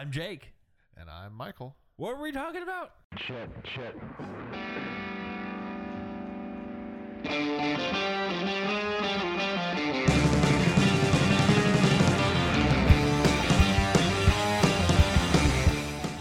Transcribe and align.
I'm 0.00 0.10
Jake. 0.10 0.54
And 0.96 1.10
I'm 1.10 1.34
Michael. 1.34 1.76
What 1.96 2.16
were 2.16 2.22
we 2.22 2.32
talking 2.32 2.62
about? 2.62 2.92
Shit, 3.18 3.50
shit. 3.64 3.94
We 7.22 7.28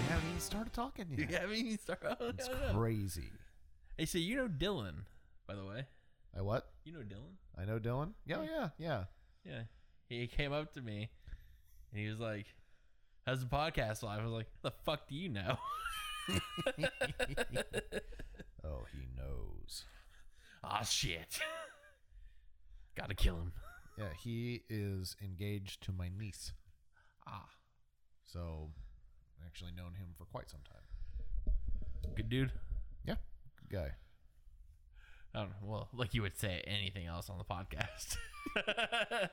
haven't 0.10 0.28
even 0.28 0.40
started 0.42 0.74
talking 0.74 1.06
yet. 1.18 1.30
Yeah, 1.32 1.44
I 1.44 1.46
mean, 1.46 1.68
you 1.68 1.78
start. 1.78 2.02
Oh, 2.04 2.16
it's 2.28 2.50
crazy. 2.74 3.32
Hey, 3.98 4.04
so 4.04 4.18
you 4.18 4.36
know 4.36 4.50
Dylan, 4.50 5.06
by 5.48 5.56
the 5.56 5.64
way. 5.64 5.86
I 6.38 6.42
what? 6.42 6.70
You 6.84 6.92
know 6.92 7.00
Dylan? 7.00 7.38
I 7.58 7.64
know 7.64 7.80
Dylan. 7.80 8.12
Yeah, 8.26 8.44
yeah, 8.44 8.70
yeah. 8.78 9.04
Yeah. 9.46 9.62
He 10.10 10.28
came 10.28 10.52
up 10.52 10.74
to 10.74 10.82
me 10.82 11.12
and 11.94 12.02
he 12.02 12.10
was 12.10 12.20
like, 12.20 12.48
How's 13.30 13.42
the 13.42 13.46
podcast 13.46 14.02
live? 14.02 14.22
I 14.22 14.24
was 14.24 14.32
like, 14.34 14.48
The 14.64 14.72
fuck 14.72 15.08
do 15.08 15.14
you 15.14 15.30
know? 15.30 15.60
Oh, 18.64 18.86
he 18.92 19.06
knows. 19.16 19.86
Ah, 20.64 20.82
shit. 20.82 21.40
Gotta 22.98 23.14
kill 23.14 23.36
him. 23.36 23.52
Yeah, 24.00 24.10
he 24.20 24.64
is 24.68 25.16
engaged 25.24 25.84
to 25.84 25.92
my 25.92 26.10
niece. 26.10 26.54
Ah, 27.28 27.46
So, 28.26 28.72
I've 29.40 29.46
actually 29.46 29.74
known 29.78 29.94
him 29.94 30.08
for 30.18 30.26
quite 30.26 30.50
some 30.50 30.62
time. 30.68 31.54
good 32.16 32.30
dude. 32.30 32.52
Yeah, 33.06 33.16
good 33.70 33.78
guy. 33.78 33.92
I 35.36 35.40
don't 35.42 35.50
know. 35.50 35.56
Well, 35.68 35.88
like 35.94 36.16
you 36.16 36.24
would 36.24 36.40
say 36.40 36.64
anything 36.66 37.06
else 37.06 37.30
on 37.30 37.38
the 37.38 37.44
podcast. 37.44 38.18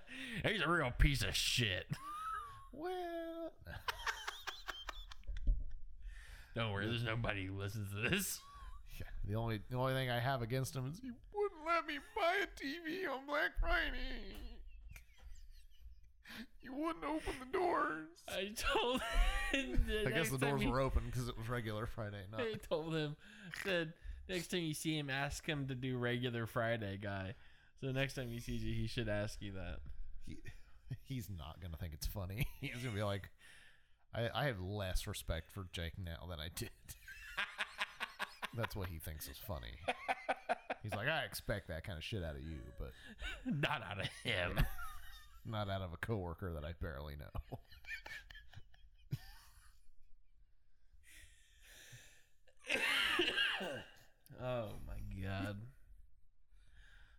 He's 0.47 0.61
a 0.61 0.69
real 0.69 0.91
piece 0.99 1.23
of 1.23 1.35
shit. 1.35 1.87
Well, 2.77 3.53
Don't 6.55 6.73
worry, 6.73 6.87
there's 6.87 7.05
nobody 7.05 7.47
who 7.47 7.59
listens 7.59 7.91
to 7.93 8.09
this. 8.09 8.41
yeah, 8.99 9.07
the 9.29 9.35
only 9.35 9.61
the 9.71 9.77
only 9.77 9.93
thing 9.93 10.11
I 10.11 10.19
have 10.21 10.43
against 10.43 10.75
him 10.75 10.87
is 10.89 10.99
he 11.01 11.11
wouldn't 11.35 11.67
let 11.67 11.87
me 11.87 11.99
buy 12.15 12.35
a 12.43 12.47
TV 12.47 13.11
on 13.13 13.27
Black 13.27 13.51
Friday. 13.61 13.91
You 16.63 16.75
wouldn't 16.75 17.05
open 17.05 17.33
the 17.39 17.57
doors. 17.57 18.09
I 18.29 18.53
told 18.57 19.01
him. 19.53 19.79
I 20.05 20.11
guess 20.11 20.31
the 20.31 20.37
doors 20.37 20.65
were 20.67 20.81
open 20.81 21.05
because 21.07 21.29
it 21.29 21.39
was 21.39 21.49
regular 21.49 21.87
Friday 21.87 22.25
night. 22.37 22.45
I 22.55 22.57
told 22.69 22.93
him, 22.93 23.15
said, 23.63 23.93
next 24.29 24.49
time 24.49 24.63
you 24.63 24.75
see 24.75 24.99
him, 24.99 25.09
ask 25.09 25.47
him 25.47 25.69
to 25.69 25.77
do 25.77 25.97
regular 25.97 26.45
Friday 26.45 26.99
guy. 27.01 27.35
So 27.81 27.93
next 27.93 28.15
time 28.15 28.29
he 28.31 28.41
sees 28.41 28.65
you, 28.65 28.75
he 28.75 28.89
should 28.89 29.09
ask 29.09 29.41
you 29.41 29.53
that. 29.53 29.77
he, 30.27 30.39
he's 31.05 31.29
not 31.31 31.61
gonna 31.61 31.77
think 31.77 31.95
it's 31.95 32.07
funny. 32.07 32.47
He's 32.61 32.77
gonna 32.83 32.95
be 32.95 33.03
like, 33.03 33.31
I, 34.15 34.29
I 34.35 34.45
have 34.47 34.61
less 34.61 35.07
respect 35.07 35.51
for 35.51 35.67
Jake 35.73 35.93
now 35.99 36.27
than 36.29 36.41
I 36.41 36.49
did. 36.55 36.71
That's 38.57 38.75
what 38.75 38.89
he 38.89 38.99
thinks 38.99 39.29
is 39.29 39.37
funny. 39.37 39.75
He's 40.83 40.93
like, 40.93 41.09
I 41.09 41.25
expect 41.25 41.69
that 41.69 41.85
kind 41.85 41.99
of 41.99 42.05
shit 42.05 42.23
out 42.25 42.37
of 42.37 42.43
you, 42.43 42.57
but 42.79 42.93
Not 43.45 43.83
out 43.83 44.01
of 44.01 44.07
him. 44.25 44.59
not 45.45 45.69
out 45.69 45.83
of 45.83 45.93
a 45.93 45.97
coworker 45.99 46.53
that 46.55 46.65
I 46.65 46.73
barely 46.81 47.17
know. 47.17 47.59
oh 54.43 54.69
my 54.87 55.23
god. 55.23 55.57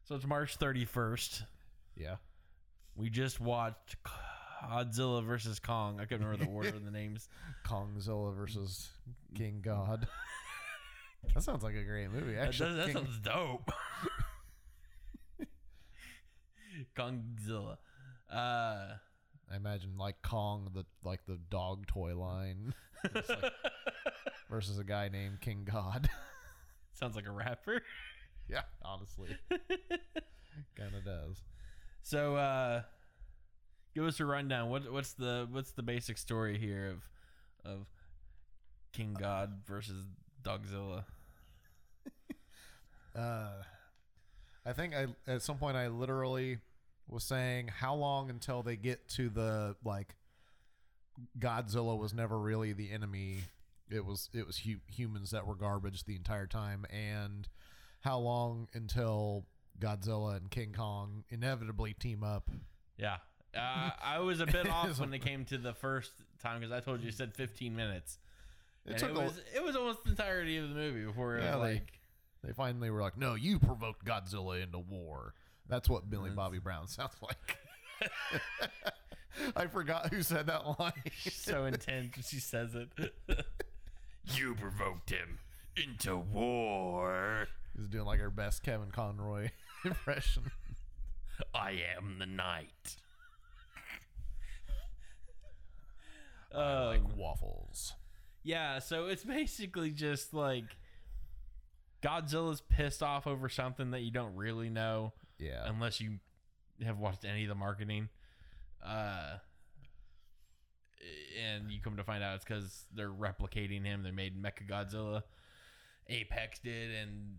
So 0.06 0.16
it's 0.16 0.26
March 0.26 0.58
31st. 0.58 1.44
Yeah. 1.96 2.16
We 2.98 3.10
just 3.10 3.40
watched 3.40 3.96
Godzilla 4.64 5.24
versus 5.24 5.60
Kong. 5.60 6.00
I 6.02 6.06
couldn't 6.06 6.26
remember 6.26 6.46
the 6.46 6.52
order 6.52 6.70
of 6.70 6.84
the 6.84 6.92
names. 6.92 7.30
Kongzilla 7.66 8.36
versus 8.36 8.90
King 9.36 9.62
God. 9.62 10.08
That 11.34 11.44
sounds 11.44 11.62
like 11.64 11.76
a 11.76 11.84
great 11.84 12.10
movie. 12.10 12.36
That, 12.36 12.48
Actually, 12.48 12.76
that 12.76 12.86
King- 12.86 12.94
sounds 12.96 13.20
dope. 13.20 13.70
Kongzilla. 16.96 17.78
Uh, 18.32 18.96
I 19.52 19.56
imagine 19.56 19.98
like 19.98 20.22
Kong, 20.22 20.70
the 20.74 20.86
like 21.04 21.26
the 21.26 21.38
dog 21.50 21.88
toy 21.88 22.16
line, 22.16 22.74
like- 23.04 23.52
versus 24.50 24.80
a 24.80 24.84
guy 24.84 25.10
named 25.10 25.42
King 25.42 25.66
God. 25.70 26.10
sounds 26.94 27.16
like 27.16 27.28
a 27.28 27.32
rapper. 27.32 27.82
yeah, 28.48 28.62
honestly, 28.84 29.30
kind 29.50 30.96
of 30.96 31.04
does. 31.04 31.42
So, 32.08 32.38
uh, 32.38 32.84
give 33.94 34.06
us 34.06 34.22
a 34.22 34.26
rundown. 34.26 34.70
What 34.70 34.90
what's 34.90 35.12
the 35.12 35.46
what's 35.52 35.72
the 35.72 35.84
basic 35.84 36.18
story 36.18 36.58
here 36.58 36.88
of 36.88 37.70
of 37.70 37.86
King 38.94 39.14
God 39.14 39.64
versus 39.68 40.06
Dogzilla? 40.42 41.04
Uh, 43.16 43.64
I 44.64 44.74
think 44.74 44.94
I 44.94 45.08
at 45.26 45.42
some 45.42 45.58
point 45.58 45.76
I 45.76 45.88
literally 45.88 46.60
was 47.08 47.24
saying 47.24 47.70
how 47.70 47.96
long 47.96 48.30
until 48.30 48.62
they 48.62 48.76
get 48.76 49.08
to 49.16 49.28
the 49.30 49.76
like 49.84 50.14
Godzilla 51.40 51.98
was 51.98 52.14
never 52.14 52.38
really 52.38 52.74
the 52.74 52.92
enemy. 52.92 53.40
It 53.90 54.06
was 54.06 54.30
it 54.36 54.46
was 54.46 54.60
hu- 54.60 54.82
humans 54.86 55.32
that 55.32 55.48
were 55.48 55.56
garbage 55.56 56.04
the 56.04 56.16
entire 56.16 56.46
time, 56.46 56.86
and 56.92 57.50
how 58.02 58.20
long 58.20 58.68
until 58.74 59.48
Godzilla 59.80 60.38
and 60.38 60.50
King 60.50 60.74
Kong 60.76 61.24
inevitably 61.30 61.94
team 61.94 62.24
up. 62.24 62.50
Yeah. 62.98 63.18
Uh, 63.56 63.92
I 64.04 64.20
was 64.20 64.40
a 64.40 64.46
bit 64.46 64.68
off 64.72 65.00
when 65.00 65.14
it 65.14 65.20
came 65.20 65.46
to 65.46 65.58
the 65.58 65.74
first 65.74 66.12
time 66.42 66.60
because 66.60 66.72
I 66.72 66.80
told 66.80 67.02
you 67.02 67.12
said 67.12 67.34
15 67.36 67.76
minutes. 67.76 68.18
It 68.86 69.02
it 69.02 69.10
a- 69.10 69.14
was 69.14 69.42
it 69.56 69.64
was 69.64 69.76
almost 69.76 70.04
the 70.04 70.12
entirety 70.12 70.58
of 70.58 70.70
the 70.70 70.76
movie 70.76 71.06
before 71.06 71.38
it 71.38 71.44
Yeah, 71.44 71.56
was 71.58 71.74
like- 71.74 72.00
They 72.44 72.54
finally 72.54 72.90
were 72.90 73.02
like, 73.02 73.18
"No, 73.18 73.36
you 73.36 73.60
provoked 73.60 74.06
Godzilla 74.06 74.62
into 74.62 74.80
war." 74.80 75.34
That's 75.68 75.90
what 75.90 76.10
Billy 76.10 76.30
Bobby 76.30 76.60
Brown 76.60 76.88
sounds 76.88 77.16
like. 77.22 77.58
I 79.56 79.68
forgot 79.68 80.14
who 80.14 80.22
said 80.24 80.48
that 80.48 80.80
line. 80.80 80.94
so 81.32 81.66
intense 81.66 82.16
when 82.16 82.24
she 82.24 82.40
says 82.40 82.74
it. 82.76 82.90
you 84.34 84.56
provoked 84.56 85.10
him 85.10 85.40
into 85.76 86.16
war. 86.18 87.48
He's 87.78 87.88
doing 87.88 88.06
like 88.06 88.20
our 88.22 88.30
best 88.32 88.64
Kevin 88.64 88.90
Conroy 88.92 89.50
impression. 89.88 90.52
I 91.54 91.82
am 91.98 92.18
the 92.20 92.26
night. 92.26 92.96
like 96.54 97.02
Um, 97.02 97.18
waffles. 97.18 97.94
yeah, 98.44 98.80
so 98.80 99.08
it's 99.08 99.24
basically 99.24 99.92
just 99.92 100.34
like 100.34 100.64
Godzilla's 102.02 102.62
pissed 102.62 103.04
off 103.04 103.28
over 103.28 103.50
something 103.50 103.92
that 103.92 104.02
you 104.02 104.12
don't 104.12 104.36
really 104.36 104.70
know 104.70 105.14
Yeah. 105.40 105.64
unless 105.66 106.00
you 106.00 106.20
have 106.84 106.98
watched 107.00 107.26
any 107.26 107.44
of 107.44 107.50
the 107.50 107.56
marketing. 107.56 108.10
Uh, 108.84 109.38
and 111.44 111.72
you 111.72 111.82
come 111.82 111.98
to 111.98 112.04
find 112.04 112.24
out 112.24 112.36
it's 112.36 112.46
because 112.46 112.86
they're 112.94 113.10
replicating 113.12 113.84
him. 113.86 114.04
They 114.04 114.12
made 114.12 114.42
Mecha 114.42 114.68
Godzilla. 114.70 115.24
Apex 116.08 116.60
did, 116.60 116.92
and 116.96 117.38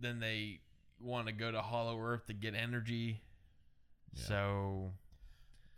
then 0.00 0.18
they 0.20 0.60
want 1.00 1.26
to 1.26 1.32
go 1.32 1.50
to 1.50 1.60
Hollow 1.60 1.98
Earth 2.00 2.26
to 2.26 2.32
get 2.32 2.54
energy. 2.54 3.20
Yeah. 4.14 4.24
So 4.24 4.92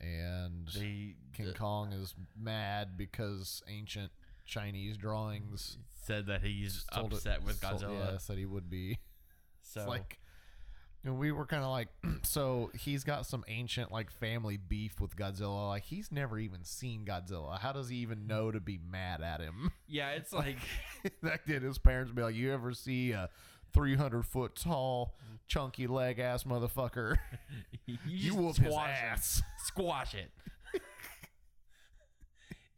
and 0.00 0.69
they 0.75 1.14
King 1.34 1.48
uh, 1.48 1.53
Kong 1.53 1.92
is 1.92 2.14
mad 2.41 2.97
because 2.97 3.62
ancient 3.69 4.10
Chinese 4.47 4.97
drawings 4.97 5.76
said 6.06 6.26
that 6.26 6.42
he's 6.42 6.84
told 6.92 7.12
it- 7.12 7.16
upset 7.16 7.44
with 7.44 7.60
Godzilla. 7.60 8.12
yeah, 8.12 8.19
said 8.19 8.38
he 8.38 8.47
would 8.47 8.70
be. 8.70 8.98
so 9.62 9.80
It's 9.80 9.88
like 9.88 10.19
and 11.04 11.19
we 11.19 11.32
were 11.32 11.47
kind 11.47 11.62
of 11.62 11.70
like 11.70 11.88
so 12.22 12.70
he's 12.78 13.04
got 13.04 13.26
some 13.26 13.44
ancient 13.48 13.91
like 13.92 14.10
family 14.10 14.56
beef 14.56 15.00
with 15.00 15.16
Godzilla 15.16 15.69
like 15.69 15.84
he's 15.84 16.10
never 16.10 16.38
even 16.38 16.64
seen 16.64 17.04
Godzilla 17.04 17.59
how 17.59 17.72
does 17.72 17.88
he 17.88 17.97
even 17.97 18.26
know 18.26 18.50
to 18.50 18.60
be 18.60 18.78
mad 18.91 19.22
at 19.22 19.41
him 19.41 19.72
yeah, 19.89 20.10
it's 20.10 20.33
like 20.33 20.59
that 21.22 21.47
did 21.47 21.62
his 21.62 21.78
parents 21.78 22.10
be 22.12 22.22
like 22.22 22.34
you 22.34 22.53
ever 22.53 22.72
see 22.72 23.12
a 23.12 23.28
300 23.72 24.25
foot 24.25 24.57
tall 24.57 25.15
mm-hmm. 25.25 25.37
chunky 25.47 25.87
leg 25.87 26.19
ass 26.19 26.45
motherfucker 26.45 27.17
you, 28.07 28.34
whoop 28.34 28.57
his 28.57 28.75
ass 28.75 29.43
squash 29.65 30.15
it. 30.15 30.31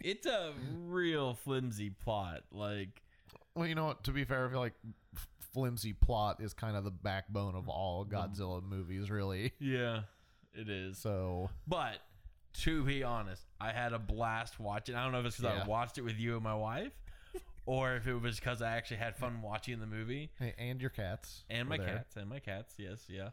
it's 0.01 0.27
a 0.27 0.53
real 0.85 1.35
flimsy 1.35 1.91
plot. 1.91 2.43
Like, 2.51 3.03
well 3.55 3.67
you 3.67 3.75
know 3.75 3.87
what 3.87 4.05
to 4.05 4.13
be 4.13 4.25
fair 4.25 4.47
I 4.47 4.51
feel 4.51 4.61
like 4.61 4.75
flimsy 5.53 5.93
plot 5.93 6.41
is 6.41 6.55
kind 6.55 6.77
of 6.77 6.85
the 6.85 6.91
backbone 6.91 7.55
of 7.55 7.69
all 7.69 8.05
mm-hmm. 8.05 8.15
Godzilla 8.15 8.63
movies 8.63 9.11
really 9.11 9.53
yeah, 9.59 10.03
it 10.55 10.69
is. 10.69 10.99
so 10.99 11.51
But 11.67 11.99
to 12.61 12.85
be 12.85 13.03
honest, 13.03 13.43
I 13.61 13.73
had 13.73 13.93
a 13.93 13.99
blast 13.99 14.61
watching. 14.61 14.95
I 14.95 15.03
don't 15.03 15.13
know 15.13 15.21
if 15.21 15.27
it's 15.27 15.37
because 15.37 15.57
Yeah. 15.57 15.65
I 15.65 15.67
watched 15.67 15.99
it 15.99 16.03
with 16.03 16.19
you 16.19 16.35
and 16.35 16.43
my 16.43 16.55
wife, 16.55 16.93
or 17.67 17.95
if 17.97 18.07
it 18.07 18.15
was 18.15 18.39
because 18.41 18.61
I 18.63 18.77
actually 18.77 18.99
had 18.99 19.17
fun 19.17 19.43
watching 19.43 19.79
the 19.81 19.87
movie 19.87 20.31
hey, 20.39 20.55
and 20.59 20.81
your 20.81 20.91
cats 20.91 21.45
and 21.51 21.69
were 21.69 21.77
my 21.77 21.85
there. 21.85 21.97
cats 21.97 22.17
and 22.17 22.29
my 22.29 22.39
cats. 22.41 22.75
Yes, 22.79 23.05
yeah. 23.09 23.31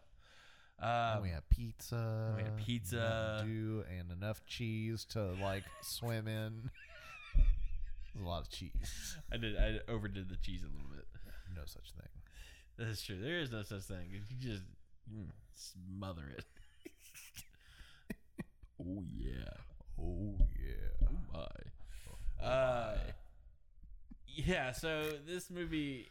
And 0.82 1.18
Um, 1.18 1.24
we 1.24 1.30
had 1.30 1.50
pizza. 1.50 2.34
we 2.38 2.44
had 2.44 2.58
pizza. 2.58 3.42
Dew, 3.46 3.84
and 3.98 4.12
enough 4.12 4.46
cheese 4.46 5.06
to 5.12 5.34
like 5.42 5.64
swim 5.82 6.28
in. 6.28 6.70
There's 8.14 8.26
a 8.26 8.28
lot 8.28 8.42
of 8.44 8.50
cheese. 8.50 9.18
I 9.32 9.38
did. 9.38 9.58
I 9.58 9.80
overdid 9.92 10.30
the 10.30 10.38
cheese 10.38 10.62
a 10.64 10.68
little 10.68 10.90
bit. 10.96 11.06
No 11.56 11.62
such 11.66 11.92
thing. 11.92 12.08
That's 12.78 13.02
true. 13.02 13.18
There 13.22 13.40
is 13.40 13.52
no 13.52 13.64
such 13.64 13.84
thing. 13.84 14.08
You 14.10 14.20
just 14.40 14.64
mm, 15.14 15.28
smother 15.54 16.24
it. 16.38 16.46
oh 18.82 19.04
yeah. 19.18 19.54
Oh 20.02 20.36
yeah. 20.58 21.08
Oh 21.08 21.18
my. 21.34 22.46
Uh, 22.46 22.98
yeah. 24.36 24.72
So 24.72 25.04
this 25.28 25.50
movie, 25.50 26.10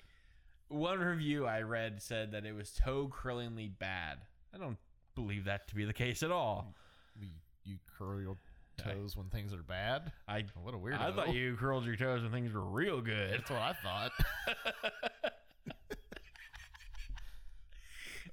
one 0.68 0.98
review 1.00 1.46
I 1.46 1.62
read 1.62 2.02
said 2.02 2.32
that 2.32 2.44
it 2.44 2.52
was 2.54 2.70
toe 2.72 3.10
curlingly 3.12 3.68
bad. 3.68 4.18
I 4.54 4.58
don't 4.58 4.78
believe 5.14 5.44
that 5.44 5.68
to 5.68 5.74
be 5.74 5.84
the 5.84 5.92
case 5.92 6.22
at 6.22 6.30
all. 6.30 6.74
You, 7.20 7.28
you 7.64 7.76
curl 7.98 8.20
your 8.20 8.36
toes 8.78 9.16
when 9.16 9.26
things 9.28 9.52
are 9.52 9.62
bad. 9.62 10.12
I 10.28 10.44
What 10.62 10.74
a 10.74 10.78
weirdo. 10.78 11.00
I 11.00 11.12
thought 11.12 11.34
you 11.34 11.56
curled 11.56 11.84
your 11.84 11.96
toes 11.96 12.22
when 12.22 12.30
things 12.30 12.52
were 12.52 12.64
real 12.64 13.00
good. 13.00 13.32
That's 13.32 13.50
what 13.50 13.60
I 13.60 13.72
thought. 13.82 14.12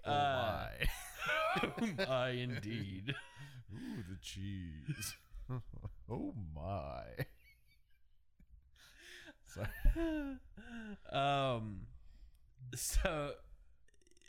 oh 0.06 0.12
Uh, 0.12 0.68
my. 1.98 2.06
I 2.08 2.30
indeed. 2.30 3.16
Ooh, 3.74 4.04
the 4.08 4.18
cheese. 4.22 5.16
oh 6.12 6.34
my. 6.56 7.26
Sorry. 9.56 10.38
um 11.12 11.82
so 12.76 13.32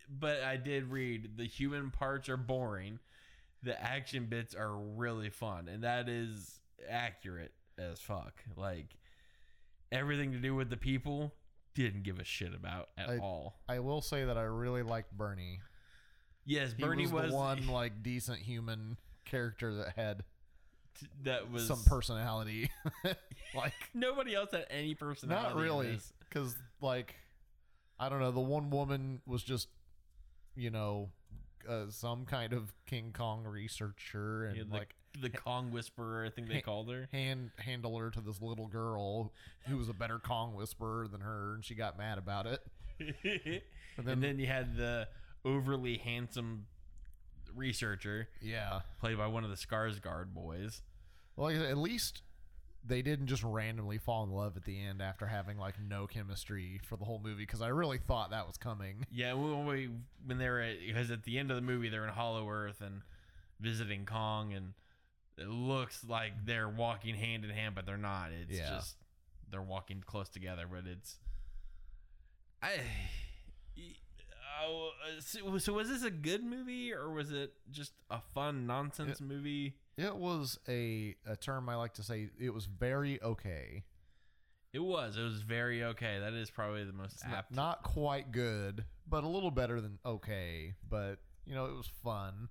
but 0.08 0.42
I 0.42 0.56
did 0.56 0.84
read 0.90 1.36
the 1.36 1.46
human 1.46 1.90
parts 1.90 2.28
are 2.28 2.36
boring. 2.36 3.00
The 3.62 3.80
action 3.82 4.26
bits 4.26 4.54
are 4.54 4.76
really 4.76 5.30
fun 5.30 5.68
and 5.68 5.82
that 5.82 6.08
is 6.08 6.60
accurate 6.88 7.52
as 7.78 7.98
fuck. 8.00 8.44
Like 8.56 8.96
everything 9.90 10.32
to 10.32 10.38
do 10.38 10.54
with 10.54 10.70
the 10.70 10.76
people 10.76 11.32
didn't 11.74 12.04
give 12.04 12.18
a 12.18 12.24
shit 12.24 12.54
about 12.54 12.88
at 12.96 13.10
I- 13.10 13.18
all. 13.18 13.58
I 13.68 13.80
will 13.80 14.00
say 14.00 14.24
that 14.24 14.38
I 14.38 14.42
really 14.42 14.82
liked 14.82 15.12
Bernie. 15.16 15.60
Yes, 16.44 16.72
He 16.76 16.82
Bernie 16.84 17.02
was, 17.04 17.12
was, 17.12 17.30
the 17.32 17.36
one 17.36 17.66
like 17.66 18.02
decent 18.04 18.38
human 18.38 18.96
character 19.24 19.74
that 19.74 19.94
had 19.96 20.22
that 21.24 21.50
was 21.50 21.66
some 21.66 21.82
personality. 21.84 22.70
like 23.54 23.72
Nobody 23.94 24.34
else 24.34 24.50
had 24.52 24.66
any 24.70 24.94
personality. 24.94 25.48
not 25.54 25.60
really, 25.60 25.98
because 26.28 26.54
like 26.80 27.14
I 27.98 28.08
don't 28.08 28.20
know. 28.20 28.30
The 28.32 28.40
one 28.40 28.70
woman 28.70 29.20
was 29.26 29.42
just 29.42 29.68
you 30.54 30.70
know 30.70 31.10
uh, 31.68 31.86
some 31.90 32.24
kind 32.26 32.52
of 32.52 32.72
King 32.86 33.12
Kong 33.16 33.44
researcher 33.44 34.46
and 34.46 34.56
Yeah, 34.56 34.62
the, 34.68 34.74
like 34.74 34.94
the 35.20 35.30
Kong 35.30 35.70
Whisperer, 35.72 36.24
I 36.26 36.30
think 36.30 36.48
they 36.48 36.54
Hey- 36.54 36.60
called 36.62 36.90
her. 36.90 37.08
hand 37.12 37.50
handler 37.58 38.10
to 38.10 38.20
this 38.20 38.40
little 38.42 38.66
girl 38.68 39.32
who 39.66 39.76
was 39.78 39.88
a 39.88 39.94
better 39.94 40.18
Kong 40.18 40.54
whisperer 40.54 41.08
than 41.08 41.22
her, 41.22 41.54
and 41.54 41.64
she 41.64 41.74
got 41.74 41.96
mad 41.98 42.18
about 42.18 42.46
it. 42.46 42.60
and, 43.00 44.06
then- 44.06 44.20
then, 44.20 44.38
you 44.38 44.46
had 44.46 44.76
the 44.76 45.08
overly 45.44 45.96
handsome 45.98 46.66
researcher 47.56 48.28
Yeah. 48.40 48.80
played 49.00 49.18
by 49.18 49.26
one 49.26 49.44
of 49.44 49.50
the 49.50 49.56
Skarsgård 49.56 50.32
boys. 50.34 50.82
Well, 51.36 51.48
like 51.48 51.56
I 51.56 51.60
said, 51.60 51.70
at 51.70 51.78
least 51.78 52.22
they 52.84 53.02
didn't 53.02 53.26
just 53.26 53.42
randomly 53.42 53.98
fall 53.98 54.22
in 54.22 54.30
love 54.30 54.56
at 54.56 54.64
the 54.64 54.80
end 54.80 55.02
after 55.02 55.26
having 55.26 55.58
like 55.58 55.74
no 55.80 56.06
chemistry 56.06 56.80
for 56.84 56.96
the 56.96 57.04
whole 57.04 57.18
movie 57.18 57.42
because 57.42 57.60
I 57.60 57.68
really 57.68 57.98
thought 57.98 58.30
that 58.30 58.46
was 58.46 58.56
coming. 58.56 59.06
Yeah, 59.10 59.32
when 59.34 59.66
we 59.66 59.90
when 60.24 60.38
they 60.38 60.48
were 60.48 60.60
at, 60.60 60.76
because 60.86 61.10
at 61.10 61.24
the 61.24 61.38
end 61.38 61.50
of 61.50 61.56
the 61.56 61.62
movie 61.62 61.88
they're 61.88 62.04
in 62.04 62.12
Hollow 62.12 62.48
Earth 62.48 62.80
and 62.80 63.02
visiting 63.60 64.06
Kong, 64.06 64.52
and 64.54 64.74
it 65.36 65.48
looks 65.48 66.04
like 66.04 66.32
they're 66.44 66.68
walking 66.68 67.16
hand 67.16 67.44
in 67.44 67.50
hand, 67.50 67.74
but 67.74 67.86
they're 67.86 67.96
not. 67.96 68.30
It's 68.32 68.56
Yeah. 68.56 68.68
just 68.70 68.96
they're 69.50 69.62
walking 69.62 70.02
close 70.06 70.28
together, 70.28 70.66
but 70.70 70.86
it's 70.86 71.16
I. 72.62 72.80
Oh, 74.64 74.90
uh, 75.06 75.20
so, 75.20 75.58
so 75.58 75.72
was 75.74 75.88
this 75.88 76.02
a 76.04 76.10
good 76.10 76.42
movie 76.44 76.92
or 76.92 77.10
was 77.10 77.30
it 77.32 77.52
just 77.70 77.92
a 78.10 78.20
fun 78.34 78.66
nonsense 78.66 79.20
movie? 79.20 79.74
It 79.98 80.14
was 80.16 80.58
a 80.68 81.14
a 81.26 81.36
term 81.36 81.68
I 81.68 81.76
like 81.76 81.94
to 81.94 82.02
say. 82.02 82.28
It 82.40 82.52
was 82.54 82.66
very 82.66 83.22
okay. 83.22 83.84
It 84.72 84.80
was. 84.80 85.16
It 85.16 85.22
was 85.22 85.40
very 85.42 85.82
okay. 85.84 86.18
That 86.20 86.34
is 86.34 86.50
probably 86.50 86.84
the 86.84 86.92
most 86.92 87.14
It's 87.14 87.24
not, 87.24 87.34
apt. 87.34 87.54
not 87.54 87.82
quite 87.82 88.30
good, 88.30 88.84
but 89.08 89.24
a 89.24 89.28
little 89.28 89.50
better 89.50 89.80
than 89.80 89.98
okay. 90.04 90.74
But 90.88 91.16
you 91.46 91.54
know, 91.54 91.66
it 91.66 91.74
was 91.74 91.88
fun, 92.04 92.48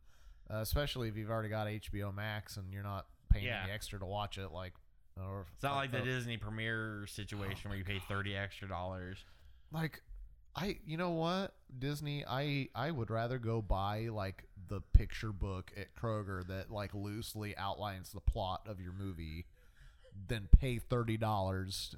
uh, 0.52 0.58
especially 0.58 1.08
if 1.08 1.18
you've 1.18 1.30
already 1.30 1.50
got 1.50 1.68
HBO 1.68 2.14
Max 2.14 2.58
and 2.58 2.74
you're 2.74 2.82
not 2.84 3.06
paying 3.32 3.46
Yeah. 3.46 3.62
any 3.64 3.72
extra 3.74 4.00
to 4.00 4.06
watch 4.06 4.38
it. 4.40 4.52
Like, 4.52 4.74
or 5.20 5.46
it's 5.54 5.64
not 5.64 5.76
like 5.76 5.92
the 5.92 6.00
the 6.00 6.06
Disney 6.06 6.38
premiere 6.38 7.06
situation 7.08 7.62
Oh 7.66 7.70
where 7.70 7.78
you 7.78 7.84
pay 7.86 8.00
thirty 8.08 8.36
extra 8.36 8.68
dollars. 8.68 9.24
like 9.72 10.02
I 10.56 10.78
you 10.86 10.98
know 10.98 11.12
what 11.12 11.54
Disney 11.78 12.24
I 12.26 12.70
I 12.74 12.92
would 12.92 13.10
rather 13.10 13.38
go 13.38 13.62
buy 13.62 14.08
like 14.12 14.46
the 14.68 14.82
picture 14.94 15.32
book 15.32 15.72
at 15.78 15.94
Kroger 15.96 16.48
that 16.48 16.72
like 16.72 16.94
loosely 16.94 17.56
outlines 17.58 18.12
the 18.12 18.22
plot 18.22 18.62
of 18.68 18.80
your 18.80 18.94
movie 18.94 19.46
than 20.28 20.48
pay 20.60 20.78
thirty 20.80 21.18
dollars. 21.18 21.96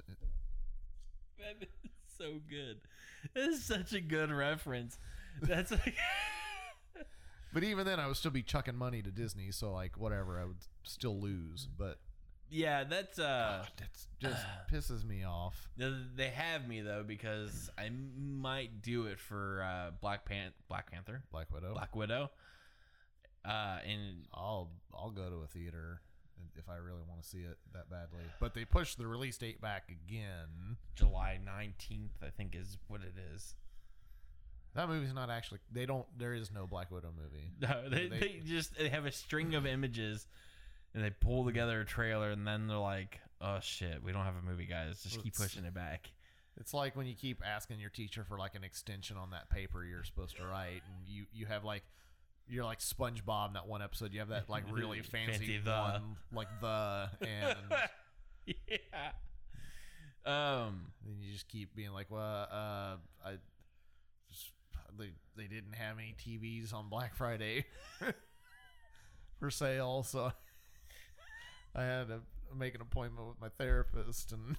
That 1.38 1.62
is 1.84 1.90
so 2.18 2.40
good. 2.48 2.78
That 3.34 3.48
is 3.48 3.64
such 3.64 3.92
a 3.92 4.00
good 4.00 4.30
reference. 4.30 4.98
That's 5.40 5.70
like 5.70 5.94
But 7.52 7.64
even 7.64 7.86
then, 7.86 7.98
I 7.98 8.06
would 8.06 8.16
still 8.16 8.30
be 8.30 8.42
chucking 8.42 8.76
money 8.76 9.00
to 9.02 9.10
Disney, 9.10 9.50
so 9.52 9.72
like 9.72 9.96
whatever, 9.96 10.38
I 10.38 10.44
would 10.44 10.58
still 10.82 11.18
lose. 11.18 11.66
But 11.78 11.98
yeah. 12.50 12.84
That's 12.84 13.18
uh. 13.18 13.64
God, 13.64 13.68
it's 13.92 14.06
just 14.20 14.44
pisses 14.72 15.04
me 15.04 15.24
off. 15.24 15.68
They 15.76 16.28
have 16.28 16.66
me 16.68 16.80
though 16.80 17.04
because 17.06 17.70
I 17.78 17.90
might 17.90 18.82
do 18.82 19.06
it 19.06 19.18
for 19.20 19.62
uh, 19.64 19.90
Black 20.00 20.24
Pan 20.24 20.52
Black 20.68 20.90
Panther, 20.90 21.22
Black 21.30 21.52
Widow. 21.52 21.72
Black 21.74 21.94
Widow. 21.96 22.30
Uh, 23.44 23.78
and 23.88 24.26
I'll 24.34 24.70
I'll 24.94 25.10
go 25.10 25.28
to 25.30 25.36
a 25.36 25.46
theater 25.46 26.00
if 26.56 26.68
I 26.68 26.76
really 26.76 27.02
want 27.08 27.22
to 27.22 27.28
see 27.28 27.38
it 27.38 27.56
that 27.72 27.88
badly. 27.88 28.24
But 28.40 28.54
they 28.54 28.64
pushed 28.64 28.98
the 28.98 29.06
release 29.06 29.36
date 29.38 29.60
back 29.60 29.90
again. 29.90 30.76
July 30.96 31.38
nineteenth, 31.44 32.12
I 32.22 32.30
think, 32.30 32.54
is 32.54 32.76
what 32.88 33.00
it 33.02 33.14
is. 33.34 33.54
That 34.74 34.88
movie's 34.88 35.14
not 35.14 35.30
actually. 35.30 35.60
They 35.72 35.86
don't. 35.86 36.06
There 36.18 36.34
is 36.34 36.50
no 36.52 36.66
Black 36.66 36.90
Widow 36.90 37.12
movie. 37.16 37.50
No, 37.60 37.88
they, 37.88 38.08
They- 38.08 38.18
they 38.18 38.42
just 38.44 38.76
they 38.76 38.88
have 38.90 39.06
a 39.06 39.12
string 39.12 39.54
of 39.54 39.66
images, 39.66 40.26
and 40.94 41.02
they 41.04 41.10
pull 41.10 41.44
together 41.44 41.80
a 41.80 41.84
trailer, 41.86 42.30
and 42.30 42.46
then 42.46 42.66
they're 42.66 42.76
like, 42.78 43.20
"Oh 43.40 43.58
shit, 43.60 44.02
we 44.02 44.12
don't 44.12 44.24
have 44.24 44.36
a 44.36 44.42
movie, 44.48 44.66
guys. 44.66 45.02
Just 45.02 45.16
keep 45.16 45.38
Let's- 45.38 45.54
pushing 45.54 45.64
it 45.64 45.74
back." 45.74 46.10
It's 46.60 46.74
like 46.74 46.96
when 46.96 47.06
you 47.06 47.14
keep 47.14 47.40
asking 47.46 47.78
your 47.78 47.90
teacher 47.90 48.24
for 48.24 48.36
like 48.36 48.56
an 48.56 48.64
extension 48.64 49.16
on 49.16 49.30
that 49.30 49.48
paper 49.48 49.84
you're 49.84 50.02
supposed 50.02 50.36
to 50.38 50.44
write, 50.44 50.82
and 50.86 51.06
you 51.06 51.26
you 51.32 51.46
have 51.46 51.62
like 51.64 51.84
you're 52.48 52.64
like 52.64 52.80
SpongeBob 52.80 53.48
in 53.48 53.52
that 53.54 53.68
one 53.68 53.80
episode. 53.82 54.12
You 54.12 54.18
have 54.20 54.30
that 54.30 54.48
like 54.50 54.64
really 54.70 55.00
fancy, 55.02 55.32
Fancy 55.38 55.58
the. 55.58 55.70
one, 55.70 56.16
like 56.32 56.48
the, 56.60 57.10
and 57.20 57.56
yeah. 58.46 59.10
Um. 60.26 60.86
then 61.06 61.16
you 61.22 61.32
just 61.32 61.48
keep 61.48 61.74
being 61.76 61.92
like, 61.92 62.10
well, 62.10 62.48
uh, 62.50 62.96
I 63.24 63.36
just, 64.30 64.50
they 64.98 65.10
they 65.36 65.44
didn't 65.46 65.74
have 65.74 65.96
any 65.98 66.14
TVs 66.18 66.74
on 66.74 66.88
Black 66.88 67.14
Friday 67.14 67.66
for 69.38 69.50
sale, 69.50 70.02
so 70.02 70.32
I 71.78 71.84
had 71.84 72.08
to 72.08 72.20
make 72.56 72.74
an 72.74 72.80
appointment 72.80 73.28
with 73.28 73.40
my 73.40 73.48
therapist 73.58 74.32
and. 74.32 74.56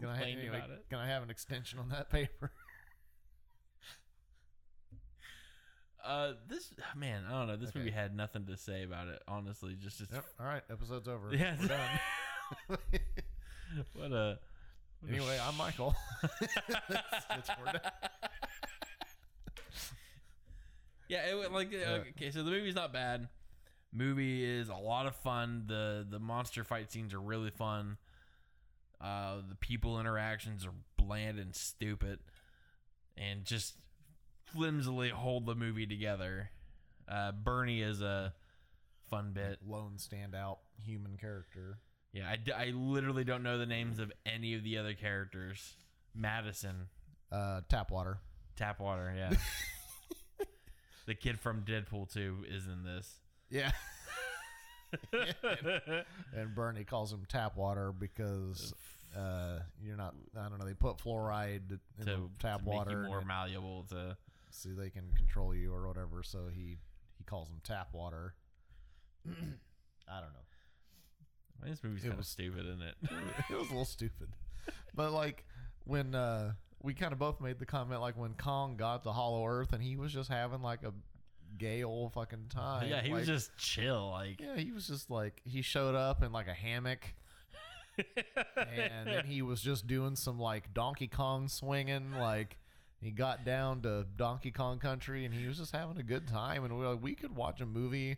Can 0.00 0.08
I, 0.08 0.22
anyway, 0.22 0.56
about 0.56 0.70
it. 0.70 0.86
can 0.88 0.98
I 0.98 1.06
have 1.08 1.22
an 1.22 1.28
extension 1.30 1.78
on 1.78 1.88
that 1.90 2.10
paper? 2.10 2.50
Uh, 6.04 6.32
this 6.48 6.68
man, 6.96 7.22
I 7.28 7.30
don't 7.30 7.46
know. 7.46 7.56
This 7.56 7.68
Okay. 7.68 7.78
movie 7.78 7.92
had 7.92 8.12
nothing 8.16 8.44
to 8.46 8.56
say 8.56 8.82
about 8.82 9.06
it. 9.06 9.22
Honestly, 9.28 9.76
just 9.80 9.98
just 9.98 10.12
Yep. 10.12 10.24
All 10.40 10.46
right, 10.46 10.62
episode's 10.68 11.06
over. 11.06 11.32
Yeah. 11.32 11.54
We're 11.60 11.68
done. 11.68 11.98
what 13.94 14.10
a. 14.12 14.38
what 15.00 15.12
anyway, 15.12 15.38
I'm 15.40 15.56
Michael. 15.56 15.94
That's- 16.40 17.24
that's 17.28 17.48
where 17.50 17.58
we're 17.66 17.72
done. 17.72 17.92
Yeah, 21.08 21.30
it 21.30 21.38
went 21.38 21.52
like 21.52 21.72
uh, 21.72 21.76
Yeah. 21.76 21.88
okay. 22.16 22.30
So 22.32 22.42
the 22.42 22.50
movie's 22.50 22.74
not 22.74 22.92
bad. 22.92 23.28
Movie 23.92 24.44
is 24.44 24.68
a 24.68 24.74
lot 24.74 25.06
of 25.06 25.14
fun. 25.16 25.64
the 25.66 26.06
The 26.08 26.18
monster 26.18 26.64
fight 26.64 26.90
scenes 26.90 27.12
are 27.14 27.20
really 27.20 27.50
fun. 27.50 27.98
Uh, 29.00 29.38
the 29.48 29.56
people 29.56 29.98
interactions 30.00 30.64
are 30.64 30.72
bland 30.96 31.38
and 31.38 31.54
stupid, 31.54 32.20
and 33.16 33.44
just 33.44 33.74
flimsily 34.46 35.08
hold 35.10 35.44
the 35.46 35.54
movie 35.54 35.86
together. 35.86 36.50
Uh, 37.08 37.32
Bernie 37.32 37.82
is 37.82 38.00
a 38.00 38.32
fun 39.10 39.32
bit. 39.32 39.58
Lone 39.66 39.94
standout 39.98 40.58
human 40.84 41.16
character. 41.16 41.78
Yeah, 42.12 42.30
I, 42.30 42.36
d- 42.36 42.52
I 42.52 42.66
literally 42.66 43.24
don't 43.24 43.42
know 43.42 43.58
the 43.58 43.66
names 43.66 43.98
of 43.98 44.12
any 44.24 44.54
of 44.54 44.62
the 44.62 44.78
other 44.78 44.94
characters. 44.94 45.74
Madison, 46.14 46.88
Uh, 47.32 47.62
Tapwater. 47.68 48.18
Tapwater, 48.56 49.16
yeah. 49.16 49.32
the 51.06 51.14
kid 51.14 51.40
from 51.40 51.62
Deadpool 51.62 52.12
2 52.12 52.44
is 52.48 52.66
in 52.66 52.84
this. 52.84 53.16
Yeah. 53.52 53.70
and 55.12 56.54
Bernie 56.54 56.84
calls 56.84 57.12
him 57.12 57.24
tap 57.28 57.56
water 57.56 57.92
because 57.92 58.74
uh, 59.16 59.58
you're 59.82 59.96
not. 59.96 60.14
I 60.38 60.48
don't 60.48 60.58
know. 60.58 60.64
They 60.66 60.74
put 60.74 60.98
fluoride 60.98 61.78
in 62.00 62.06
to, 62.06 62.12
the 62.12 62.20
tap 62.38 62.60
to 62.60 62.64
make 62.64 62.74
water 62.74 62.90
you 62.90 62.96
and 62.98 63.06
more 63.06 63.20
it- 63.20 63.26
malleable 63.26 63.84
to. 63.90 64.16
so 64.50 64.70
they 64.70 64.90
can 64.90 65.04
control 65.16 65.54
you 65.54 65.72
or 65.72 65.86
whatever. 65.86 66.22
So 66.22 66.46
he 66.52 66.78
he 67.18 67.24
calls 67.24 67.48
them 67.48 67.60
tap 67.62 67.88
water. 67.92 68.34
I 69.28 70.20
don't 70.20 70.32
know. 70.32 70.46
I 71.60 71.64
mean, 71.64 71.72
this 71.72 71.84
movie's 71.84 72.02
kind 72.02 72.12
of 72.12 72.18
was- 72.18 72.28
stupid, 72.28 72.66
isn't 72.66 72.82
it? 72.82 72.94
it 73.50 73.58
was 73.58 73.68
a 73.68 73.70
little 73.70 73.84
stupid, 73.84 74.28
but 74.94 75.12
like 75.12 75.44
when 75.84 76.14
uh, 76.14 76.52
we 76.82 76.94
kind 76.94 77.12
of 77.12 77.18
both 77.18 77.40
made 77.40 77.58
the 77.58 77.66
comment, 77.66 78.00
like 78.00 78.16
when 78.16 78.34
Kong 78.34 78.76
got 78.76 79.02
to 79.04 79.12
Hollow 79.12 79.46
Earth 79.46 79.72
and 79.72 79.82
he 79.82 79.96
was 79.96 80.12
just 80.12 80.30
having 80.30 80.62
like 80.62 80.82
a 80.84 80.92
gay 81.58 81.82
old 81.84 82.12
fucking 82.12 82.46
time. 82.48 82.88
yeah, 82.88 83.00
he 83.02 83.12
was 83.12 83.26
just 83.26 83.56
chill. 83.56 84.10
Like, 84.10 84.40
Yeah, 84.40 84.56
he 84.56 84.72
was 84.72 84.86
just 84.86 85.10
like 85.10 85.40
he 85.44 85.62
showed 85.62 85.94
up 85.94 86.22
in 86.22 86.32
like 86.32 86.48
a 86.48 86.54
hammock, 86.54 87.14
and 88.56 89.06
then 89.06 89.24
he 89.26 89.42
was 89.42 89.60
just 89.60 89.86
doing 89.86 90.16
some 90.16 90.38
like 90.38 90.72
Donkey 90.74 91.08
Kong 91.08 91.48
swinging. 91.48 92.12
Like 92.18 92.58
he 93.00 93.10
got 93.10 93.44
down 93.44 93.82
to 93.82 94.06
Donkey 94.16 94.50
Kong 94.50 94.78
Country, 94.78 95.24
and 95.24 95.34
he 95.34 95.46
was 95.46 95.58
just 95.58 95.72
having 95.74 95.98
a 95.98 96.02
good 96.02 96.26
time. 96.28 96.64
And 96.64 96.74
we 96.76 96.84
were 96.84 96.92
like, 96.92 97.02
we 97.02 97.14
could 97.14 97.34
watch 97.36 97.60
a 97.60 97.66
movie 97.66 98.16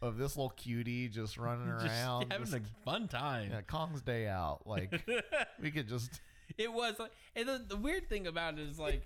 of 0.00 0.16
this 0.18 0.36
little 0.36 0.50
cutie 0.50 1.08
just 1.08 1.38
running 1.38 1.68
just 1.80 1.86
around, 1.86 2.32
having 2.32 2.46
just- 2.46 2.56
a 2.58 2.62
fun 2.84 3.08
time. 3.08 3.50
yeah, 3.52 3.60
Kong's 3.62 4.02
Day 4.02 4.26
Out. 4.28 4.62
Like 4.66 5.06
we 5.60 5.70
could 5.70 5.88
just 5.88 6.20
It 6.58 6.72
was 6.72 6.98
like, 6.98 7.12
and 7.36 7.48
the, 7.48 7.64
the 7.68 7.76
weird 7.76 8.08
thing 8.08 8.26
about 8.26 8.54
it 8.58 8.60
is 8.68 8.78
like, 8.78 9.02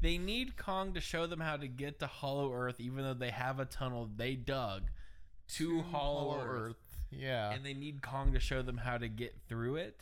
they 0.00 0.18
need 0.18 0.56
Kong 0.56 0.92
to 0.94 1.00
show 1.00 1.26
them 1.26 1.40
how 1.40 1.56
to 1.56 1.66
get 1.68 1.98
to 2.00 2.06
Hollow 2.06 2.52
Earth, 2.52 2.80
even 2.80 3.02
though 3.04 3.14
they 3.14 3.30
have 3.30 3.58
a 3.60 3.64
tunnel 3.64 4.08
they 4.16 4.34
dug 4.34 4.82
to, 5.56 5.82
Hollow, 5.82 6.40
Earth, 6.40 6.76
Yeah, 7.10 7.52
and 7.52 7.64
they 7.64 7.74
need 7.74 8.02
Kong 8.02 8.32
to 8.32 8.40
show 8.40 8.62
them 8.62 8.76
how 8.78 8.98
to 8.98 9.08
get 9.08 9.36
through 9.48 9.76
it. 9.76 10.00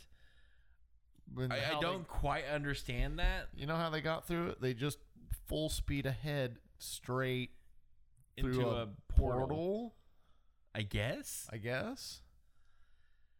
I, 1.37 1.75
I 1.75 1.79
don't 1.81 2.07
quite 2.07 2.45
understand 2.45 3.19
that. 3.19 3.47
you 3.55 3.65
know 3.65 3.75
how 3.75 3.89
they 3.89 4.01
got 4.01 4.27
through 4.27 4.49
it? 4.49 4.61
They 4.61 4.73
just 4.73 4.99
full 5.47 5.69
speed 5.69 6.05
ahead, 6.05 6.57
straight 6.77 7.51
through 8.39 8.51
Into 8.53 8.67
a, 8.69 8.83
a 8.83 8.87
portal. 9.09 9.39
portal. 9.47 9.95
I 10.75 10.81
guess. 10.83 11.47
I 11.51 11.57
guess. 11.57 12.21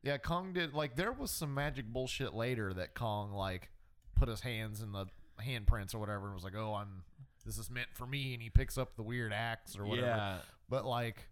Yeah, 0.02 0.18
Kong 0.18 0.54
did 0.54 0.74
like 0.74 0.96
there 0.96 1.12
was 1.12 1.32
some 1.32 1.54
magic 1.54 1.86
bullshit 1.88 2.34
later 2.34 2.74
that 2.74 2.94
Kong 2.96 3.32
like 3.34 3.70
put 4.16 4.30
his 4.30 4.42
hands 4.42 4.82
in 4.82 4.92
the 4.92 5.08
handprints 5.42 5.94
or 5.96 6.00
whatever 6.00 6.26
and 6.26 6.36
was 6.36 6.44
like, 6.44 6.56
"Oh, 6.56 6.74
I'm 6.74 7.04
this 7.46 7.58
is 7.58 7.70
meant 7.70 7.90
for 7.94 8.06
me," 8.06 8.34
and 8.34 8.42
he 8.42 8.50
picks 8.50 8.78
up 8.78 8.96
the 8.96 9.04
weird 9.04 9.34
axe 9.34 9.78
or 9.78 9.86
whatever. 9.86 10.08
Yeah. 10.08 10.38
But 10.70 10.86
like, 10.86 11.28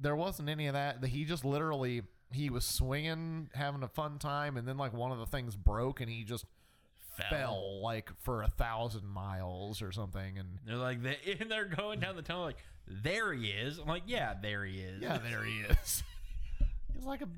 there 0.00 0.16
wasn't 0.16 0.48
any 0.48 0.66
of 0.66 0.74
that. 0.74 1.04
He 1.04 1.24
just 1.24 1.44
literally 1.44 2.02
he 2.32 2.50
was 2.50 2.64
swinging, 2.64 3.48
having 3.54 3.82
a 3.82 3.88
fun 3.88 4.18
time, 4.18 4.56
and 4.56 4.66
then 4.66 4.76
like 4.76 4.92
one 4.92 5.12
of 5.12 5.18
the 5.18 5.26
things 5.26 5.56
broke 5.56 6.00
and 6.00 6.10
he 6.10 6.24
just 6.24 6.44
fell, 7.30 7.80
like 7.82 8.10
for 8.22 8.42
a 8.42 8.48
thousand 8.48 9.06
miles 9.06 9.80
or 9.80 9.92
something. 9.92 10.38
And 10.38 10.58
They're 10.66 10.76
like 10.76 11.02
they 11.02 11.16
and 11.40 11.50
they're 11.50 11.64
going 11.64 12.00
down 12.00 12.16
the 12.16 12.22
tunnel 12.22 12.42
like 12.44 12.58
there 12.86 13.32
he 13.32 13.48
is. 13.48 13.78
I'm 13.78 13.86
like, 13.86 14.04
yeah, 14.06 14.34
there 14.40 14.64
he 14.64 14.78
is. 14.80 15.02
Yeah, 15.02 15.18
there 15.18 15.44
he 15.44 15.60
is. 15.82 16.02
He's 16.94 17.04
like 17.04 17.22
a 17.22 17.28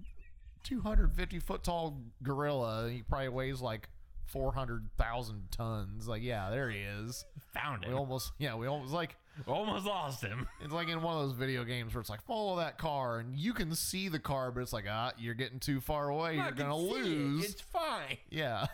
250 0.64 1.38
foot 1.38 1.64
tall 1.64 2.00
gorilla. 2.22 2.90
He 2.90 3.02
probably 3.02 3.28
weighs 3.28 3.60
like 3.60 3.88
400,000 4.28 5.50
tons. 5.50 6.08
Like, 6.08 6.23
yeah, 6.23 6.50
there 6.50 6.70
he 6.70 6.78
is. 6.80 7.25
Found 7.54 7.85
it. 7.85 7.88
We 7.88 7.94
almost, 7.94 8.32
yeah, 8.38 8.54
we 8.54 8.66
almost 8.66 8.92
like, 8.92 9.16
Almost 9.47 9.87
lost 9.87 10.23
him. 10.23 10.49
it's 10.61 10.73
like 10.73 10.88
in 10.88 11.00
one 11.00 11.16
of 11.16 11.28
those 11.28 11.37
video 11.38 11.62
games 11.64 11.94
where 11.94 12.00
it's 12.00 12.11
like, 12.11 12.23
follow 12.23 12.56
that 12.56 12.76
car 12.76 13.18
and 13.20 13.37
you 13.37 13.52
can 13.52 13.73
see 13.75 14.08
the 14.08 14.18
car, 14.18 14.50
but 14.50 14.61
it's 14.61 14.73
like, 14.73 14.87
ah, 14.90 15.12
you're 15.16 15.35
getting 15.35 15.61
too 15.61 15.80
far 15.80 16.08
away. 16.08 16.38
I 16.38 16.47
You're 16.47 16.52
going 16.52 16.70
to 16.70 16.94
see 16.94 17.00
it. 17.00 17.04
lose. 17.04 17.44
It's 17.44 17.61
fine. 17.61 18.18
yeah. 18.30 18.66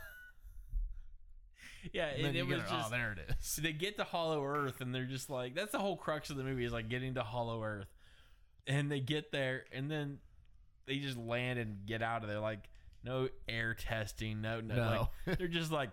Yeah, 1.93 2.07
And 2.07 2.29
and 2.29 2.37
it 2.37 2.47
was 2.47 2.61
it, 2.61 2.69
just 2.69 2.87
oh, 2.87 2.91
there 2.91 3.13
it 3.13 3.31
is. 3.39 3.57
They 3.57 3.73
get 3.73 3.99
to 3.99 4.05
Hollow 4.05 4.43
Earth 4.43 4.81
and 4.81 4.95
they're 4.95 5.05
just 5.05 5.29
like 5.29 5.55
that's 5.55 5.73
the 5.73 5.79
whole 5.79 5.99
crux 5.99 6.31
of 6.31 6.37
the 6.37 6.43
movie 6.43 6.65
is 6.65 6.73
like 6.73 6.89
getting 6.89 7.15
to 7.15 7.23
Hollow 7.23 7.63
Earth. 7.63 7.89
And 8.67 8.91
they 8.91 9.01
get 9.01 9.33
there 9.33 9.65
and 9.71 9.91
then 9.91 10.19
they 10.87 10.97
just 10.97 11.19
land 11.19 11.59
and 11.59 11.85
get 11.85 12.03
out 12.03 12.23
of 12.23 12.29
there 12.31 12.41
like 12.41 12.71
no 13.05 13.29
air 13.49 13.75
testing, 13.75 14.41
no 14.41 14.61
no, 14.61 14.75
No. 14.75 15.09
like 15.27 15.39
they're 15.39 15.49
just 15.49 15.71
like 15.71 15.91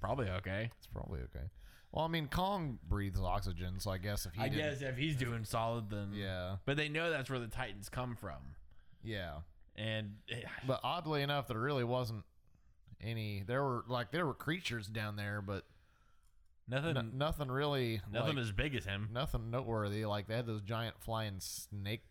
probably 0.00 0.28
okay. 0.28 0.70
It's 0.78 0.86
probably 0.86 1.20
okay. 1.20 1.46
Well, 1.92 2.04
I 2.04 2.08
mean, 2.08 2.28
Kong 2.28 2.78
breathes 2.88 3.20
oxygen, 3.20 3.78
so 3.78 3.90
I 3.90 3.98
guess 3.98 4.24
if 4.24 4.32
he 4.34 4.40
I 4.40 4.48
didn't- 4.48 4.70
guess 4.78 4.80
if 4.82 4.96
he's 4.96 5.14
doing 5.16 5.44
solid 5.44 5.90
then 5.90 6.12
Yeah. 6.14 6.56
But 6.64 6.76
they 6.78 6.88
know 6.88 7.10
that's 7.10 7.28
where 7.28 7.38
the 7.38 7.48
Titans 7.48 7.88
come 7.88 8.16
from. 8.16 8.38
Yeah. 9.02 9.38
And 9.76 10.14
But 10.66 10.80
oddly 10.82 11.22
enough, 11.22 11.48
there 11.48 11.58
really 11.58 11.84
wasn't 11.84 12.24
any. 13.00 13.42
There 13.46 13.62
were 13.62 13.84
like 13.88 14.10
there 14.12 14.24
were 14.26 14.34
creatures 14.34 14.86
down 14.86 15.16
there, 15.16 15.42
but 15.42 15.64
nothing 16.68 16.96
n- 16.96 17.12
nothing 17.14 17.48
really. 17.50 18.00
nothing 18.10 18.36
like, 18.36 18.42
as 18.44 18.52
big 18.52 18.74
as 18.74 18.84
him. 18.84 19.08
nothing 19.12 19.50
noteworthy. 19.50 20.04
Like 20.04 20.28
they 20.28 20.36
had 20.36 20.46
those 20.46 20.62
giant 20.62 20.94
flying 21.00 21.40
snake 21.40 22.02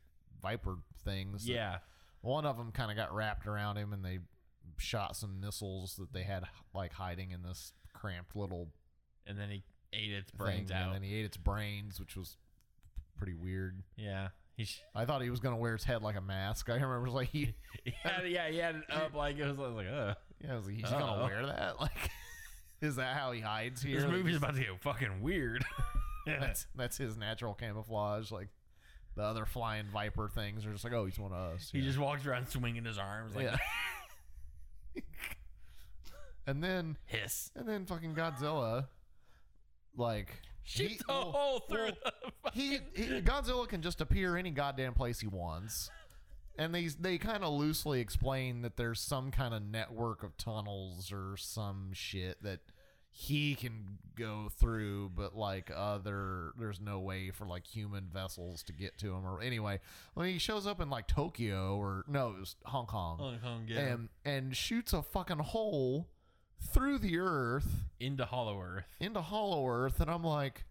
viper 0.41 0.77
things. 1.05 1.45
that- 1.45 1.51
Yeah. 1.53 1.77
One 2.21 2.45
of 2.45 2.57
them 2.57 2.71
kind 2.71 2.91
of 2.91 2.97
got 2.97 3.13
wrapped 3.13 3.47
around 3.47 3.77
him, 3.77 3.93
and 3.93 4.03
they 4.05 4.19
shot 4.77 5.15
some 5.15 5.39
missiles 5.39 5.95
that 5.97 6.13
they 6.13 6.23
had 6.23 6.43
like 6.73 6.93
hiding 6.93 7.31
in 7.31 7.43
this 7.43 7.73
cramped 7.93 8.35
little 8.35 8.69
And 9.27 9.37
then 9.37 9.49
he 9.49 9.63
ate 9.93 10.11
its 10.11 10.31
thing. 10.31 10.37
brains 10.37 10.71
And 10.71 10.93
then 10.93 11.03
he 11.03 11.13
ate 11.15 11.25
its 11.25 11.37
brains, 11.37 11.99
which 11.99 12.15
was 12.15 12.37
pretty 13.17 13.33
weird. 13.33 13.83
yeah. 13.95 14.29
Sh- 14.59 14.79
I 14.93 15.05
thought 15.05 15.23
he 15.23 15.29
was 15.31 15.39
gonna 15.39 15.57
wear 15.57 15.73
his 15.73 15.83
head 15.83 16.03
like 16.03 16.15
a 16.15 16.21
mask. 16.21 16.69
I 16.69 16.73
remember 16.73 16.97
it 16.97 17.01
was 17.03 17.13
like 17.13 17.29
he, 17.29 17.55
he 17.83 17.93
had, 18.03 18.27
yeah, 18.27 18.47
he 18.49 18.57
had 18.57 18.75
it 18.75 18.83
up 18.91 19.15
like 19.15 19.37
it 19.39 19.45
was, 19.57 19.57
like, 19.57 19.87
oh. 19.87 20.13
yeah, 20.43 20.55
was 20.55 20.67
like, 20.67 20.75
he's 20.75 20.89
gonna 20.89 21.23
wear 21.23 21.45
that. 21.47 21.75
Like, 21.81 22.11
is 22.81 22.97
that 22.97 23.15
how 23.17 23.31
he 23.31 23.41
hides 23.41 23.81
here? 23.81 24.01
This 24.01 24.09
movie's 24.09 24.33
just- 24.33 24.43
about 24.43 24.55
to 24.55 24.61
get 24.61 24.79
fucking 24.81 25.21
weird. 25.21 25.63
That's 26.27 26.67
that's 26.75 26.97
his 26.97 27.17
natural 27.17 27.55
camouflage. 27.55 28.31
Like 28.31 28.49
the 29.15 29.23
other 29.23 29.45
flying 29.45 29.87
viper 29.91 30.29
things 30.29 30.65
are 30.65 30.71
just 30.71 30.83
like, 30.83 30.93
oh, 30.93 31.05
he's 31.05 31.19
one 31.19 31.31
of 31.31 31.55
us. 31.55 31.69
He 31.71 31.79
yeah. 31.79 31.85
just 31.85 31.99
walks 31.99 32.25
around 32.25 32.47
swinging 32.47 32.85
his 32.85 32.97
arms 32.97 33.35
like 33.35 33.45
yeah. 33.45 33.57
and 36.47 36.63
then 36.63 36.97
hiss. 37.05 37.51
and 37.55 37.67
then 37.67 37.85
fucking 37.85 38.15
Godzilla, 38.15 38.87
like 39.95 40.29
Shoots 40.63 40.93
he- 40.93 40.99
a 41.09 41.13
well, 41.13 41.31
hole 41.31 41.59
through 41.69 41.91
well, 42.03 42.13
the 42.45 42.51
he, 42.53 42.79
he 42.93 43.21
Godzilla 43.21 43.67
can 43.67 43.81
just 43.81 44.01
appear 44.01 44.37
any 44.37 44.51
goddamn 44.51 44.93
place 44.93 45.19
he 45.19 45.27
wants. 45.27 45.89
And 46.57 46.75
they 46.75 46.87
they 46.87 47.17
kind 47.17 47.43
of 47.43 47.53
loosely 47.53 48.01
explain 48.01 48.61
that 48.61 48.77
there's 48.77 48.99
some 48.99 49.31
kind 49.31 49.53
of 49.53 49.63
network 49.63 50.21
of 50.23 50.37
tunnels 50.37 51.11
or 51.11 51.35
some 51.37 51.91
shit 51.93 52.41
that 52.43 52.59
he 53.11 53.55
can 53.55 53.97
go 54.15 54.49
through, 54.57 55.11
but 55.15 55.35
like 55.35 55.71
other 55.75 56.51
there's 56.57 56.79
no 56.79 56.99
way 56.99 57.31
for 57.31 57.45
like 57.45 57.67
human 57.67 58.07
vessels 58.11 58.63
to 58.63 58.73
get 58.73 58.97
to 58.99 59.07
him. 59.13 59.25
Or 59.25 59.41
anyway, 59.41 59.79
when 60.13 60.27
he 60.27 60.37
shows 60.39 60.65
up 60.65 60.79
in 60.79 60.89
like 60.89 61.07
Tokyo 61.07 61.75
or 61.75 62.05
no, 62.07 62.29
it 62.29 62.39
was 62.39 62.55
Hong 62.65 62.85
Kong, 62.85 63.17
Hong 63.19 63.39
Kong, 63.39 63.65
yeah. 63.67 63.79
and 63.79 64.09
and 64.23 64.55
shoots 64.55 64.93
a 64.93 65.01
fucking 65.01 65.39
hole 65.39 66.07
through 66.73 66.99
the 66.99 67.17
earth 67.17 67.85
into 67.99 68.25
Hollow 68.25 68.59
Earth. 68.61 68.85
into 68.99 69.21
Hollow 69.21 69.67
Earth, 69.67 69.99
and 69.99 70.09
I'm 70.09 70.23
like, 70.23 70.63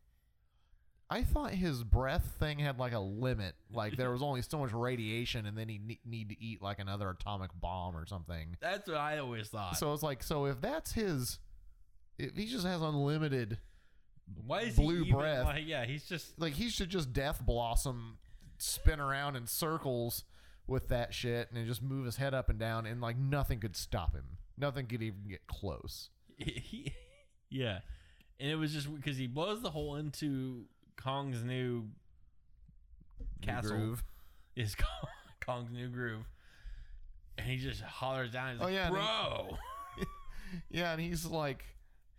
I 1.11 1.25
thought 1.25 1.51
his 1.51 1.83
breath 1.83 2.37
thing 2.39 2.61
had 2.61 2.79
like 2.79 2.93
a 2.93 3.01
limit. 3.01 3.55
Like 3.73 3.97
there 3.97 4.11
was 4.11 4.23
only 4.23 4.43
so 4.43 4.59
much 4.59 4.73
radiation, 4.73 5.45
and 5.45 5.59
then 5.59 5.69
he 5.69 5.79
ne- 5.79 6.01
need 6.07 6.31
to 6.31 6.43
eat 6.43 6.63
like 6.63 6.79
another 6.79 7.11
atomic 7.11 7.51
bomb 7.61 7.97
or 7.97 8.07
something. 8.07 8.57
That's 8.61 8.89
what 8.89 8.97
I 8.97 9.19
always 9.19 9.49
thought. 9.49 9.77
So 9.77 9.93
it's 9.93 10.03
like, 10.03 10.23
so 10.23 10.47
if 10.47 10.61
that's 10.61 10.93
his, 10.93 11.39
if 12.25 12.37
he 12.37 12.47
just 12.47 12.67
has 12.67 12.81
unlimited, 12.83 13.59
Why 14.47 14.61
is 14.63 14.77
blue 14.77 15.03
he 15.03 15.09
even, 15.09 15.19
breath. 15.21 15.57
Yeah, 15.65 15.85
he's 15.85 16.05
just 16.07 16.39
like 16.39 16.55
he 16.55 16.69
should 16.69 16.89
just 16.91 17.13
death 17.13 17.41
blossom, 17.45 18.19
spin 18.59 19.01
around 19.01 19.37
in 19.37 19.47
circles 19.47 20.25
with 20.67 20.89
that 20.89 21.13
shit, 21.15 21.51
and 21.53 21.67
just 21.67 21.83
move 21.83 22.05
his 22.07 22.17
head 22.17 22.35
up 22.35 22.49
and 22.49 22.59
down, 22.59 22.87
and 22.87 23.01
like 23.01 23.17
nothing 23.19 23.59
could 23.61 23.77
stop 23.77 24.15
him. 24.15 24.39
Nothing 24.59 24.87
could 24.87 25.03
even 25.03 25.25
get 25.29 25.47
close. 25.47 26.11
he, 26.37 26.93
yeah, 27.51 27.81
and 28.39 28.51
it 28.51 28.57
was 28.57 28.73
just 28.73 28.93
because 28.95 29.17
he 29.17 29.27
blows 29.27 29.63
the 29.63 29.71
hole 29.71 29.97
into 29.97 30.65
Kong's 30.97 31.43
new 31.43 31.89
castle. 33.43 33.71
Groove. 33.77 34.05
Is 34.57 34.75
Kong, 34.77 35.11
Kong's 35.45 35.71
new 35.73 35.89
groove, 35.89 36.25
and 37.39 37.47
he 37.47 37.57
just 37.57 37.81
hollers 37.83 38.31
down. 38.33 38.53
He's 38.53 38.61
Oh, 38.61 38.65
like, 38.65 38.75
yeah, 38.75 38.87
and 38.89 38.97
he- 38.97 39.03
bro. 39.03 39.57
Yeah, 40.69 40.91
and 40.93 41.01
he's 41.01 41.25
like, 41.25 41.65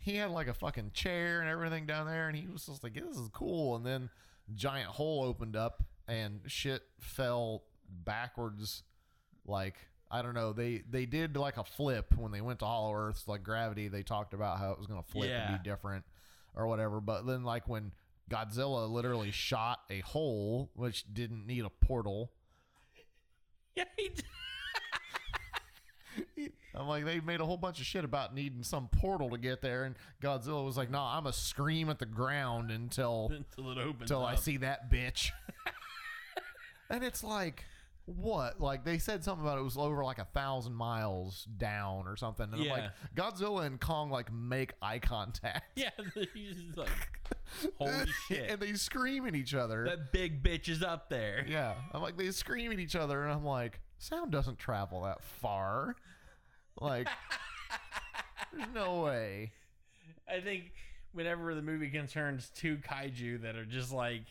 he 0.02 0.16
had 0.18 0.32
like 0.32 0.48
a 0.48 0.54
fucking 0.54 0.92
chair 0.94 1.40
and 1.42 1.50
everything 1.50 1.86
down 1.86 2.06
there, 2.08 2.28
and 2.28 2.36
he 2.38 2.48
was 2.48 2.66
just 2.66 2.84
like, 2.84 2.94
this 2.96 3.18
is 3.18 3.30
cool. 3.34 3.76
And 3.76 3.86
then 3.86 4.10
giant 4.56 4.88
hole 4.90 5.24
opened 5.24 5.56
up, 5.56 5.84
and 6.08 6.42
shit 6.48 6.82
fell 7.00 7.64
backwards. 7.90 8.84
Like 9.46 9.76
I 10.10 10.22
don't 10.22 10.34
know, 10.34 10.54
they 10.54 10.84
they 10.90 11.06
did 11.06 11.38
like 11.38 11.58
a 11.58 11.64
flip 11.64 12.14
when 12.18 12.32
they 12.32 12.42
went 12.42 12.60
to 12.60 12.66
Hollow 12.66 12.94
Earth, 12.94 13.24
like 13.28 13.44
gravity. 13.44 13.88
They 13.88 14.04
talked 14.04 14.34
about 14.34 14.60
how 14.60 14.72
it 14.72 14.78
was 14.78 14.88
gonna 14.88 15.04
flip 15.04 15.30
Yeah. 15.30 15.52
and 15.54 15.64
be 15.64 15.70
different 15.70 16.04
or 16.56 16.68
whatever. 16.68 17.00
But 17.02 17.26
then 17.26 17.44
like 17.44 17.68
when 17.68 17.92
Godzilla 18.30 18.90
literally 18.90 19.32
shot 19.32 19.80
a 19.90 20.00
hole, 20.02 20.70
which 20.76 21.06
didn't 21.14 21.46
need 21.48 21.64
a 21.66 21.70
portal. 21.70 22.32
Yeah, 23.76 23.86
he 23.98 24.10
d- 24.10 24.22
I'm 26.76 26.88
like, 26.88 27.06
they 27.06 27.20
made 27.20 27.42
a 27.42 27.46
whole 27.46 27.58
bunch 27.58 27.80
of 27.80 27.86
shit 27.86 28.06
about 28.06 28.34
needing 28.34 28.64
some 28.64 28.88
portal 28.88 29.30
to 29.32 29.38
get 29.38 29.62
there, 29.62 29.84
and 29.84 29.96
Godzilla 30.22 30.64
was 30.66 30.78
like, 30.78 30.90
"No, 30.90 31.00
I'm 31.00 31.24
gonna 31.24 31.34
scream 31.34 31.90
at 31.90 32.00
the 32.00 32.06
ground 32.06 32.72
until 32.72 33.32
until 33.58 33.72
it 33.72 33.78
opens. 33.78 34.02
until 34.10 34.26
I 34.26 34.36
see 34.36 34.58
that 34.58 34.90
bitch." 34.90 35.32
and 36.90 37.04
it's 37.04 37.24
like, 37.24 37.66
what? 38.06 38.60
Like 38.62 38.84
they 38.84 38.98
said 38.98 39.24
something 39.24 39.46
about 39.46 39.58
it 39.58 39.64
was 39.64 39.78
over 39.78 40.04
like 40.04 40.20
a 40.20 40.26
thousand 40.34 40.74
miles 40.74 41.46
down 41.58 42.08
or 42.08 42.16
something, 42.16 42.48
and 42.52 42.62
I'm 42.62 42.68
like, 42.68 42.92
Godzilla 43.16 43.66
and 43.66 43.80
Kong 43.80 44.10
like 44.10 44.32
make 44.32 44.74
eye 44.82 45.00
contact. 45.00 45.78
Yeah, 45.78 45.90
he's 46.34 46.76
like, 46.76 46.90
holy 47.78 48.06
shit. 48.28 48.50
and 48.50 48.60
they 48.62 48.74
scream 48.74 49.26
at 49.28 49.36
each 49.36 49.54
other. 49.54 49.86
that 49.86 50.12
big 50.12 50.42
bitch 50.44 50.70
is 50.70 50.84
up 50.84 51.10
there. 51.10 51.46
yeah, 51.48 51.74
I'm 51.94 52.02
like, 52.02 52.18
they 52.18 52.32
scream 52.32 52.72
at 52.72 52.80
each 52.80 52.96
other, 52.96 53.24
and 53.24 53.32
I'm 53.32 53.46
like, 53.46 53.80
sound 53.98 54.32
doesn't 54.32 54.58
travel 54.58 55.02
that 55.04 55.22
far. 55.24 55.96
Like, 56.80 57.08
there's 58.54 58.68
no 58.74 59.02
way. 59.02 59.52
I 60.30 60.40
think 60.42 60.72
whenever 61.14 61.54
the 61.56 61.62
movie 61.62 61.90
concerns 61.90 62.52
two 62.56 62.78
kaiju 62.78 63.42
that 63.44 63.56
are 63.56 63.66
just 63.66 63.92
like, 63.92 64.24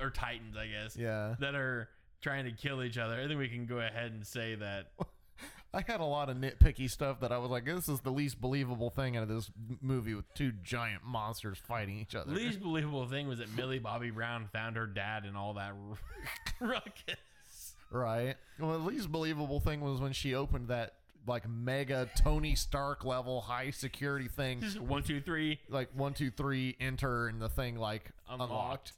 or 0.00 0.10
titans, 0.10 0.56
I 0.56 0.66
guess, 0.68 0.96
Yeah. 0.96 1.34
that 1.40 1.54
are 1.54 1.88
trying 2.20 2.44
to 2.44 2.52
kill 2.52 2.82
each 2.82 2.98
other, 2.98 3.14
I 3.20 3.26
think 3.26 3.38
we 3.38 3.48
can 3.48 3.66
go 3.66 3.78
ahead 3.78 4.12
and 4.12 4.26
say 4.26 4.54
that. 4.56 4.92
I 5.74 5.82
had 5.86 6.00
a 6.00 6.04
lot 6.04 6.30
of 6.30 6.38
nitpicky 6.38 6.90
stuff 6.90 7.20
that 7.20 7.30
I 7.30 7.36
was 7.36 7.50
like, 7.50 7.66
this 7.66 7.90
is 7.90 8.00
the 8.00 8.10
least 8.10 8.40
believable 8.40 8.88
thing 8.88 9.18
out 9.18 9.24
of 9.24 9.28
this 9.28 9.50
movie 9.82 10.14
with 10.14 10.24
two 10.32 10.50
giant 10.62 11.04
monsters 11.04 11.58
fighting 11.58 11.98
each 11.98 12.14
other. 12.14 12.30
The 12.30 12.36
least 12.40 12.60
believable 12.62 13.06
thing 13.06 13.28
was 13.28 13.38
that 13.40 13.54
Millie 13.54 13.78
Bobby 13.78 14.10
Brown 14.10 14.48
found 14.50 14.76
her 14.76 14.86
dad 14.86 15.24
and 15.26 15.36
all 15.36 15.52
that 15.54 15.74
ruckus. 16.60 17.74
right. 17.90 18.36
Well, 18.58 18.72
the 18.72 18.78
least 18.78 19.12
believable 19.12 19.60
thing 19.60 19.82
was 19.82 20.00
when 20.00 20.14
she 20.14 20.34
opened 20.34 20.68
that 20.68 20.94
like 21.28 21.48
mega 21.48 22.08
Tony 22.16 22.54
Stark 22.54 23.04
level 23.04 23.42
high 23.42 23.70
security 23.70 24.28
thing. 24.28 24.60
Just 24.60 24.80
one, 24.80 25.02
two, 25.02 25.20
three, 25.20 25.60
Like 25.68 25.90
one, 25.94 26.14
two, 26.14 26.30
three, 26.30 26.76
enter, 26.80 27.28
and 27.28 27.40
the 27.40 27.48
thing 27.48 27.76
like 27.76 28.10
unlocked. 28.28 28.50
unlocked. 28.50 28.92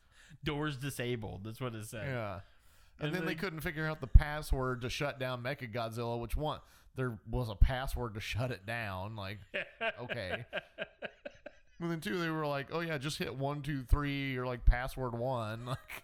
Doors 0.44 0.76
disabled. 0.76 1.42
That's 1.44 1.60
what 1.60 1.75
it 1.75 1.84
said. 1.84 2.06
Yeah. 2.06 2.40
And, 2.99 3.08
And 3.08 3.14
then 3.14 3.22
they 3.26 3.32
they- 3.34 3.40
couldn't 3.40 3.60
figure 3.60 3.87
out 3.87 4.00
the 4.00 4.06
password 4.06 4.80
to 4.82 4.88
shut 4.90 5.18
down 5.18 5.42
Mecha 5.42 5.70
Godzilla, 5.72 6.18
which 6.20 6.37
one 6.37 6.60
there 6.96 7.18
was 7.30 7.49
a 7.49 7.54
password 7.54 8.14
to 8.14 8.20
shut 8.20 8.50
it 8.50 8.64
down. 8.66 9.16
Like, 9.16 9.38
okay. 10.00 10.44
And 11.80 11.90
then 11.90 12.00
two, 12.00 12.18
they 12.20 12.28
were 12.28 12.46
like, 12.46 12.68
"Oh 12.72 12.80
yeah, 12.80 12.99
just 12.99 13.16
hit 13.18 13.34
one, 13.34 13.62
two, 13.62 13.82
three, 13.84 14.37
or 14.37 14.44
like 14.46 14.66
password 14.66 15.14
one, 15.14 15.64
like 15.66 16.02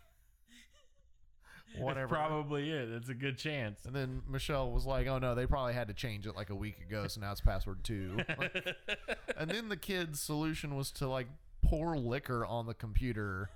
whatever." 1.79 2.09
Probably 2.15 2.71
it. 2.71 2.89
It's 2.91 3.09
a 3.09 3.15
good 3.15 3.39
chance. 3.39 3.85
And 3.85 3.95
then 3.95 4.23
Michelle 4.29 4.71
was 4.71 4.87
like, 4.87 5.07
"Oh 5.07 5.19
no, 5.19 5.35
they 5.35 5.47
probably 5.47 5.75
had 5.75 5.89
to 5.89 5.95
change 5.95 6.27
it 6.27 6.35
like 6.37 6.51
a 6.51 6.55
week 6.55 6.81
ago, 6.81 7.07
so 7.09 7.21
now 7.21 7.33
it's 7.33 7.41
password 7.41 7.85
two. 7.85 8.19
Like- 8.39 8.77
and 9.37 9.51
then 9.51 9.69
the 9.69 9.77
kid's 9.77 10.21
solution 10.21 10.75
was 10.77 10.91
to 10.93 11.09
like 11.09 11.29
pour 11.63 11.97
liquor 11.97 12.45
on 12.47 12.67
the 12.67 12.75
computer, 12.75 13.51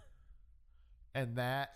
and 1.15 1.37
that 1.37 1.71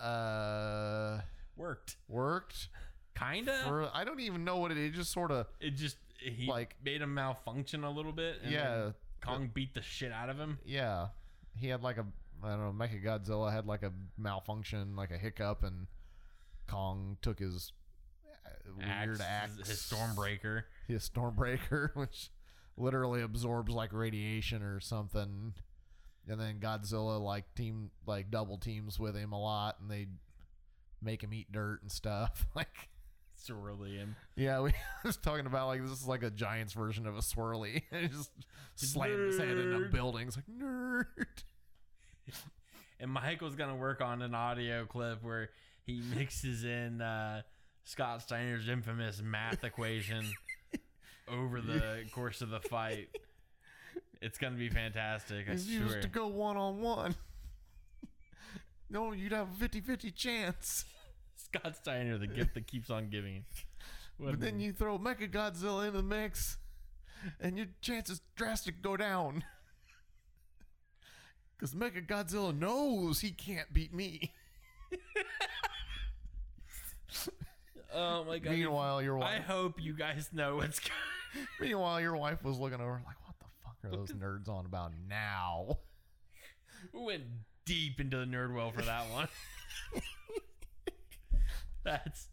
uh 0.00 1.20
Worked. 1.56 1.96
worked. 2.08 2.68
Kinda. 3.14 3.62
For 3.64 3.88
I 3.94 4.02
don't 4.04 4.18
even 4.20 4.44
know 4.44 4.56
what 4.56 4.72
it. 4.72 4.76
It 4.78 4.90
just 4.90 5.12
sort 5.12 5.30
of 5.30 5.46
it 5.60 5.70
just 5.76 5.96
he 6.18 6.46
like- 6.46 6.74
made 6.84 7.00
him 7.00 7.14
malfunction 7.14 7.84
a 7.84 7.90
little 7.90 8.12
bit. 8.12 8.36
And 8.42 8.52
yeah, 8.52 8.76
then 8.76 8.94
Kong 9.22 9.50
beat 9.54 9.72
the 9.74 9.82
shit 9.82 10.10
out 10.12 10.28
of 10.30 10.36
him. 10.38 10.58
yeah. 10.64 11.08
He 11.56 11.68
had 11.68 11.82
like 11.82 11.98
a 11.98 12.06
I 12.44 12.50
don't 12.50 12.78
know. 12.78 12.84
Mecha 12.84 13.02
Godzilla 13.02 13.52
had 13.52 13.66
like 13.66 13.82
a 13.82 13.92
malfunction, 14.18 14.96
like 14.96 15.10
a 15.10 15.16
hiccup, 15.18 15.64
and 15.64 15.86
Kong 16.68 17.16
took 17.22 17.38
his 17.38 17.72
uh, 18.46 18.50
weird 18.76 19.20
Axe, 19.20 19.20
axe, 19.60 19.68
his 19.68 19.78
Stormbreaker. 19.80 20.64
his 20.86 21.08
Stormbreaker, 21.08 21.90
which 21.96 22.30
literally 22.76 23.22
absorbs 23.22 23.72
like 23.72 23.92
radiation 23.92 24.62
or 24.62 24.80
something. 24.80 25.54
And 26.28 26.40
then 26.40 26.58
Godzilla 26.60 27.20
like 27.20 27.54
team 27.54 27.90
like 28.06 28.30
double 28.30 28.58
teams 28.58 28.98
with 28.98 29.14
him 29.16 29.32
a 29.32 29.40
lot, 29.40 29.76
and 29.80 29.90
they 29.90 30.06
make 31.02 31.22
him 31.22 31.32
eat 31.34 31.50
dirt 31.52 31.80
and 31.82 31.90
stuff. 31.90 32.46
Like, 32.54 32.88
Cerulean. 33.46 34.14
yeah, 34.36 34.60
we 34.60 34.72
was 35.04 35.16
talking 35.18 35.44
about 35.44 35.66
like 35.66 35.82
this 35.82 35.90
is 35.90 36.06
like 36.06 36.22
a 36.22 36.30
Giants 36.30 36.72
version 36.72 37.06
of 37.06 37.16
a 37.16 37.20
swirly. 37.20 37.82
and 37.92 38.02
he 38.02 38.08
just 38.08 38.30
slammed 38.76 39.18
his 39.26 39.38
head 39.38 39.48
in 39.58 39.74
a 39.74 39.80
building. 39.88 40.28
It's 40.28 40.36
like 40.36 40.46
nerd. 40.46 41.04
And 43.00 43.10
Michael's 43.10 43.56
gonna 43.56 43.74
work 43.76 44.00
on 44.00 44.22
an 44.22 44.34
audio 44.34 44.86
clip 44.86 45.22
where 45.22 45.50
he 45.84 46.00
mixes 46.16 46.64
in 46.64 47.00
uh, 47.02 47.42
Scott 47.82 48.22
Steiner's 48.22 48.68
infamous 48.68 49.20
math 49.20 49.64
equation 49.64 50.24
over 51.28 51.60
the 51.60 52.04
course 52.12 52.40
of 52.40 52.50
the 52.50 52.60
fight. 52.60 53.08
It's 54.22 54.38
gonna 54.38 54.56
be 54.56 54.70
fantastic, 54.70 55.48
I 55.48 55.52
If 55.52 55.66
you 55.66 55.80
swear. 55.80 55.96
used 55.96 56.02
to 56.02 56.08
go 56.08 56.28
one 56.28 56.56
on 56.56 56.80
one. 56.80 57.16
No, 58.88 59.12
you'd 59.12 59.32
have 59.32 59.50
a 59.50 59.54
50 59.56 59.80
50 59.80 60.10
chance. 60.12 60.84
Scott 61.36 61.76
Steiner, 61.76 62.16
the 62.16 62.28
gift 62.28 62.54
that 62.54 62.66
keeps 62.68 62.90
on 62.90 63.08
giving. 63.10 63.44
What 64.18 64.30
But 64.30 64.40
then 64.40 64.60
you 64.60 64.72
throw 64.72 64.98
Mecha 64.98 65.28
Godzilla 65.30 65.88
in 65.88 65.94
the 65.94 66.02
mix, 66.02 66.58
and 67.40 67.58
your 67.58 67.66
chances 67.82 68.20
drastic 68.36 68.82
go 68.82 68.96
down. 68.96 69.44
Because 71.64 71.80
Mecha 71.80 72.06
Godzilla 72.06 72.54
knows 72.54 73.20
he 73.20 73.30
can't 73.30 73.72
beat 73.72 73.94
me. 73.94 74.34
oh 77.94 78.24
my 78.24 78.38
god! 78.38 78.52
Meanwhile, 78.52 79.00
your 79.00 79.16
wife. 79.16 79.30
I 79.34 79.40
hope 79.40 79.80
you 79.80 79.94
guys 79.94 80.28
know 80.30 80.56
what's 80.56 80.78
going. 80.78 81.46
Meanwhile, 81.58 82.02
your 82.02 82.18
wife 82.18 82.44
was 82.44 82.58
looking 82.58 82.82
over 82.82 83.00
like, 83.06 83.16
"What 83.24 83.36
the 83.38 83.46
fuck 83.62 83.76
are 83.82 83.96
those 83.96 84.10
nerds 84.10 84.46
on 84.46 84.66
about 84.66 84.92
now?" 85.08 85.78
We 86.92 87.00
went 87.02 87.22
deep 87.64 87.98
into 87.98 88.18
the 88.18 88.26
nerd 88.26 88.54
well 88.54 88.70
for 88.70 88.82
that 88.82 89.10
one. 89.10 89.28
That's 91.82 92.28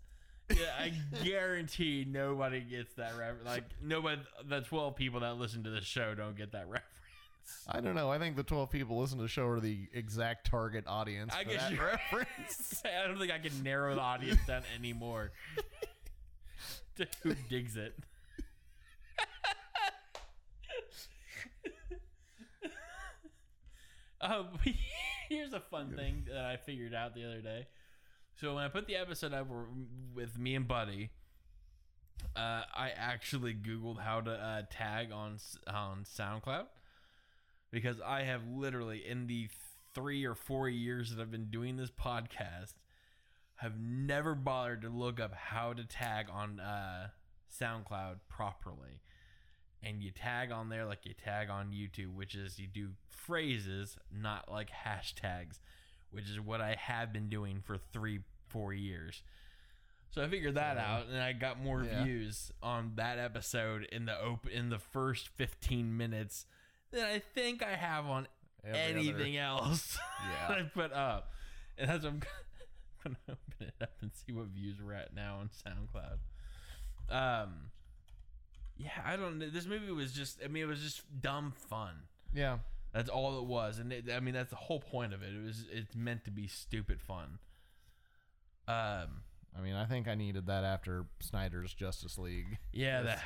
yeah, 0.49 0.73
I 0.77 0.91
guarantee 1.23 2.05
nobody 2.05 2.59
gets 2.59 2.95
that 2.95 3.17
reference. 3.17 3.45
Like 3.45 3.63
nobody, 3.81 4.23
the 4.45 4.59
twelve 4.59 4.97
people 4.97 5.21
that 5.21 5.37
listen 5.37 5.63
to 5.63 5.69
this 5.69 5.85
show 5.85 6.15
don't 6.15 6.35
get 6.35 6.51
that 6.51 6.67
reference. 6.67 6.91
I 7.67 7.79
don't 7.79 7.95
know. 7.95 8.09
I 8.09 8.19
think 8.19 8.35
the 8.35 8.43
12 8.43 8.69
people 8.69 8.99
listening 8.99 9.19
to 9.19 9.23
the 9.23 9.29
show 9.29 9.47
are 9.47 9.59
the 9.59 9.87
exact 9.93 10.49
target 10.49 10.85
audience 10.87 11.33
I 11.33 11.43
for 11.43 11.49
guess 11.49 11.61
that 11.61 11.71
you're 11.71 11.85
reference. 12.11 12.83
I 13.03 13.07
don't 13.07 13.17
think 13.17 13.31
I 13.31 13.39
can 13.39 13.63
narrow 13.63 13.95
the 13.95 14.01
audience 14.01 14.39
down 14.45 14.63
anymore 14.77 15.31
to 16.97 17.07
who 17.23 17.35
digs 17.49 17.77
it. 17.77 17.93
Um, 24.23 24.49
here's 25.29 25.53
a 25.53 25.59
fun 25.59 25.95
thing 25.95 26.27
that 26.31 26.45
I 26.45 26.57
figured 26.57 26.93
out 26.93 27.15
the 27.15 27.25
other 27.25 27.41
day. 27.41 27.67
So 28.39 28.53
when 28.55 28.63
I 28.63 28.67
put 28.67 28.85
the 28.87 28.95
episode 28.95 29.33
up 29.33 29.47
with 30.13 30.37
me 30.37 30.55
and 30.55 30.67
Buddy, 30.67 31.09
uh, 32.35 32.61
I 32.73 32.91
actually 32.95 33.53
Googled 33.55 33.99
how 33.99 34.21
to 34.21 34.31
uh, 34.31 34.61
tag 34.69 35.11
on 35.11 35.37
on 35.67 36.05
SoundCloud 36.05 36.65
because 37.71 37.99
I 38.01 38.23
have 38.23 38.41
literally 38.47 39.03
in 39.07 39.27
the 39.27 39.47
three 39.93 40.25
or 40.25 40.35
four 40.35 40.69
years 40.69 41.09
that 41.13 41.21
I've 41.21 41.31
been 41.31 41.49
doing 41.49 41.77
this 41.77 41.91
podcast, 41.91 42.73
have 43.55 43.79
never 43.79 44.33
bothered 44.35 44.81
to 44.81 44.89
look 44.89 45.19
up 45.19 45.33
how 45.33 45.73
to 45.73 45.83
tag 45.83 46.27
on 46.31 46.59
uh, 46.59 47.09
SoundCloud 47.61 48.19
properly. 48.29 49.01
And 49.83 50.01
you 50.01 50.11
tag 50.11 50.51
on 50.51 50.69
there 50.69 50.85
like 50.85 51.05
you 51.05 51.13
tag 51.13 51.49
on 51.49 51.71
YouTube, 51.71 52.13
which 52.13 52.35
is 52.35 52.59
you 52.59 52.67
do 52.67 52.89
phrases, 53.09 53.97
not 54.11 54.49
like 54.51 54.69
hashtags, 54.85 55.59
which 56.11 56.29
is 56.29 56.39
what 56.39 56.61
I 56.61 56.75
have 56.79 57.11
been 57.11 57.29
doing 57.29 57.61
for 57.65 57.77
three, 57.91 58.19
four 58.47 58.73
years. 58.73 59.23
So 60.11 60.21
I 60.21 60.29
figured 60.29 60.55
that 60.55 60.75
Yeah. 60.77 60.93
out, 60.95 61.07
and 61.07 61.17
I 61.17 61.33
got 61.33 61.59
more 61.59 61.83
Yeah. 61.83 62.03
views 62.03 62.51
on 62.61 62.95
that 62.95 63.17
episode 63.17 63.83
in 63.85 64.05
the 64.05 64.23
op- 64.23 64.47
in 64.47 64.69
the 64.69 64.79
first 64.79 65.29
fifteen 65.29 65.95
minutes 65.97 66.45
than 66.91 67.03
I 67.05 67.19
think 67.19 67.63
I 67.63 67.75
have 67.75 68.05
on 68.05 68.27
Every 68.63 68.79
other- 68.79 68.89
anything 68.99 69.37
else 69.37 69.97
Yeah. 70.29 70.47
that 70.49 70.57
I 70.59 70.63
put 70.63 70.91
up. 70.93 71.31
And 71.77 71.89
that's 71.89 72.03
what 72.03 72.13
I'm 72.13 72.19
gonna 73.03 73.17
open 73.29 73.67
it 73.67 73.73
up 73.81 73.93
and 74.01 74.11
see 74.13 74.31
what 74.33 74.47
views 74.47 74.77
we're 74.83 74.93
at 74.93 75.13
now 75.15 75.37
on 75.39 75.49
SoundCloud. 75.49 76.19
Um, 77.09 77.53
yeah, 78.77 78.89
I 79.05 79.15
don't 79.15 79.39
know. 79.39 79.49
This 79.49 79.65
movie 79.65 79.91
was 79.91 80.11
just, 80.11 80.39
I 80.43 80.47
mean, 80.47 80.63
it 80.63 80.67
was 80.67 80.79
just 80.81 81.01
dumb 81.21 81.53
fun. 81.69 81.93
Yeah. 82.33 82.59
That's 82.93 83.09
all 83.09 83.39
it 83.39 83.45
was, 83.45 83.79
and 83.79 83.93
it, 83.93 84.05
I 84.13 84.19
mean, 84.19 84.33
that's 84.33 84.49
the 84.49 84.55
whole 84.57 84.81
point 84.81 85.13
of 85.13 85.23
it. 85.23 85.33
It 85.33 85.41
was, 85.45 85.65
it's 85.71 85.95
meant 85.95 86.25
to 86.25 86.31
be 86.31 86.45
stupid 86.47 87.01
fun. 87.01 87.39
Um, 88.67 89.21
I 89.57 89.61
mean, 89.63 89.75
I 89.75 89.85
think 89.85 90.07
I 90.07 90.15
needed 90.15 90.47
that 90.47 90.63
after 90.65 91.05
Snyder's 91.21 91.73
Justice 91.73 92.17
League. 92.17 92.57
yeah, 92.73 93.01
that. 93.03 93.23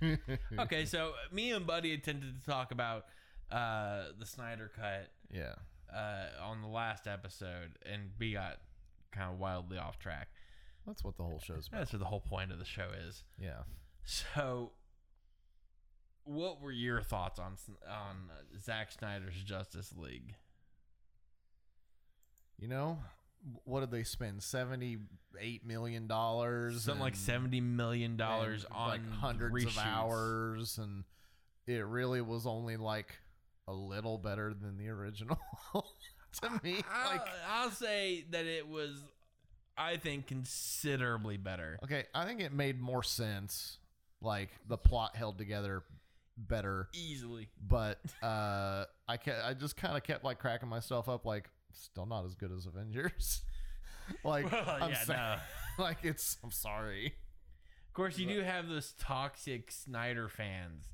Okay, 0.58 0.84
so 0.84 1.12
me 1.32 1.52
and 1.52 1.66
Buddy 1.66 1.92
attempted 1.94 2.40
to 2.40 2.46
talk 2.50 2.72
about 2.72 3.06
uh 3.50 4.04
the 4.18 4.26
Snyder 4.26 4.70
cut 4.74 5.10
Yeah. 5.32 5.54
uh, 5.94 6.26
on 6.42 6.62
the 6.62 6.68
last 6.68 7.06
episode, 7.06 7.72
and 7.84 8.10
we 8.18 8.32
got 8.32 8.58
kind 9.12 9.32
of 9.32 9.38
wildly 9.38 9.76
off 9.78 9.98
track. 9.98 10.28
That's 10.86 11.04
what 11.04 11.16
the 11.16 11.22
whole 11.24 11.40
show's 11.40 11.68
about. 11.68 11.78
That's 11.80 11.92
what 11.92 11.98
the 11.98 12.04
whole 12.06 12.20
point 12.20 12.52
of 12.52 12.58
the 12.58 12.64
show 12.64 12.88
is. 13.08 13.22
Yeah. 13.40 13.62
So, 14.04 14.72
what 16.24 16.60
were 16.60 16.72
your 16.72 17.02
thoughts 17.02 17.38
on 17.38 17.56
on 17.88 18.30
Zack 18.60 18.92
Snyder's 18.92 19.42
Justice 19.44 19.92
League? 19.96 20.34
You 22.58 22.68
know, 22.68 22.98
what 23.64 23.80
did 23.80 23.90
they 23.90 24.02
spend? 24.04 24.42
Seventy 24.42 24.98
eight 25.40 25.64
million 25.66 26.06
dollars, 26.06 26.82
Something 26.84 27.00
like 27.00 27.16
seventy 27.16 27.60
million 27.60 28.16
dollars 28.16 28.66
on 28.70 28.88
like 28.90 29.10
hundreds 29.20 29.54
reshoots. 29.54 29.76
of 29.76 29.78
hours, 29.84 30.78
and 30.78 31.04
it 31.66 31.84
really 31.86 32.20
was 32.20 32.46
only 32.46 32.76
like 32.76 33.14
a 33.68 33.72
little 33.72 34.18
better 34.18 34.52
than 34.52 34.76
the 34.76 34.88
original 34.88 35.38
to 36.42 36.60
me. 36.62 36.82
I'll, 36.92 37.10
Like, 37.10 37.22
I'll 37.48 37.70
say 37.70 38.24
that 38.30 38.44
it 38.46 38.66
was, 38.68 38.98
I 39.76 39.96
think, 39.96 40.26
considerably 40.26 41.36
better. 41.36 41.78
okay, 41.84 42.04
I 42.14 42.24
think 42.26 42.40
it 42.40 42.52
made 42.52 42.80
more 42.80 43.02
sense. 43.02 43.78
Like 44.22 44.50
the 44.68 44.76
plot 44.76 45.16
held 45.16 45.38
together 45.38 45.82
better, 46.36 46.88
Easily. 46.92 47.48
but 47.66 47.98
uh, 48.22 48.84
I 49.08 49.16
kept, 49.16 49.44
I 49.44 49.54
just 49.54 49.76
kind 49.78 49.96
of 49.96 50.02
kept 50.02 50.24
like 50.24 50.38
cracking 50.38 50.68
myself 50.68 51.08
up, 51.08 51.24
like 51.24 51.48
still 51.72 52.06
not 52.06 52.24
as 52.24 52.34
good 52.34 52.52
as 52.52 52.66
Avengers. 52.66 53.42
like 54.24 54.50
Well, 54.50 54.64
I'm 54.80 54.90
yeah, 54.90 55.04
sa- 55.04 55.12
no. 55.12 55.36
like 55.84 55.98
it's 56.02 56.36
I'm 56.42 56.50
sorry. 56.50 57.14
Of 57.88 57.94
course, 57.94 58.18
you 58.18 58.26
do 58.26 58.40
have 58.42 58.68
those 58.68 58.94
toxic 58.98 59.70
Snyder 59.70 60.28
fans. 60.28 60.86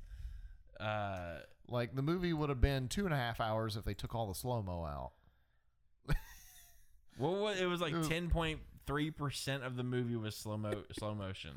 Uh, 0.79 1.39
Like 1.67 1.95
the 1.95 2.01
movie 2.01 2.33
would 2.33 2.49
have 2.49 2.61
been 2.61 2.87
two 2.87 3.05
and 3.05 3.13
a 3.13 3.17
half 3.17 3.39
hours 3.39 3.75
if 3.77 3.85
they 3.85 3.93
took 3.93 4.13
all 4.15 4.27
the 4.27 4.33
slow 4.35 4.61
mo 4.63 4.83
out. 4.85 5.11
what 7.17 7.33
was 7.33 7.59
it? 7.59 7.65
Was 7.65 7.81
like 7.81 7.93
ten 8.07 8.29
point 8.29 8.59
three 8.85 9.11
percent 9.11 9.63
of 9.63 9.75
the 9.75 9.83
movie 9.83 10.15
was 10.15 10.35
slow 10.35 10.57
mo 10.57 10.83
slow 10.97 11.13
motion. 11.15 11.51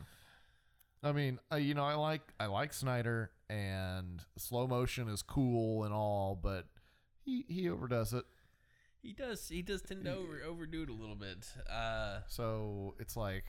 I 1.02 1.12
mean, 1.12 1.38
uh, 1.52 1.56
you 1.56 1.74
know, 1.74 1.84
I 1.84 1.94
like 1.94 2.22
I 2.38 2.46
like 2.46 2.72
Snyder, 2.72 3.30
and 3.48 4.20
slow 4.36 4.66
motion 4.66 5.08
is 5.08 5.22
cool 5.22 5.84
and 5.84 5.92
all, 5.94 6.38
but 6.40 6.66
he 7.24 7.44
he 7.48 7.68
overdoes 7.70 8.12
it. 8.12 8.24
He 9.02 9.12
does. 9.14 9.48
He 9.48 9.62
does 9.62 9.80
tend 9.82 10.04
to 10.04 10.14
over 10.14 10.42
overdo 10.46 10.82
it 10.82 10.90
a 10.90 10.92
little 10.92 11.14
bit. 11.16 11.46
Uh, 11.70 12.20
So 12.28 12.94
it's 12.98 13.16
like 13.16 13.44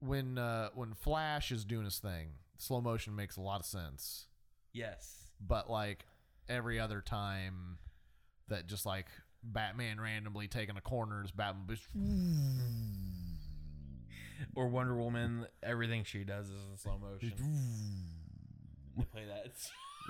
when 0.00 0.38
uh, 0.38 0.68
when 0.74 0.94
Flash 0.94 1.50
is 1.52 1.64
doing 1.64 1.84
his 1.84 1.98
thing, 1.98 2.28
slow 2.58 2.80
motion 2.80 3.14
makes 3.16 3.36
a 3.36 3.40
lot 3.40 3.60
of 3.60 3.66
sense. 3.66 4.26
yes. 4.72 5.18
But 5.44 5.68
like 5.68 6.06
every 6.48 6.78
other 6.78 7.00
time 7.00 7.78
that 8.48 8.68
just 8.68 8.86
like 8.86 9.06
Batman 9.42 10.00
randomly 10.00 10.46
taking 10.46 10.76
a 10.76 10.80
corner 10.80 11.24
is 11.24 11.32
Batman 11.32 11.66
just 11.68 11.88
Or 14.54 14.68
Wonder 14.68 14.94
Woman. 14.96 15.46
Everything 15.62 16.04
she 16.04 16.22
does 16.24 16.46
is 16.48 16.62
in 16.70 16.76
slow 16.78 16.98
motion. 16.98 17.32
You 18.96 19.04
play 19.10 19.24
that. 19.24 19.52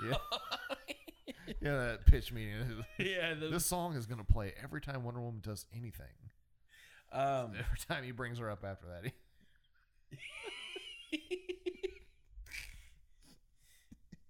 yeah 0.05 0.17
yeah 1.27 1.77
that 1.77 2.05
pitch 2.05 2.31
meeting. 2.31 2.55
yeah. 2.99 3.33
The, 3.33 3.47
this 3.49 3.65
song 3.65 3.95
is 3.95 4.05
gonna 4.05 4.23
play 4.23 4.53
every 4.61 4.81
time 4.81 5.03
Wonder 5.03 5.21
Woman 5.21 5.41
does 5.43 5.65
anything. 5.75 6.05
um, 7.11 7.51
Every 7.59 7.77
time 7.87 8.03
he 8.03 8.11
brings 8.11 8.39
her 8.39 8.49
up 8.49 8.63
after 8.65 8.87
that, 8.87 9.11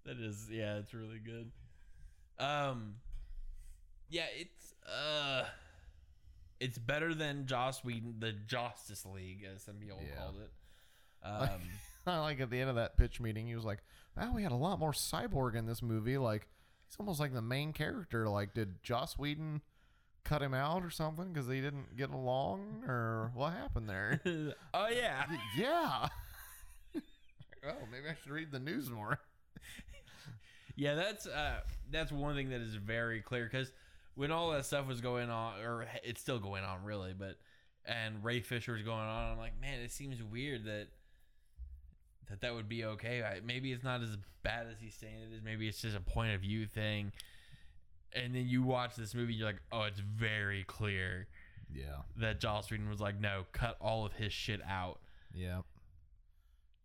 that 0.06 0.18
is 0.18 0.48
yeah, 0.50 0.76
it's 0.76 0.92
really 0.94 1.18
good. 1.18 1.50
Um 2.38 2.96
yeah, 4.10 4.26
it's 4.38 4.74
uh 4.88 5.44
it's 6.60 6.78
better 6.78 7.14
than 7.14 7.46
Joss 7.46 7.82
Whedon, 7.84 8.16
the 8.18 8.32
Justice 8.32 9.04
League, 9.06 9.44
as 9.54 9.62
some 9.62 9.74
people 9.76 9.98
Yeah. 10.06 10.16
called 10.16 10.36
it. 10.42 10.50
Like- 11.24 11.50
Um 11.50 11.60
I 12.06 12.18
like 12.18 12.38
at 12.40 12.50
the 12.50 12.60
end 12.60 12.68
of 12.68 12.76
that 12.76 12.98
pitch 12.98 13.18
meeting, 13.18 13.46
he 13.46 13.54
was 13.54 13.64
like, 13.64 13.78
"Wow, 14.14 14.34
we 14.34 14.42
had 14.42 14.52
a 14.52 14.56
lot 14.56 14.78
more 14.78 14.92
cyborg 14.92 15.54
in 15.54 15.64
this 15.64 15.80
movie. 15.80 16.18
Like, 16.18 16.46
he's 16.94 17.00
almost 17.00 17.20
like 17.20 17.32
the 17.32 17.42
main 17.42 17.72
character. 17.72 18.28
Like, 18.28 18.54
did 18.54 18.82
Joss 18.82 19.18
Whedon 19.18 19.62
cut 20.24 20.42
him 20.42 20.54
out 20.54 20.84
or 20.84 20.90
something 20.90 21.32
because 21.32 21.46
they 21.46 21.60
didn't 21.60 21.96
get 21.96 22.10
along, 22.10 22.84
or 22.86 23.30
what 23.34 23.52
happened 23.52 23.88
there?" 23.88 24.20
Oh 24.74 24.88
yeah. 24.88 25.24
Yeah. 25.56 26.08
oh, 27.66 27.86
maybe 27.90 28.08
I 28.10 28.14
should 28.22 28.32
read 28.32 28.52
the 28.52 28.60
news 28.60 28.90
more. 28.90 29.18
Yeah, 30.76 30.96
that's 30.96 31.24
uh 31.28 31.60
that's 31.92 32.10
one 32.10 32.34
thing 32.34 32.48
that 32.50 32.60
is 32.60 32.74
very 32.74 33.20
clear 33.20 33.48
cuz 33.48 33.70
when 34.16 34.32
all 34.32 34.50
that 34.50 34.66
stuff 34.66 34.88
was 34.88 35.00
going 35.00 35.30
on 35.30 35.60
or 35.60 35.86
it's 36.02 36.20
still 36.20 36.40
going 36.40 36.64
on 36.64 36.82
really, 36.82 37.12
but 37.12 37.38
and 37.84 38.24
Ray 38.24 38.40
Fisher 38.40 38.72
was 38.72 38.82
going 38.82 38.98
on, 38.98 39.30
I'm 39.30 39.38
like, 39.38 39.60
man, 39.60 39.78
it 39.78 39.92
seems 39.92 40.20
weird 40.20 40.64
that 40.64 40.88
that 42.28 42.40
that 42.40 42.54
would 42.54 42.68
be 42.68 42.84
okay. 42.84 43.22
I, 43.22 43.40
maybe 43.44 43.72
it's 43.72 43.84
not 43.84 44.02
as 44.02 44.16
bad 44.42 44.66
as 44.70 44.76
he's 44.80 44.94
saying 44.94 45.14
it 45.30 45.34
is. 45.36 45.42
Maybe 45.42 45.68
it's 45.68 45.80
just 45.80 45.96
a 45.96 46.00
point 46.00 46.34
of 46.34 46.40
view 46.40 46.66
thing. 46.66 47.12
And 48.14 48.34
then 48.34 48.46
you 48.46 48.62
watch 48.62 48.94
this 48.96 49.14
movie, 49.14 49.34
you're 49.34 49.46
like, 49.46 49.60
oh, 49.72 49.82
it's 49.82 49.98
very 50.00 50.62
clear 50.64 51.26
Yeah. 51.72 52.02
that 52.18 52.40
Joss 52.40 52.70
Whedon 52.70 52.88
was 52.88 53.00
like, 53.00 53.18
no, 53.20 53.44
cut 53.52 53.76
all 53.80 54.06
of 54.06 54.12
his 54.12 54.32
shit 54.32 54.60
out 54.68 55.00
Yeah. 55.34 55.62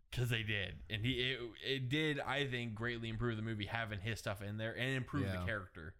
because 0.09 0.29
they 0.29 0.41
did, 0.41 0.73
and 0.89 1.05
he 1.05 1.11
it, 1.33 1.39
it 1.63 1.89
did, 1.89 2.19
I 2.19 2.47
think, 2.47 2.73
greatly 2.73 3.09
improve 3.09 3.37
the 3.37 3.43
movie 3.43 3.67
having 3.67 3.99
his 3.99 4.17
stuff 4.17 4.41
in 4.41 4.57
there 4.57 4.75
and 4.75 4.95
improve 4.95 5.25
Yeah. 5.27 5.39
the 5.39 5.45
character. 5.45 5.93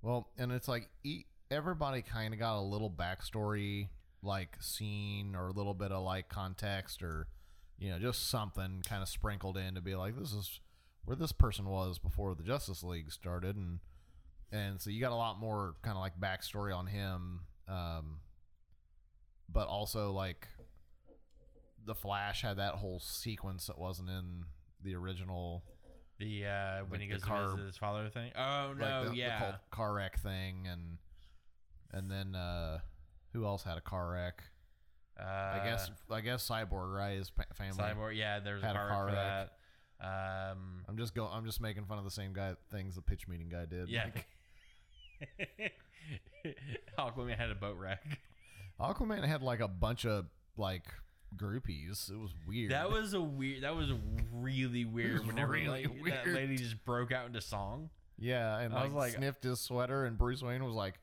Well, 0.00 0.28
and 0.38 0.52
it's 0.52 0.68
like 0.68 0.88
e- 1.02 1.24
everybody 1.50 2.02
kind 2.02 2.32
of 2.34 2.38
got 2.40 2.58
a 2.58 2.62
little 2.62 2.90
backstory, 2.90 3.88
like 4.22 4.56
scene 4.60 5.34
or 5.34 5.48
a 5.48 5.52
little 5.52 5.74
bit 5.74 5.90
of 5.90 6.02
like 6.04 6.28
context 6.28 7.02
or, 7.02 7.26
you 7.78 7.90
know, 7.90 7.98
just 7.98 8.28
something 8.30 8.82
kind 8.88 9.02
of 9.02 9.08
sprinkled 9.08 9.56
in 9.56 9.74
to 9.74 9.80
be 9.80 9.94
like, 9.94 10.18
this 10.18 10.32
is 10.32 10.60
where 11.04 11.16
this 11.16 11.32
person 11.32 11.66
was 11.66 11.98
before 11.98 12.34
the 12.34 12.42
Justice 12.42 12.82
League 12.82 13.10
started, 13.12 13.56
and 13.56 13.80
and 14.52 14.80
so 14.80 14.90
you 14.90 15.00
got 15.00 15.12
a 15.12 15.16
lot 15.16 15.38
more 15.38 15.74
kind 15.82 15.96
of 15.96 16.00
like 16.00 16.18
backstory 16.20 16.74
on 16.76 16.86
him, 16.86 17.40
um, 17.68 18.20
but 19.48 19.66
also 19.68 20.12
like 20.12 20.48
the 21.84 21.94
Flash 21.94 22.42
had 22.42 22.56
that 22.58 22.74
whole 22.76 22.98
sequence 23.00 23.66
that 23.66 23.78
wasn't 23.78 24.08
in 24.08 24.44
the 24.82 24.94
original 24.94 25.62
The 26.18 26.46
uh, 26.46 26.78
when 26.88 27.00
Like 27.00 27.00
he 27.00 27.06
the 27.08 27.12
goes 27.14 27.22
to 27.22 27.26
car- 27.28 27.50
visit 27.50 27.66
his 27.66 27.76
father 27.76 28.08
thing. 28.08 28.30
Oh 28.38 28.72
no, 28.78 29.04
the, 29.04 29.10
the 29.10 29.16
yeah, 29.16 29.38
cul- 29.38 29.60
car 29.70 29.92
wreck 29.94 30.18
thing. 30.20 30.66
And 30.70 30.98
and 31.92 32.10
then 32.10 32.34
uh 32.34 32.78
who 33.32 33.44
else 33.44 33.64
had 33.64 33.76
a 33.76 33.80
car 33.82 34.12
wreck 34.12 34.42
uh, 35.20 35.22
i 35.24 35.60
guess 35.64 35.90
i 36.10 36.20
guess 36.20 36.48
cyborg 36.48 36.94
right 36.96 37.16
his 37.18 37.30
pa- 37.30 37.44
family 37.54 37.78
Cyborg. 37.82 38.16
Yeah, 38.16 38.40
there's 38.40 38.62
a 38.62 38.66
had 38.66 38.76
a 38.76 38.78
car, 38.78 38.88
for 39.00 39.06
wreck. 39.06 39.14
that. 39.14 39.52
Um, 40.00 40.82
i'm 40.88 40.96
just 40.96 41.14
going 41.14 41.30
i'm 41.32 41.44
just 41.46 41.60
making 41.60 41.84
fun 41.84 41.98
of 41.98 42.04
the 42.04 42.10
same 42.10 42.32
guy 42.32 42.54
things 42.70 42.94
the 42.96 43.00
pitch 43.02 43.28
meeting 43.28 43.48
guy 43.48 43.64
did 43.64 43.88
yeah. 43.88 44.06
Like, 44.06 45.72
Aquaman 46.98 47.36
had 47.38 47.50
a 47.50 47.54
boat 47.54 47.76
wreck. 47.78 48.02
aquaman 48.80 49.24
had 49.26 49.42
like 49.42 49.60
a 49.60 49.68
bunch 49.68 50.04
of 50.04 50.26
like 50.56 50.84
groupies 51.36 52.10
it 52.10 52.16
was 52.18 52.30
weird 52.46 52.70
That 52.70 52.90
was 52.90 53.12
a 53.14 53.20
weird. 53.20 53.62
That 53.64 53.74
was 53.74 53.92
really 54.32 54.84
weird. 54.84 55.12
was 55.20 55.26
Whenever 55.26 55.52
really 55.52 55.66
like, 55.86 56.04
that 56.04 56.24
weird. 56.26 56.34
lady 56.34 56.56
just 56.56 56.84
broke 56.84 57.10
out 57.12 57.26
into 57.26 57.40
song. 57.40 57.90
yeah 58.18 58.58
and 58.58 58.72
I 58.74 58.78
like, 58.82 58.84
was 58.86 58.94
like- 58.94 59.12
sniffed 59.14 59.44
his 59.44 59.60
sweater 59.60 60.04
and 60.04 60.18
bruce 60.18 60.42
wayne 60.42 60.64
was 60.64 60.74
like 60.74 60.94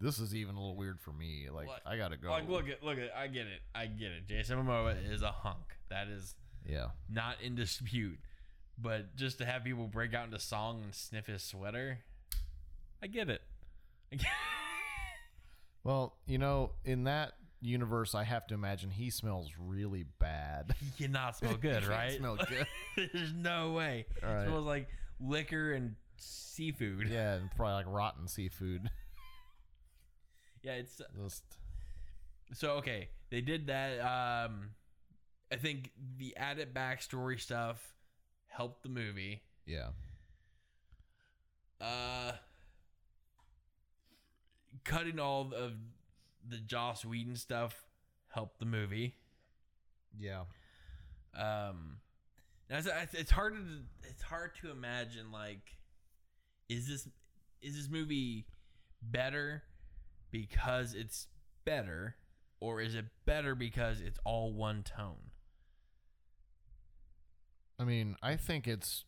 this 0.00 0.18
is 0.18 0.34
even 0.34 0.54
a 0.54 0.58
little 0.58 0.76
weird 0.76 1.00
for 1.00 1.12
me 1.12 1.48
like 1.52 1.66
What? 1.68 1.82
i 1.86 1.96
gotta 1.96 2.16
go 2.16 2.30
Like, 2.30 2.48
look 2.48 2.68
at, 2.68 2.82
look 2.82 2.98
at. 2.98 3.10
I 3.16 3.26
get 3.26 3.46
it. 3.46 3.60
I 3.74 3.86
get 3.86 4.12
it. 4.12 4.26
Jason 4.26 4.58
Momoa 4.58 4.96
is 5.12 5.22
a 5.22 5.30
hunk. 5.32 5.76
That 5.90 6.08
is 6.08 6.34
yeah 6.66 6.88
not 7.08 7.36
in 7.42 7.54
dispute. 7.54 8.18
But 8.78 9.14
just 9.16 9.38
to 9.38 9.44
have 9.44 9.62
people 9.64 9.86
break 9.88 10.14
out 10.14 10.24
into 10.26 10.38
song 10.38 10.80
and 10.84 10.94
sniff 10.94 11.26
his 11.26 11.42
sweater, 11.42 11.98
I 13.02 13.08
get 13.08 13.28
it. 13.28 13.42
I 14.12 14.16
get 14.16 14.26
well 15.84 16.16
you 16.26 16.38
know 16.38 16.72
in 16.84 17.04
that 17.04 17.32
universe 17.62 18.14
i 18.14 18.24
have 18.24 18.46
to 18.46 18.54
imagine 18.54 18.90
he 18.90 19.10
smells 19.10 19.50
really 19.58 20.04
bad 20.18 20.74
He 20.96 21.04
cannot 21.04 21.36
smell 21.36 21.54
good, 21.60 21.82
He 21.82 21.88
can't 21.88 21.88
right? 21.90 22.12
smell 22.18 22.36
good. 22.36 22.66
There's 23.12 23.32
no 23.34 23.72
way. 23.72 24.06
It 24.16 24.20
smells 24.46 24.64
like 24.66 24.88
liquor 25.20 25.72
and 25.72 25.94
seafood. 26.16 27.08
Yeah, 27.10 27.34
and 27.34 27.50
probably 27.56 27.74
like 27.74 27.86
rotten 27.88 28.28
seafood. 28.28 28.90
Yeah, 30.62 30.72
it's 30.72 31.00
Just 31.22 31.44
so 32.52 32.72
okay. 32.72 33.08
They 33.30 33.40
did 33.40 33.68
that. 33.68 33.98
Um, 34.00 34.70
I 35.52 35.56
think 35.56 35.90
the 36.18 36.36
added 36.36 36.74
backstory 36.74 37.40
stuff 37.40 37.94
helped 38.48 38.82
the 38.82 38.88
movie. 38.88 39.42
yeah, 39.66 39.88
Uh, 41.80 42.32
cutting 44.84 45.18
all 45.18 45.52
of 45.54 45.72
the 46.48 46.58
Joss 46.58 47.04
Whedon 47.04 47.36
stuff 47.36 47.74
helped 48.28 48.58
the 48.58 48.66
movie. 48.66 49.14
yeah, 50.18 50.44
Um, 51.34 51.98
it's, 52.68 53.14
it's 53.14 53.30
hard 53.30 53.54
to 53.54 54.08
it's 54.08 54.22
hard 54.22 54.54
to 54.62 54.70
imagine 54.70 55.30
like, 55.32 55.76
is 56.68 56.86
this 56.88 57.08
is 57.62 57.76
this 57.76 57.88
movie 57.88 58.46
better 59.02 59.62
because 60.30 60.94
it's 60.94 61.28
better, 61.64 62.16
or 62.60 62.80
is 62.80 62.94
it 62.94 63.06
better 63.24 63.54
because 63.54 64.00
it's 64.00 64.18
all 64.24 64.52
one 64.52 64.82
tone? 64.82 65.30
I 67.78 67.84
mean, 67.84 68.16
I 68.22 68.36
think 68.36 68.68
it's 68.68 69.04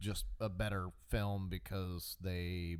just 0.00 0.26
a 0.40 0.48
better 0.48 0.88
film 1.10 1.48
because 1.48 2.16
they. 2.20 2.76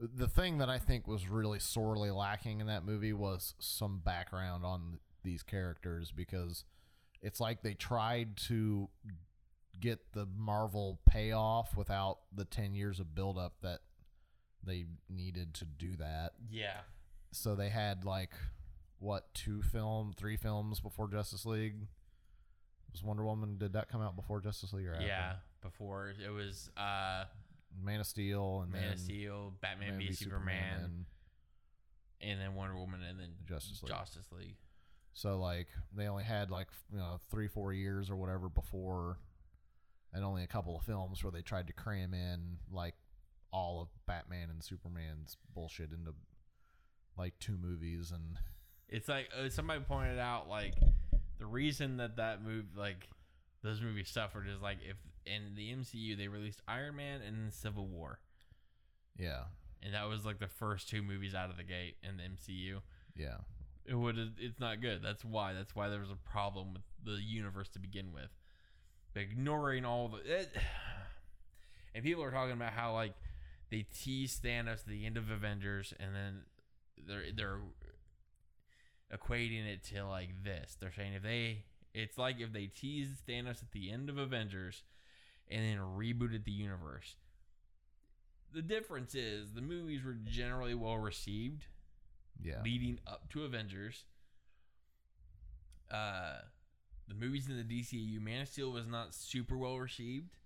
The 0.00 0.28
thing 0.28 0.58
that 0.58 0.68
I 0.68 0.78
think 0.78 1.06
was 1.06 1.28
really 1.28 1.60
sorely 1.60 2.10
lacking 2.10 2.60
in 2.60 2.66
that 2.66 2.84
movie 2.84 3.12
was 3.12 3.54
some 3.60 4.00
background 4.04 4.64
on 4.64 4.98
these 5.22 5.44
characters 5.44 6.12
because 6.14 6.64
it's 7.22 7.40
like 7.40 7.62
they 7.62 7.74
tried 7.74 8.36
to 8.48 8.88
get 9.80 10.12
the 10.12 10.26
Marvel 10.36 11.00
payoff 11.08 11.76
without 11.76 12.18
the 12.34 12.44
10 12.44 12.74
years 12.74 13.00
of 13.00 13.14
buildup 13.14 13.54
that 13.62 13.80
they 14.66 14.86
needed 15.08 15.54
to 15.54 15.64
do 15.64 15.96
that. 15.96 16.32
Yeah. 16.50 16.80
So 17.32 17.54
they 17.54 17.68
had 17.68 18.04
like 18.04 18.32
what 18.98 19.32
two 19.34 19.62
film, 19.62 20.12
three 20.16 20.36
films 20.36 20.80
before 20.80 21.08
Justice 21.08 21.44
League. 21.44 21.86
Was 22.92 23.02
Wonder 23.02 23.24
Woman? 23.24 23.58
Did 23.58 23.72
that 23.72 23.88
come 23.88 24.00
out 24.00 24.16
before 24.16 24.40
Justice 24.40 24.72
League 24.72 24.86
or 24.86 24.94
after? 24.94 25.06
Yeah. 25.06 25.34
Before 25.60 26.12
it 26.24 26.30
was 26.30 26.70
uh 26.76 27.24
Man 27.82 28.00
of 28.00 28.06
Steel 28.06 28.60
and 28.62 28.72
Man 28.72 28.92
of 28.92 29.00
Steel, 29.00 29.54
Batman 29.60 29.98
Man 29.98 29.98
v 29.98 30.12
Superman, 30.12 30.80
and 30.84 31.04
and 32.20 32.40
then 32.40 32.54
Wonder 32.54 32.76
Woman, 32.76 33.02
and 33.02 33.18
then 33.18 33.30
Justice 33.48 33.82
League. 33.82 33.92
Justice 33.92 34.26
League. 34.30 34.56
So 35.12 35.38
like 35.38 35.68
they 35.94 36.06
only 36.06 36.24
had 36.24 36.50
like 36.50 36.68
you 36.92 36.98
know 36.98 37.18
three 37.30 37.48
four 37.48 37.72
years 37.72 38.10
or 38.10 38.16
whatever 38.16 38.48
before, 38.48 39.18
and 40.12 40.24
only 40.24 40.42
a 40.44 40.46
couple 40.46 40.76
of 40.76 40.82
films 40.82 41.22
where 41.22 41.30
they 41.30 41.42
tried 41.42 41.66
to 41.68 41.72
cram 41.72 42.14
in 42.14 42.58
like 42.70 42.94
all 43.54 43.80
of 43.80 43.88
Batman 44.04 44.50
and 44.50 44.62
Superman's 44.62 45.36
bullshit 45.54 45.92
into 45.92 46.12
like 47.16 47.38
two 47.38 47.56
movies 47.56 48.10
and 48.10 48.38
It's 48.88 49.08
like 49.08 49.28
uh, 49.36 49.48
somebody 49.48 49.80
pointed 49.80 50.18
out 50.18 50.48
like 50.48 50.74
the 51.38 51.46
reason 51.46 51.96
that 51.96 52.16
that 52.16 52.44
move 52.44 52.64
like 52.76 53.08
those 53.62 53.80
movies 53.80 54.10
suffered 54.10 54.46
is 54.46 54.60
like 54.60 54.78
if 54.88 54.96
in 55.24 55.54
the 55.54 55.72
MCU 55.72 56.18
they 56.18 56.28
released 56.28 56.60
Iron 56.68 56.96
Man 56.96 57.20
and 57.22 57.52
Civil 57.52 57.86
War, 57.86 58.18
yeah 59.18 59.44
and 59.82 59.94
that 59.94 60.08
was 60.08 60.24
like 60.24 60.38
the 60.38 60.48
first 60.48 60.88
two 60.88 61.02
movies 61.02 61.34
out 61.34 61.50
of 61.50 61.56
the 61.56 61.62
gate 61.62 61.96
in 62.02 62.16
the 62.18 62.22
MCU. 62.24 62.80
yeah 63.16 63.38
It 63.86 63.94
would 63.94 64.18
it's 64.38 64.60
not 64.60 64.80
good. 64.82 65.00
That's 65.02 65.24
why. 65.24 65.54
That's 65.54 65.74
why 65.74 65.88
there 65.88 66.00
was 66.00 66.10
a 66.10 66.30
problem 66.30 66.74
with 66.74 66.82
the 67.04 67.22
universe 67.22 67.68
to 67.70 67.78
begin 67.78 68.12
with. 68.12 68.28
But 69.14 69.22
ignoring 69.22 69.84
all 69.84 70.08
the 70.08 70.18
it, 70.40 70.50
and 71.94 72.04
people 72.04 72.22
are 72.22 72.30
talking 72.30 72.52
about 72.52 72.72
how 72.72 72.92
like 72.92 73.14
they 73.74 73.86
tease 73.92 74.38
Thanos 74.42 74.80
at 74.80 74.86
the 74.86 75.04
end 75.04 75.16
of 75.16 75.30
Avengers, 75.30 75.92
and 75.98 76.14
then 76.14 76.42
they're 77.08 77.24
they're 77.34 77.58
equating 79.12 79.66
it 79.66 79.82
to 79.92 80.06
like 80.06 80.44
this. 80.44 80.76
They're 80.78 80.92
saying 80.92 81.14
if 81.14 81.24
they, 81.24 81.64
it's 81.92 82.16
like 82.16 82.36
if 82.38 82.52
they 82.52 82.66
teased 82.66 83.26
Thanos 83.26 83.62
at 83.62 83.72
the 83.72 83.90
end 83.90 84.08
of 84.08 84.16
Avengers, 84.16 84.84
and 85.50 85.64
then 85.64 85.78
rebooted 85.78 86.44
the 86.44 86.52
universe. 86.52 87.16
The 88.52 88.62
difference 88.62 89.16
is 89.16 89.54
the 89.54 89.60
movies 89.60 90.04
were 90.04 90.16
generally 90.24 90.76
well 90.76 90.98
received 90.98 91.66
yeah 92.40 92.62
leading 92.64 93.00
up 93.08 93.28
to 93.30 93.42
Avengers. 93.42 94.04
Uh, 95.90 96.36
the 97.08 97.14
movies 97.14 97.48
in 97.48 97.56
the 97.56 97.64
DCU, 97.64 98.20
Man 98.20 98.42
of 98.42 98.48
Steel 98.48 98.70
was 98.70 98.86
not 98.86 99.14
super 99.14 99.58
well 99.58 99.78
received. 99.78 100.36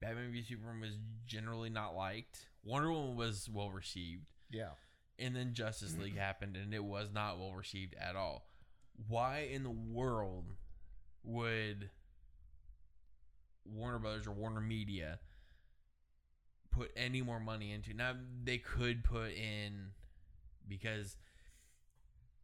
Batman 0.00 0.30
v 0.30 0.44
Superman 0.44 0.80
was 0.80 0.96
generally 1.26 1.70
not 1.70 1.96
liked. 1.96 2.47
Wonder 2.68 2.92
Woman 2.92 3.16
was 3.16 3.48
well 3.52 3.70
received, 3.70 4.26
yeah 4.50 4.70
and 5.18 5.34
then 5.34 5.52
Justice 5.52 5.94
League 6.00 6.16
happened, 6.18 6.56
and 6.56 6.72
it 6.72 6.84
was 6.84 7.08
not 7.12 7.38
well 7.38 7.52
received 7.52 7.94
at 8.00 8.16
all. 8.16 8.46
Why 9.08 9.48
in 9.52 9.62
the 9.62 9.70
world 9.70 10.52
would 11.24 11.90
Warner 13.64 13.98
Brothers 13.98 14.26
or 14.26 14.32
Warner 14.32 14.60
Media 14.60 15.18
put 16.70 16.90
any 16.96 17.22
more 17.22 17.40
money 17.40 17.72
into? 17.72 17.94
Now 17.94 18.14
they 18.44 18.58
could 18.58 19.04
put 19.04 19.32
in 19.32 19.90
because 20.66 21.16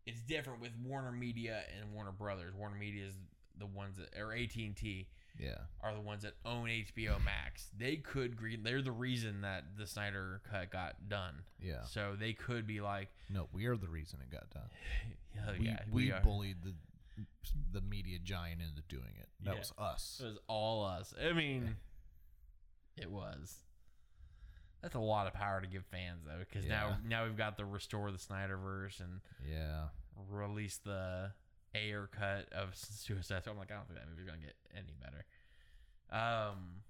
it's 0.07 0.21
different 0.21 0.61
with 0.61 0.73
Warner 0.83 1.13
Media 1.13 1.63
and 1.81 1.93
Warner 1.93 2.13
Brothers. 2.13 2.55
Warner 2.55 2.77
Media 2.77 3.07
is 3.07 3.15
the 3.59 3.67
ones 3.67 3.97
that 3.97 4.11
or 4.21 4.33
AT 4.33 4.55
and 4.57 4.77
T 4.77 5.09
yeah 5.39 5.59
are 5.83 5.93
the 5.95 6.01
ones 6.01 6.23
that 6.23 6.35
own 6.45 6.69
HBO 6.69 7.23
Max. 7.25 7.69
They 7.77 7.97
could 7.97 8.37
green. 8.37 8.63
They're 8.63 8.83
the 8.83 8.93
reason 8.93 9.41
that 9.43 9.65
the 9.77 9.87
Snyder 9.87 10.41
cut 10.51 10.71
got 10.71 11.09
done. 11.09 11.43
yeah 11.61 11.83
So 11.85 12.15
they 12.19 12.33
could 12.33 12.67
be 12.67 12.81
like, 12.81 13.09
no 13.31 13.49
we 13.53 13.67
are 13.67 13.77
the 13.77 13.89
reason 13.89 14.21
it 14.23 14.31
got 14.31 14.49
done 14.51 14.71
oh, 15.49 15.53
we 15.59 15.67
yeah, 15.67 15.81
we, 15.91 16.13
are. 16.13 16.21
bullied 16.21 16.59
the 16.63 16.75
the 17.73 17.81
media 17.81 18.19
giant 18.23 18.61
into 18.61 18.83
doing 18.89 19.13
it 19.21 19.29
that 19.45 19.55
Yeah. 19.55 19.59
was 19.61 19.73
us 19.79 20.21
It 20.23 20.27
was 20.27 20.39
all 20.49 20.85
us. 20.85 21.13
I 21.23 21.33
mean, 21.33 21.77
it 22.97 23.11
was. 23.11 23.57
That's 24.83 24.95
a 24.97 25.01
lot 25.01 25.27
of 25.27 25.33
power 25.33 25.61
to 25.61 25.67
give 25.67 25.85
fans 25.87 26.21
though, 26.27 26.39
because 26.41 26.67
now 26.69 26.99
now 27.09 27.25
we've 27.25 27.37
got 27.37 27.57
the 27.57 27.65
restore 27.65 28.11
the 28.11 28.19
Snyderverse 28.19 29.01
and 29.01 29.21
yeah 29.49 29.85
release 30.31 30.77
the 30.85 31.33
Ayer 31.75 32.09
cut 32.13 32.53
of 32.53 32.75
Suicide. 32.75 33.43
So 33.45 33.51
I'm 33.51 33.59
like, 33.59 33.71
I 33.71 33.75
don't 33.75 33.87
think 33.89 33.99
that 33.99 34.09
movie's 34.09 34.27
gonna 34.27 34.39
get 34.39 34.55
any 34.77 34.95
better. 35.03 35.25
Um, 36.11 36.83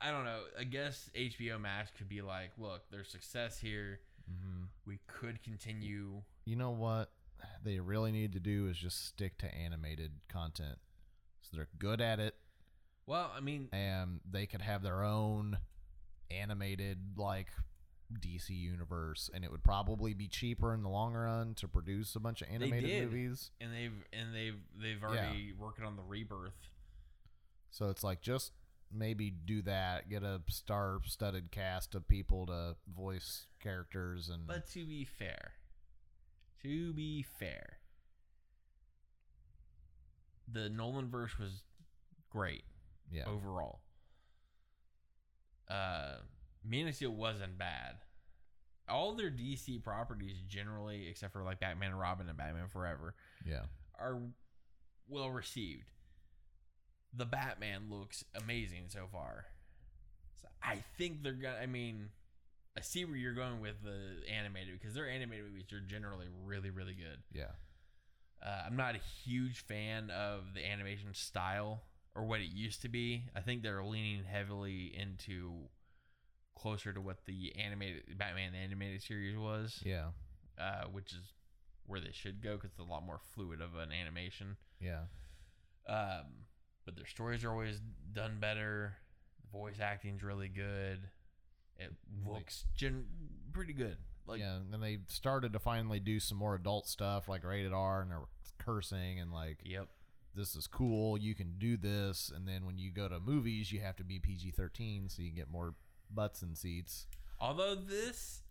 I 0.00 0.10
don't 0.10 0.24
know. 0.24 0.40
I 0.58 0.64
guess 0.64 1.10
HBO 1.14 1.60
Max 1.60 1.90
could 1.96 2.08
be 2.08 2.22
like, 2.22 2.50
look, 2.58 2.82
there's 2.90 3.08
success 3.08 3.58
here. 3.58 4.00
hmm 4.26 4.64
We 4.86 4.98
could 5.06 5.42
continue. 5.42 6.22
you 6.44 6.56
know 6.56 6.70
what 6.70 7.10
they 7.64 7.80
really 7.80 8.12
need 8.12 8.32
to 8.32 8.40
do 8.40 8.68
is 8.68 8.76
just 8.76 9.06
stick 9.06 9.38
to 9.38 9.54
animated 9.54 10.10
content 10.28 10.78
so 11.40 11.56
they're 11.56 11.68
good 11.78 12.00
at 12.00 12.20
it 12.20 12.34
Well, 13.06 13.30
I 13.34 13.40
mean, 13.40 13.68
and 13.72 14.20
they 14.30 14.44
could 14.46 14.60
have 14.60 14.82
their 14.82 15.02
own 15.02 15.56
animated 16.30 16.98
like 17.16 17.48
DC 18.18 18.50
universe 18.50 19.30
and 19.32 19.44
it 19.44 19.50
would 19.50 19.62
probably 19.62 20.14
be 20.14 20.26
cheaper 20.26 20.74
in 20.74 20.82
the 20.82 20.88
long 20.88 21.14
run 21.14 21.54
to 21.54 21.68
produce 21.68 22.16
a 22.16 22.20
bunch 22.20 22.42
of 22.42 22.48
animated 22.50 23.04
movies 23.04 23.50
and 23.60 23.72
they've 23.72 23.92
and 24.12 24.34
they've 24.34 24.58
they've 24.80 25.02
already 25.02 25.52
working 25.58 25.84
on 25.84 25.96
the 25.96 26.02
rebirth. 26.02 26.70
so 27.70 27.88
it's 27.88 28.02
like 28.02 28.20
just 28.20 28.52
maybe 28.92 29.30
do 29.30 29.62
that 29.62 30.08
get 30.08 30.22
a 30.24 30.40
star-studded 30.48 31.52
cast 31.52 31.94
of 31.94 32.08
people 32.08 32.46
to 32.46 32.74
voice 32.92 33.46
characters 33.62 34.28
and 34.28 34.46
But 34.46 34.68
to 34.72 34.84
be 34.84 35.04
fair, 35.04 35.52
to 36.62 36.92
be 36.92 37.22
fair, 37.22 37.78
the 40.50 40.68
Nolan 40.68 41.08
verse 41.08 41.38
was 41.38 41.62
great 42.30 42.64
yeah 43.12 43.24
overall. 43.26 43.80
Uh, 45.68 46.16
Man 46.64 46.88
of 46.88 46.94
Steel 46.94 47.10
wasn't 47.10 47.58
bad. 47.58 47.96
All 48.88 49.14
their 49.14 49.30
DC 49.30 49.82
properties, 49.82 50.36
generally, 50.48 51.08
except 51.08 51.32
for 51.32 51.42
like 51.44 51.60
Batman 51.60 51.90
and 51.90 52.00
Robin 52.00 52.28
and 52.28 52.36
Batman 52.36 52.68
Forever, 52.68 53.14
yeah 53.46 53.62
are 53.98 54.18
well 55.08 55.30
received. 55.30 55.90
The 57.12 57.26
Batman 57.26 57.90
looks 57.90 58.24
amazing 58.34 58.84
so 58.88 59.06
far. 59.10 59.46
So 60.40 60.48
I 60.62 60.82
think 60.96 61.22
they're 61.22 61.32
gonna. 61.32 61.58
I 61.60 61.66
mean, 61.66 62.08
I 62.76 62.80
see 62.80 63.04
where 63.04 63.16
you're 63.16 63.34
going 63.34 63.60
with 63.60 63.82
the 63.82 64.28
animated 64.32 64.78
because 64.80 64.94
their 64.94 65.08
animated 65.08 65.46
movies 65.46 65.72
are 65.72 65.80
generally 65.80 66.26
really, 66.44 66.70
really 66.70 66.94
good. 66.94 67.18
yeah 67.32 67.52
Uh, 68.44 68.62
I'm 68.66 68.76
not 68.76 68.94
a 68.94 69.00
huge 69.24 69.64
fan 69.66 70.10
of 70.10 70.54
the 70.54 70.64
animation 70.64 71.12
style 71.14 71.82
or 72.14 72.24
what 72.24 72.40
it 72.40 72.50
used 72.52 72.82
to 72.82 72.88
be. 72.88 73.24
I 73.36 73.40
think 73.40 73.62
they're 73.62 73.84
leaning 73.84 74.24
heavily 74.24 74.92
into 74.96 75.68
closer 76.54 76.92
to 76.92 77.00
what 77.00 77.24
the 77.26 77.54
animated 77.56 78.18
Batman 78.18 78.54
animated 78.54 79.02
series 79.02 79.36
was, 79.36 79.80
yeah 79.84 80.08
uh, 80.60 80.84
which 80.92 81.12
is 81.12 81.32
where 81.86 82.00
they 82.00 82.12
should 82.12 82.42
go 82.42 82.54
because 82.54 82.70
it's 82.70 82.80
a 82.80 82.84
lot 82.84 83.04
more 83.04 83.18
fluid 83.34 83.60
of 83.60 83.74
an 83.74 83.90
animation. 83.92 84.56
yeah 84.80 85.04
Um, 85.88 86.46
but 86.84 86.96
their 86.96 87.06
stories 87.06 87.44
are 87.44 87.50
always 87.50 87.80
done 88.12 88.38
better. 88.40 88.96
The 89.42 89.58
voice 89.58 89.80
acting's 89.80 90.22
really 90.22 90.48
good. 90.48 91.08
It 91.78 91.92
looks 92.26 92.64
gen- 92.76 93.06
pretty 93.52 93.72
good. 93.72 93.96
Like 94.26 94.40
yeah, 94.40 94.56
and 94.56 94.72
then 94.72 94.80
they 94.80 94.98
started 95.08 95.52
to 95.54 95.58
finally 95.58 95.98
do 95.98 96.20
some 96.20 96.38
more 96.38 96.54
adult 96.54 96.86
stuff 96.86 97.28
like 97.28 97.42
rated 97.42 97.72
R 97.72 98.02
and 98.02 98.10
they're 98.10 98.18
cursing 98.58 99.18
and 99.18 99.32
like 99.32 99.58
yep. 99.64 99.88
this 100.34 100.54
is 100.54 100.66
cool, 100.66 101.18
you 101.18 101.34
can 101.34 101.54
do 101.58 101.76
this, 101.76 102.30
and 102.34 102.46
then 102.46 102.66
when 102.66 102.78
you 102.78 102.92
go 102.92 103.08
to 103.08 103.18
movies, 103.18 103.72
you 103.72 103.80
have 103.80 103.96
to 103.96 104.04
be 104.04 104.20
PG 104.20 104.52
thirteen 104.52 105.08
so 105.08 105.22
you 105.22 105.28
can 105.30 105.36
get 105.36 105.50
more 105.50 105.74
butts 106.14 106.42
and 106.42 106.56
seats. 106.56 107.06
Although 107.40 107.74
this, 107.74 108.42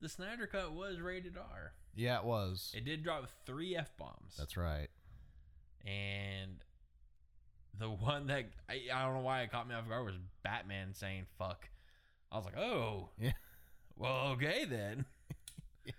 the 0.00 0.08
Snyder 0.08 0.46
cut 0.46 0.72
was 0.72 1.00
rated 1.00 1.36
R. 1.36 1.72
Yeah, 1.94 2.18
it 2.18 2.24
was. 2.24 2.72
It 2.76 2.84
did 2.84 3.02
drop 3.04 3.28
three 3.46 3.76
f 3.76 3.96
bombs. 3.96 4.34
That's 4.38 4.56
right. 4.56 4.88
and 5.86 6.56
the 7.78 7.88
one 7.90 8.26
that 8.26 8.44
I, 8.68 8.80
I 8.92 9.04
don't 9.04 9.14
know 9.14 9.20
why 9.22 9.42
it 9.42 9.50
caught 9.50 9.66
me 9.68 9.74
off 9.74 9.88
guard 9.88 10.04
was 10.04 10.14
Batman 10.42 10.94
saying 10.94 11.26
"fuck." 11.38 11.68
I 12.30 12.36
was 12.36 12.44
like, 12.46 12.56
oh, 12.58 13.10
Yeah. 13.18 13.32
Well, 13.96 14.28
okay 14.32 14.64
then. 14.64 15.04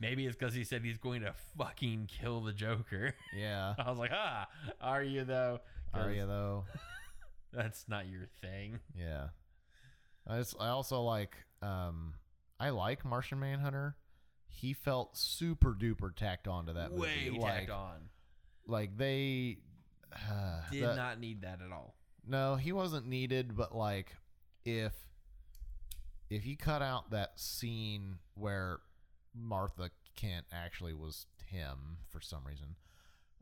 Maybe 0.00 0.26
it's 0.26 0.36
because 0.36 0.52
he 0.52 0.64
said 0.64 0.82
he's 0.84 0.98
going 0.98 1.22
to 1.22 1.32
fucking 1.56 2.08
kill 2.20 2.40
the 2.42 2.52
Joker. 2.52 3.14
Yeah. 3.36 3.74
I 3.78 3.88
was 3.88 3.98
like, 3.98 4.10
ah, 4.12 4.48
are 4.80 5.02
you 5.02 5.24
though? 5.24 5.60
Are 5.94 6.10
you 6.10 6.26
though? 6.26 6.64
That's 7.52 7.88
not 7.88 8.08
your 8.08 8.26
thing. 8.42 8.80
Yeah. 8.98 9.28
I 10.26 10.38
just 10.38 10.56
I 10.58 10.68
also 10.68 11.02
like 11.02 11.36
um 11.62 12.14
I 12.58 12.70
like 12.70 13.04
Martian 13.04 13.40
Manhunter. 13.40 13.96
He 14.46 14.72
felt 14.72 15.16
super 15.16 15.72
duper 15.78 16.14
tacked 16.14 16.46
onto 16.46 16.74
that 16.74 16.92
Way 16.92 17.26
movie. 17.26 17.38
tacked 17.40 17.68
like, 17.68 17.76
on. 17.78 18.08
like 18.66 18.96
they 18.96 19.58
uh, 20.12 20.60
Did 20.72 20.84
the- 20.84 20.94
not 20.94 21.20
need 21.20 21.42
that 21.42 21.60
at 21.64 21.72
all. 21.72 21.94
No, 22.26 22.56
he 22.56 22.72
wasn't 22.72 23.06
needed, 23.06 23.56
but 23.56 23.74
like 23.74 24.16
if 24.64 24.92
if 26.30 26.46
you 26.46 26.56
cut 26.56 26.80
out 26.82 27.10
that 27.10 27.38
scene 27.38 28.16
where 28.34 28.78
Martha 29.34 29.90
Kent 30.16 30.46
actually 30.52 30.94
was 30.94 31.26
him 31.46 31.98
for 32.08 32.20
some 32.20 32.44
reason. 32.46 32.76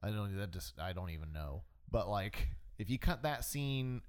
I 0.02 0.10
don't 0.10 0.36
that 0.36 0.50
just 0.50 0.78
I 0.80 0.92
don't 0.92 1.10
even 1.10 1.32
know. 1.32 1.62
But 1.90 2.08
like 2.08 2.48
if 2.78 2.90
you 2.90 2.98
cut 2.98 3.22
that 3.22 3.44
scene 3.44 4.02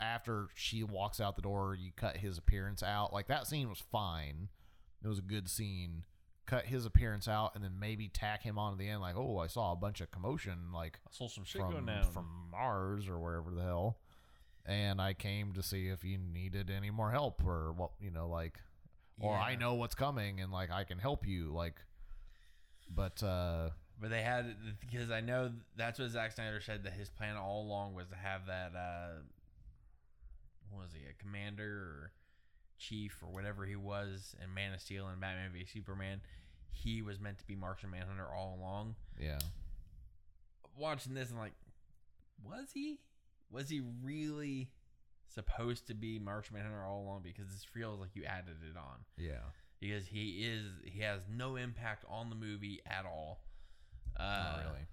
after 0.00 0.48
she 0.54 0.82
walks 0.82 1.20
out 1.20 1.36
the 1.36 1.42
door, 1.42 1.74
you 1.74 1.90
cut 1.94 2.16
his 2.18 2.38
appearance 2.38 2.82
out. 2.82 3.12
Like 3.12 3.28
that 3.28 3.46
scene 3.46 3.68
was 3.68 3.82
fine. 3.92 4.48
It 5.02 5.08
was 5.08 5.18
a 5.18 5.22
good 5.22 5.48
scene. 5.48 6.04
Cut 6.46 6.64
his 6.64 6.86
appearance 6.86 7.28
out 7.28 7.54
and 7.54 7.62
then 7.62 7.78
maybe 7.78 8.08
tack 8.08 8.42
him 8.42 8.58
on 8.58 8.72
to 8.72 8.78
the 8.78 8.88
end 8.88 9.00
like, 9.02 9.16
"Oh, 9.16 9.38
I 9.38 9.48
saw 9.48 9.72
a 9.72 9.76
bunch 9.76 10.00
of 10.00 10.10
commotion 10.10 10.72
like 10.72 10.98
I 11.06 11.10
saw 11.10 11.28
some 11.28 11.44
shit 11.44 11.60
from 11.60 11.72
going 11.72 11.86
down. 11.86 12.04
from 12.10 12.48
Mars 12.50 13.06
or 13.06 13.18
wherever 13.18 13.50
the 13.50 13.62
hell, 13.62 13.98
and 14.64 15.00
I 15.00 15.12
came 15.12 15.52
to 15.52 15.62
see 15.62 15.88
if 15.88 16.04
you 16.04 16.16
needed 16.16 16.70
any 16.70 16.90
more 16.90 17.10
help 17.10 17.44
or 17.44 17.72
what 17.72 17.90
you 18.00 18.10
know 18.10 18.28
like, 18.28 18.58
or 19.20 19.36
I 19.36 19.56
know 19.56 19.74
what's 19.74 19.94
coming 19.94 20.40
and 20.40 20.50
like 20.50 20.70
I 20.70 20.84
can 20.84 20.98
help 20.98 21.26
you 21.26 21.52
like, 21.52 21.76
but 22.88 23.22
uh 23.22 23.70
But 24.00 24.08
they 24.10 24.22
had 24.22 24.56
because 24.80 25.10
I 25.10 25.20
know 25.20 25.52
that's 25.76 25.98
what 25.98 26.08
Zack 26.10 26.32
Snyder 26.32 26.60
said 26.62 26.84
that 26.84 26.94
his 26.94 27.10
plan 27.10 27.36
all 27.36 27.62
along 27.62 27.94
was 27.94 28.06
to 28.08 28.16
have 28.16 28.46
that 28.46 28.72
uh 28.74 29.20
what 29.20 29.37
was 30.72 30.90
he 30.92 31.00
a 31.08 31.12
commander 31.22 31.64
or 31.70 32.12
chief 32.78 33.18
or 33.22 33.32
whatever 33.32 33.64
he 33.66 33.76
was 33.76 34.34
in 34.42 34.54
Man 34.54 34.72
of 34.72 34.80
Steel 34.80 35.06
and 35.08 35.20
Batman 35.20 35.50
v 35.52 35.64
Superman. 35.64 36.20
He 36.70 37.02
was 37.02 37.18
meant 37.18 37.38
to 37.38 37.46
be 37.46 37.56
Martian 37.56 37.90
Manhunter 37.90 38.26
all 38.32 38.56
along. 38.60 38.94
yeah 39.20 39.38
Watching 40.76 41.14
this, 41.14 41.30
I'm 41.30 41.38
like, 41.38 41.54
was 42.44 42.68
he? 42.72 43.00
Was 43.50 43.68
he 43.68 43.80
really 44.02 44.68
supposed 45.34 45.86
to 45.88 45.94
be 45.94 46.18
Martian 46.20 46.54
Manhunter 46.54 46.84
all 46.84 47.02
along? 47.02 47.22
Because 47.24 47.46
this 47.50 47.64
feels 47.64 47.98
like 47.98 48.10
you 48.14 48.24
added 48.24 48.56
it 48.62 48.76
on. 48.76 48.98
yeah 49.16 49.40
Because 49.80 50.06
he 50.06 50.44
is 50.46 50.64
he 50.84 51.00
has 51.00 51.20
no 51.28 51.56
impact 51.56 52.04
on 52.08 52.30
the 52.30 52.36
movie 52.36 52.80
at 52.86 53.04
all. 53.06 53.40
Uh, 54.18 54.22
not 54.22 54.64
really. 54.66 54.86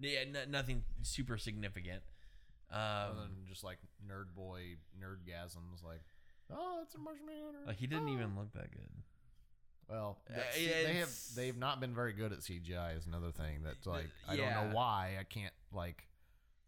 Yeah, 0.00 0.40
n- 0.40 0.50
nothing 0.50 0.82
super 1.02 1.36
significant. 1.38 2.02
Other 2.70 3.10
Um, 3.12 3.16
than 3.18 3.46
just 3.48 3.64
like 3.64 3.78
nerd 4.06 4.34
boy 4.34 4.76
nerdgasms 4.98 5.82
like, 5.84 6.02
oh, 6.50 6.80
it's 6.82 6.94
a 6.94 6.98
marshmallow. 6.98 7.66
Like 7.66 7.76
he 7.76 7.86
didn't 7.86 8.08
Oh. 8.08 8.12
even 8.14 8.36
look 8.36 8.52
that 8.52 8.70
good. 8.70 8.90
Well, 9.88 10.22
Uh, 10.30 10.34
they 10.54 10.66
have 10.66 11.08
it's- 11.08 11.34
they've 11.34 11.56
not 11.56 11.80
been 11.80 11.94
very 11.94 12.12
good 12.12 12.32
at 12.32 12.42
CGI. 12.44 12.92
Is 12.96 13.06
another 13.06 13.32
thing 13.32 13.62
that's 13.64 13.86
like 13.86 14.06
I 14.28 14.36
don't 14.36 14.46
yeah. 14.46 14.68
know 14.68 14.74
why 14.74 15.16
I 15.18 15.24
can't 15.24 15.54
like 15.72 16.06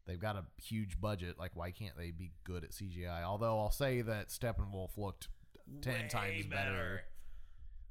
they've 0.06 0.18
got 0.18 0.34
a 0.34 0.44
huge 0.60 1.00
budget. 1.00 1.38
Like 1.38 1.54
why 1.54 1.70
can't 1.70 1.96
they 1.96 2.10
be 2.10 2.32
good 2.42 2.64
at 2.64 2.70
CGI? 2.72 3.22
Although 3.22 3.60
I'll 3.60 3.70
say 3.70 4.02
that 4.02 4.28
Steppenwolf 4.30 4.96
looked 4.96 5.28
ten 5.82 6.08
times 6.08 6.46
better, 6.46 7.04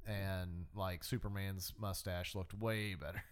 and 0.06 0.66
like 0.76 1.04
Superman's 1.06 1.74
mustache 1.80 2.36
looked 2.36 2.54
way 2.54 2.96
better. 2.96 3.24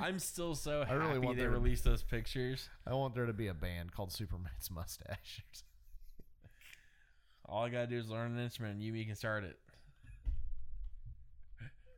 I'm 0.00 0.18
still 0.18 0.54
so 0.54 0.82
I 0.82 0.86
happy 0.86 0.98
really 0.98 1.18
want 1.20 1.36
they 1.36 1.42
there 1.42 1.50
to- 1.52 1.56
released 1.58 1.84
those 1.84 2.02
pictures. 2.02 2.68
I 2.86 2.94
want 2.94 3.14
there 3.14 3.26
to 3.26 3.32
be 3.32 3.46
a 3.48 3.54
band 3.54 3.92
called 3.92 4.12
Superman's 4.12 4.70
Mustache. 4.74 5.42
All 7.46 7.64
I 7.64 7.68
gotta 7.68 7.86
do 7.86 7.98
is 7.98 8.08
learn 8.08 8.32
an 8.36 8.42
instrument, 8.42 8.74
and 8.74 8.82
you 8.82 9.04
can 9.04 9.14
start 9.14 9.44
it. 9.44 9.58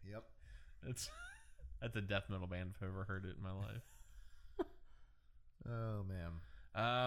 yep. 0.09 0.25
That's 0.85 1.09
that's 1.81 1.97
a 1.97 2.01
death 2.01 2.25
metal 2.29 2.47
band 2.47 2.73
if 2.77 2.83
I've 2.83 2.89
ever 2.91 3.05
heard 3.05 3.25
it 3.25 3.37
in 3.37 3.43
my 3.43 3.53
life. 3.53 3.83
Oh 5.69 6.05
man. 6.05 6.31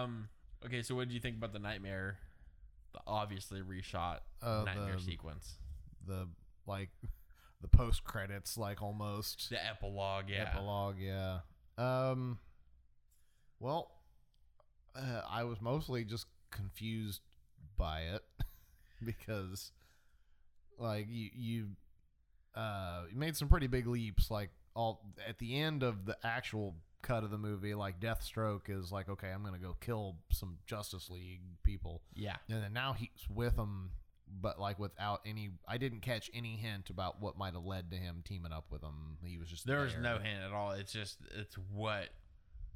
Um. 0.04 0.28
Okay, 0.66 0.82
so 0.82 0.94
what 0.94 1.08
did 1.08 1.14
you 1.14 1.20
think 1.20 1.38
about 1.38 1.54
the 1.54 1.58
nightmare? 1.58 2.18
The 2.92 3.00
obviously 3.06 3.62
reshot 3.62 4.18
Uh, 4.42 4.64
nightmare 4.66 4.96
the- 4.96 5.00
sequence. 5.02 5.54
The 6.06 6.28
like 6.66 6.90
the 7.60 7.68
post 7.68 8.04
credits 8.04 8.56
like 8.56 8.82
almost 8.82 9.50
The 9.50 9.64
epilogue, 9.64 10.24
yeah. 10.28 10.42
epilogue 10.52 10.96
yeah 10.98 11.40
um 11.78 12.38
well 13.58 13.90
uh, 14.96 15.22
i 15.28 15.44
was 15.44 15.60
mostly 15.60 16.04
just 16.04 16.26
confused 16.50 17.20
by 17.76 18.00
it 18.02 18.22
because 19.04 19.72
like 20.78 21.06
you 21.08 21.30
you 21.34 21.66
uh 22.54 23.02
you 23.10 23.16
made 23.16 23.36
some 23.36 23.48
pretty 23.48 23.66
big 23.66 23.86
leaps 23.86 24.30
like 24.30 24.50
all 24.74 25.02
at 25.28 25.38
the 25.38 25.58
end 25.60 25.82
of 25.82 26.06
the 26.06 26.16
actual 26.24 26.74
cut 27.02 27.24
of 27.24 27.30
the 27.30 27.38
movie 27.38 27.74
like 27.74 27.98
deathstroke 28.00 28.68
is 28.68 28.90
like 28.92 29.08
okay 29.08 29.28
i'm 29.30 29.42
gonna 29.42 29.58
go 29.58 29.76
kill 29.80 30.16
some 30.30 30.58
justice 30.66 31.08
league 31.08 31.40
people 31.62 32.02
Yeah. 32.14 32.36
and 32.50 32.62
then 32.62 32.72
now 32.72 32.92
he's 32.92 33.08
with 33.32 33.56
them 33.56 33.92
but 34.40 34.60
like 34.60 34.78
without 34.78 35.20
any 35.26 35.50
i 35.66 35.76
didn't 35.78 36.00
catch 36.00 36.30
any 36.34 36.56
hint 36.56 36.88
about 36.90 37.20
what 37.20 37.36
might 37.36 37.54
have 37.54 37.64
led 37.64 37.90
to 37.90 37.96
him 37.96 38.22
teaming 38.24 38.52
up 38.52 38.66
with 38.70 38.80
them 38.80 39.16
he 39.24 39.38
was 39.38 39.48
just 39.48 39.66
There 39.66 39.80
was 39.80 39.96
no 39.96 40.18
hint 40.18 40.40
at 40.44 40.52
all. 40.52 40.70
It's 40.72 40.92
just 40.92 41.18
it's 41.36 41.56
what 41.72 42.08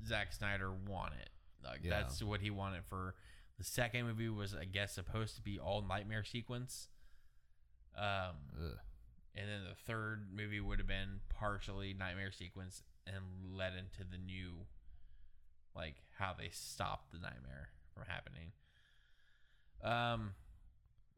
Zack 0.06 0.32
Snyder 0.32 0.70
wanted. 0.88 1.30
Like 1.64 1.80
Yeah. 1.82 1.90
that's 2.00 2.22
what 2.22 2.40
he 2.40 2.50
wanted 2.50 2.84
for 2.86 3.14
the 3.58 3.64
second 3.64 4.06
movie 4.06 4.28
was 4.28 4.54
I 4.54 4.64
guess 4.64 4.92
supposed 4.94 5.36
to 5.36 5.42
be 5.42 5.58
all 5.58 5.82
nightmare 5.82 6.24
sequence. 6.24 6.88
Um 7.96 8.34
Ugh. 8.60 8.78
and 9.36 9.48
then 9.48 9.60
the 9.68 9.76
third 9.86 10.26
movie 10.34 10.60
would 10.60 10.78
have 10.80 10.88
been 10.88 11.20
partially 11.28 11.94
nightmare 11.94 12.32
sequence 12.32 12.82
and 13.06 13.54
led 13.56 13.72
into 13.74 14.02
the 14.10 14.18
new 14.18 14.66
like 15.76 15.96
how 16.18 16.32
they 16.36 16.48
stopped 16.50 17.12
the 17.12 17.18
nightmare 17.18 17.68
from 17.94 18.04
happening. 18.08 18.50
Um 19.82 20.32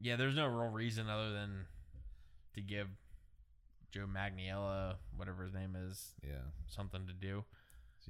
yeah, 0.00 0.16
there's 0.16 0.36
no 0.36 0.46
real 0.46 0.70
reason 0.70 1.08
other 1.08 1.32
than 1.32 1.66
to 2.54 2.60
give 2.62 2.88
Joe 3.92 4.06
Manganiello, 4.06 4.94
whatever 5.16 5.44
his 5.44 5.54
name 5.54 5.76
is, 5.88 6.12
yeah 6.22 6.34
something 6.68 7.06
to 7.06 7.12
do. 7.12 7.44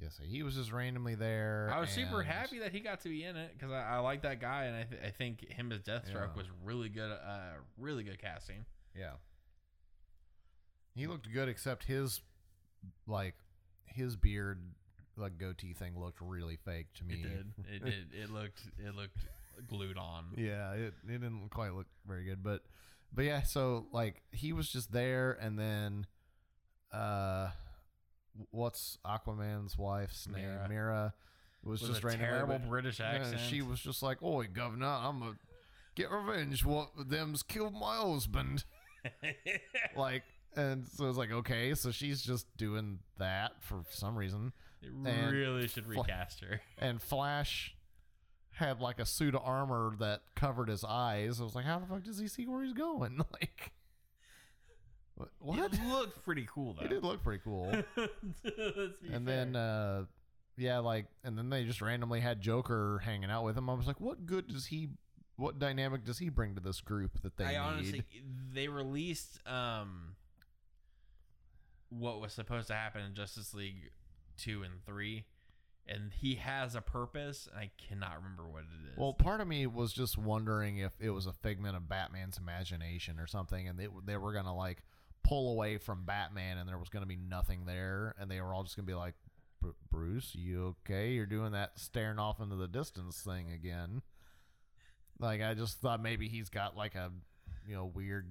yeah 0.01 0.09
so 0.09 0.23
he 0.23 0.43
was 0.43 0.55
just 0.55 0.71
randomly 0.71 1.15
there 1.15 1.71
I 1.73 1.79
was 1.79 1.89
super 1.89 2.23
happy 2.23 2.59
that 2.59 2.71
he 2.71 2.79
got 2.81 3.01
to 3.01 3.09
be 3.09 3.23
in 3.23 3.35
it 3.35 3.51
because 3.57 3.71
I, 3.71 3.95
I 3.95 3.97
like 3.99 4.21
that 4.23 4.39
guy 4.41 4.65
and 4.65 4.75
I, 4.75 4.83
th- 4.83 5.01
I 5.05 5.09
think 5.11 5.49
him 5.51 5.71
as 5.71 5.81
Deathstroke 5.81 6.13
Yeah. 6.13 6.35
was 6.37 6.45
really 6.63 6.89
good. 6.89 7.11
Uh, 7.11 7.53
really 7.77 8.03
good 8.03 8.19
casting. 8.21 8.65
yeah 8.95 9.11
he 10.95 11.05
looked 11.07 11.31
good 11.31 11.47
except 11.47 11.83
his 11.83 12.21
like 13.05 13.35
his 13.85 14.15
beard 14.15 14.59
like 15.15 15.37
goatee 15.37 15.73
thing 15.73 15.99
looked 15.99 16.19
really 16.21 16.57
fake 16.65 16.87
to 16.95 17.03
me 17.03 17.15
It 17.15 17.23
did. 17.23 17.47
It 17.75 17.85
did. 17.85 18.05
It 18.23 18.29
looked. 18.31 18.61
It 18.79 18.95
looked 18.95 19.17
glued 19.67 19.97
on. 19.97 20.25
yeah 20.37 20.73
it, 20.73 20.93
it 21.07 21.21
didn't 21.21 21.49
quite 21.49 21.73
look 21.73 21.87
very 22.07 22.23
good 22.25 22.43
but 22.43 22.61
but 23.13 23.25
yeah 23.25 23.41
so 23.43 23.87
like 23.91 24.21
he 24.31 24.53
was 24.53 24.69
just 24.69 24.91
there 24.91 25.37
and 25.41 25.57
then 25.57 26.05
uh 26.93 27.49
what's 28.51 28.97
aquaman's 29.05 29.77
wife's 29.77 30.27
name 30.27 30.47
Mera. 30.69 31.13
was 31.63 31.81
With 31.81 31.91
just 32.01 32.03
a 32.03 32.17
terrible 32.17 32.59
but- 32.59 32.69
British 32.69 32.99
yeah, 32.99 33.07
accent. 33.07 33.39
she 33.41 33.61
was 33.61 33.79
just 33.79 34.03
like 34.03 34.21
oi 34.21 34.45
governor 34.45 34.85
i'm 34.85 35.19
gonna 35.19 35.37
get 35.95 36.11
revenge 36.11 36.63
what 36.63 36.89
them's 37.09 37.41
killed 37.43 37.73
my 37.73 37.95
husband 37.97 38.63
like 39.95 40.23
and 40.55 40.87
so 40.87 41.07
it's 41.09 41.17
like 41.17 41.31
okay 41.31 41.73
so 41.73 41.91
she's 41.91 42.21
just 42.21 42.45
doing 42.57 42.99
that 43.17 43.51
for 43.61 43.83
some 43.89 44.15
reason 44.15 44.51
It 44.81 44.91
and 45.05 45.31
really 45.31 45.67
should 45.67 45.87
recast 45.87 46.41
her. 46.41 46.61
and 46.77 47.01
flash 47.01 47.73
had 48.57 48.79
like 48.81 48.99
a 48.99 49.05
suit 49.05 49.35
of 49.35 49.41
armor 49.43 49.95
that 49.99 50.21
covered 50.35 50.69
his 50.69 50.83
eyes. 50.83 51.39
I 51.39 51.43
was 51.43 51.55
like 51.55 51.65
how 51.65 51.79
the 51.79 51.85
fuck 51.85 52.03
does 52.03 52.19
he 52.19 52.27
see 52.27 52.45
where 52.47 52.63
he's 52.63 52.73
going? 52.73 53.21
Like 53.33 53.71
what? 55.39 55.73
It 55.73 55.79
looked 55.87 56.23
pretty 56.23 56.47
cool 56.47 56.75
though. 56.77 56.85
it 56.85 56.89
did 56.89 57.03
look 57.03 57.23
pretty 57.23 57.41
cool. 57.43 57.71
And 57.75 57.83
fair. 58.43 59.19
then 59.25 59.55
uh 59.55 60.05
yeah 60.57 60.77
like 60.79 61.05
and 61.23 61.37
then 61.37 61.49
they 61.49 61.63
just 61.63 61.81
randomly 61.81 62.19
had 62.19 62.39
joker 62.41 63.01
hanging 63.03 63.29
out 63.31 63.43
with 63.43 63.57
him. 63.57 63.69
I 63.69 63.73
was 63.73 63.87
like 63.87 63.99
what 63.99 64.25
good 64.25 64.47
does 64.47 64.67
he 64.67 64.89
what 65.35 65.59
dynamic 65.59 66.03
does 66.03 66.19
he 66.19 66.29
bring 66.29 66.55
to 66.55 66.61
this 66.61 66.81
group 66.81 67.21
that 67.23 67.37
they 67.37 67.45
I 67.45 67.51
need? 67.51 67.57
honestly, 67.57 68.03
they 68.53 68.67
released 68.67 69.39
um 69.47 70.15
what 71.89 72.19
was 72.19 72.33
supposed 72.33 72.67
to 72.67 72.73
happen 72.73 73.01
in 73.01 73.13
Justice 73.15 73.53
League 73.53 73.91
two 74.37 74.61
and 74.63 74.73
three, 74.85 75.25
and 75.87 76.11
he 76.13 76.35
has 76.35 76.75
a 76.75 76.81
purpose. 76.81 77.47
And 77.51 77.59
I 77.59 77.71
cannot 77.77 78.17
remember 78.17 78.47
what 78.47 78.63
it 78.63 78.91
is. 78.91 78.97
Well, 78.97 79.13
part 79.13 79.41
of 79.41 79.47
me 79.47 79.67
was 79.67 79.93
just 79.93 80.17
wondering 80.17 80.77
if 80.77 80.93
it 80.99 81.09
was 81.09 81.25
a 81.25 81.33
figment 81.33 81.75
of 81.75 81.87
Batman's 81.87 82.37
imagination 82.37 83.19
or 83.19 83.27
something, 83.27 83.67
and 83.67 83.79
they 83.79 83.87
they 84.05 84.17
were 84.17 84.33
gonna 84.33 84.55
like 84.55 84.83
pull 85.23 85.51
away 85.51 85.77
from 85.77 86.05
Batman, 86.05 86.57
and 86.57 86.67
there 86.67 86.77
was 86.77 86.89
gonna 86.89 87.05
be 87.05 87.17
nothing 87.17 87.65
there, 87.65 88.15
and 88.19 88.29
they 88.29 88.41
were 88.41 88.53
all 88.53 88.63
just 88.63 88.75
gonna 88.75 88.85
be 88.85 88.93
like, 88.93 89.15
"Bruce, 89.89 90.35
you 90.35 90.75
okay? 90.83 91.11
You're 91.11 91.25
doing 91.25 91.51
that 91.51 91.79
staring 91.79 92.19
off 92.19 92.39
into 92.39 92.55
the 92.55 92.67
distance 92.67 93.21
thing 93.21 93.51
again." 93.51 94.01
Like 95.19 95.41
I 95.41 95.53
just 95.53 95.79
thought 95.79 96.01
maybe 96.01 96.27
he's 96.27 96.49
got 96.49 96.77
like 96.77 96.95
a 96.95 97.11
you 97.67 97.75
know 97.75 97.85
weird, 97.85 98.27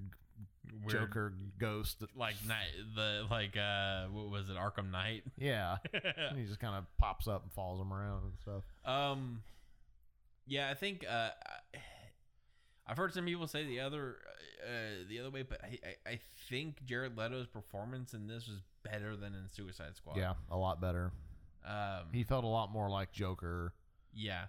Weird- 0.84 0.90
Joker 0.90 1.32
ghost. 1.58 2.02
like 2.14 2.34
night 2.46 2.70
the 2.94 3.24
like 3.30 3.56
uh 3.56 4.06
what 4.06 4.30
was 4.30 4.50
it 4.50 4.56
Arkham 4.56 4.90
Knight? 4.90 5.22
Yeah, 5.38 5.76
he 6.36 6.44
just 6.44 6.60
kind 6.60 6.74
of 6.76 6.84
pops 6.98 7.26
up 7.28 7.42
and 7.44 7.52
follows 7.52 7.80
him 7.80 7.92
around 7.92 8.22
and 8.24 8.32
stuff. 8.42 8.62
Um, 8.84 9.42
yeah, 10.46 10.68
I 10.70 10.74
think 10.74 11.04
uh, 11.08 11.30
I've 12.86 12.96
heard 12.96 13.14
some 13.14 13.24
people 13.24 13.46
say 13.48 13.64
the 13.64 13.80
other 13.80 14.16
uh, 14.64 15.04
the 15.08 15.20
other 15.20 15.30
way, 15.30 15.42
but 15.42 15.60
I, 15.62 15.78
I 16.08 16.10
I 16.12 16.20
think 16.48 16.84
Jared 16.84 17.16
Leto's 17.16 17.46
performance 17.46 18.12
in 18.14 18.26
this 18.26 18.46
was 18.48 18.60
better 18.84 19.16
than 19.16 19.34
in 19.34 19.48
Suicide 19.48 19.96
Squad. 19.96 20.16
Yeah, 20.16 20.34
a 20.50 20.56
lot 20.56 20.80
better. 20.80 21.12
Um. 21.66 22.06
He 22.12 22.22
felt 22.22 22.44
a 22.44 22.48
lot 22.48 22.70
more 22.70 22.88
like 22.90 23.12
Joker. 23.12 23.72
yeah. 24.12 24.46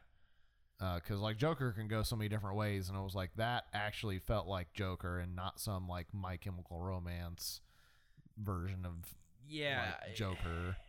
Because 0.79 1.19
like 1.19 1.37
Joker 1.37 1.71
can 1.71 1.87
go 1.87 2.03
so 2.03 2.15
many 2.15 2.29
different 2.29 2.55
ways, 2.55 2.89
and 2.89 2.97
it 2.97 3.01
was 3.01 3.15
like 3.15 3.31
that 3.37 3.65
actually 3.73 4.19
felt 4.19 4.47
like 4.47 4.73
Joker 4.73 5.19
and 5.19 5.35
not 5.35 5.59
some 5.59 5.87
like 5.87 6.07
My 6.13 6.37
Chemical 6.37 6.79
Romance 6.81 7.61
version 8.37 8.85
of 8.85 9.15
Yeah. 9.47 9.93
like, 10.05 10.15
Joker. 10.15 10.75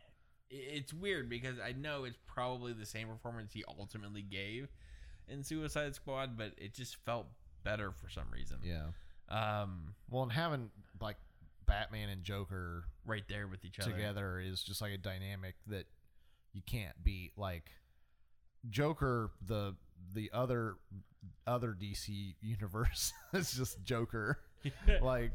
It's 0.51 0.95
weird 0.95 1.29
because 1.29 1.57
I 1.63 1.73
know 1.73 2.05
it's 2.05 2.17
probably 2.27 2.73
the 2.73 2.87
same 2.87 3.07
performance 3.09 3.53
he 3.53 3.65
ultimately 3.69 4.23
gave 4.23 4.69
in 5.29 5.45
Suicide 5.45 5.95
Squad, 5.95 6.39
but 6.39 6.53
it 6.57 6.73
just 6.73 6.97
felt 7.05 7.27
better 7.65 7.93
for 7.93 8.09
some 8.09 8.31
reason. 8.33 8.57
Yeah. 8.63 8.87
Um. 9.29 9.95
Well, 10.09 10.23
and 10.23 10.33
having 10.33 10.71
like 11.03 11.19
Batman 11.67 12.09
and 12.09 12.25
Joker 12.25 12.85
Right 13.05 13.25
there 13.29 13.47
with 13.47 13.63
each 13.67 13.79
other. 13.79 13.93
together 13.93 14.41
is 14.41 14.63
just 14.63 14.81
like 14.81 14.93
a 14.93 14.97
dynamic 14.97 15.55
that 15.67 15.85
you 16.55 16.63
can't 16.65 16.95
beat. 17.05 17.33
Like 17.37 17.71
Joker, 18.71 19.31
the 19.47 19.75
the 20.15 20.31
other 20.33 20.77
other 21.47 21.77
DC 21.79 22.35
universe 22.41 23.13
is 23.33 23.53
just 23.53 23.83
Joker. 23.85 24.41
like 25.03 25.33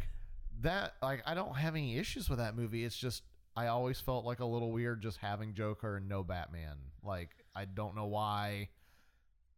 that 0.61 0.95
like 1.01 1.21
I 1.25 1.33
don't 1.33 1.55
have 1.55 1.75
any 1.75 1.97
issues 1.97 2.29
with 2.29 2.39
that 2.39 2.55
movie. 2.55 2.83
It's 2.85 2.97
just 2.97 3.23
I 3.55 3.67
always 3.67 3.99
felt 3.99 4.25
like 4.25 4.39
a 4.39 4.45
little 4.45 4.71
weird 4.71 5.01
just 5.01 5.17
having 5.17 5.53
Joker 5.53 5.97
and 5.97 6.07
no 6.09 6.23
Batman. 6.23 6.77
Like 7.03 7.29
I 7.55 7.65
don't 7.65 7.95
know 7.95 8.05
why. 8.07 8.69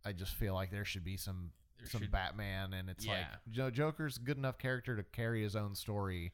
I 0.06 0.12
just 0.14 0.36
feel 0.36 0.54
like 0.54 0.70
there 0.72 0.86
should 0.86 1.04
be 1.04 1.18
some 1.18 1.52
There 1.80 1.88
some 1.90 2.02
should- 2.02 2.12
Batman 2.12 2.74
and 2.74 2.90
it's 2.90 3.06
like 3.06 3.18
Yeah. 3.18 3.36
you 3.52 3.64
know, 3.64 3.70
Joker's 3.72 4.18
a 4.18 4.22
good 4.22 4.38
enough 4.38 4.58
character 4.58 4.96
to 4.96 5.04
carry 5.04 5.42
his 5.44 5.56
own 5.56 5.76
story. 5.76 6.34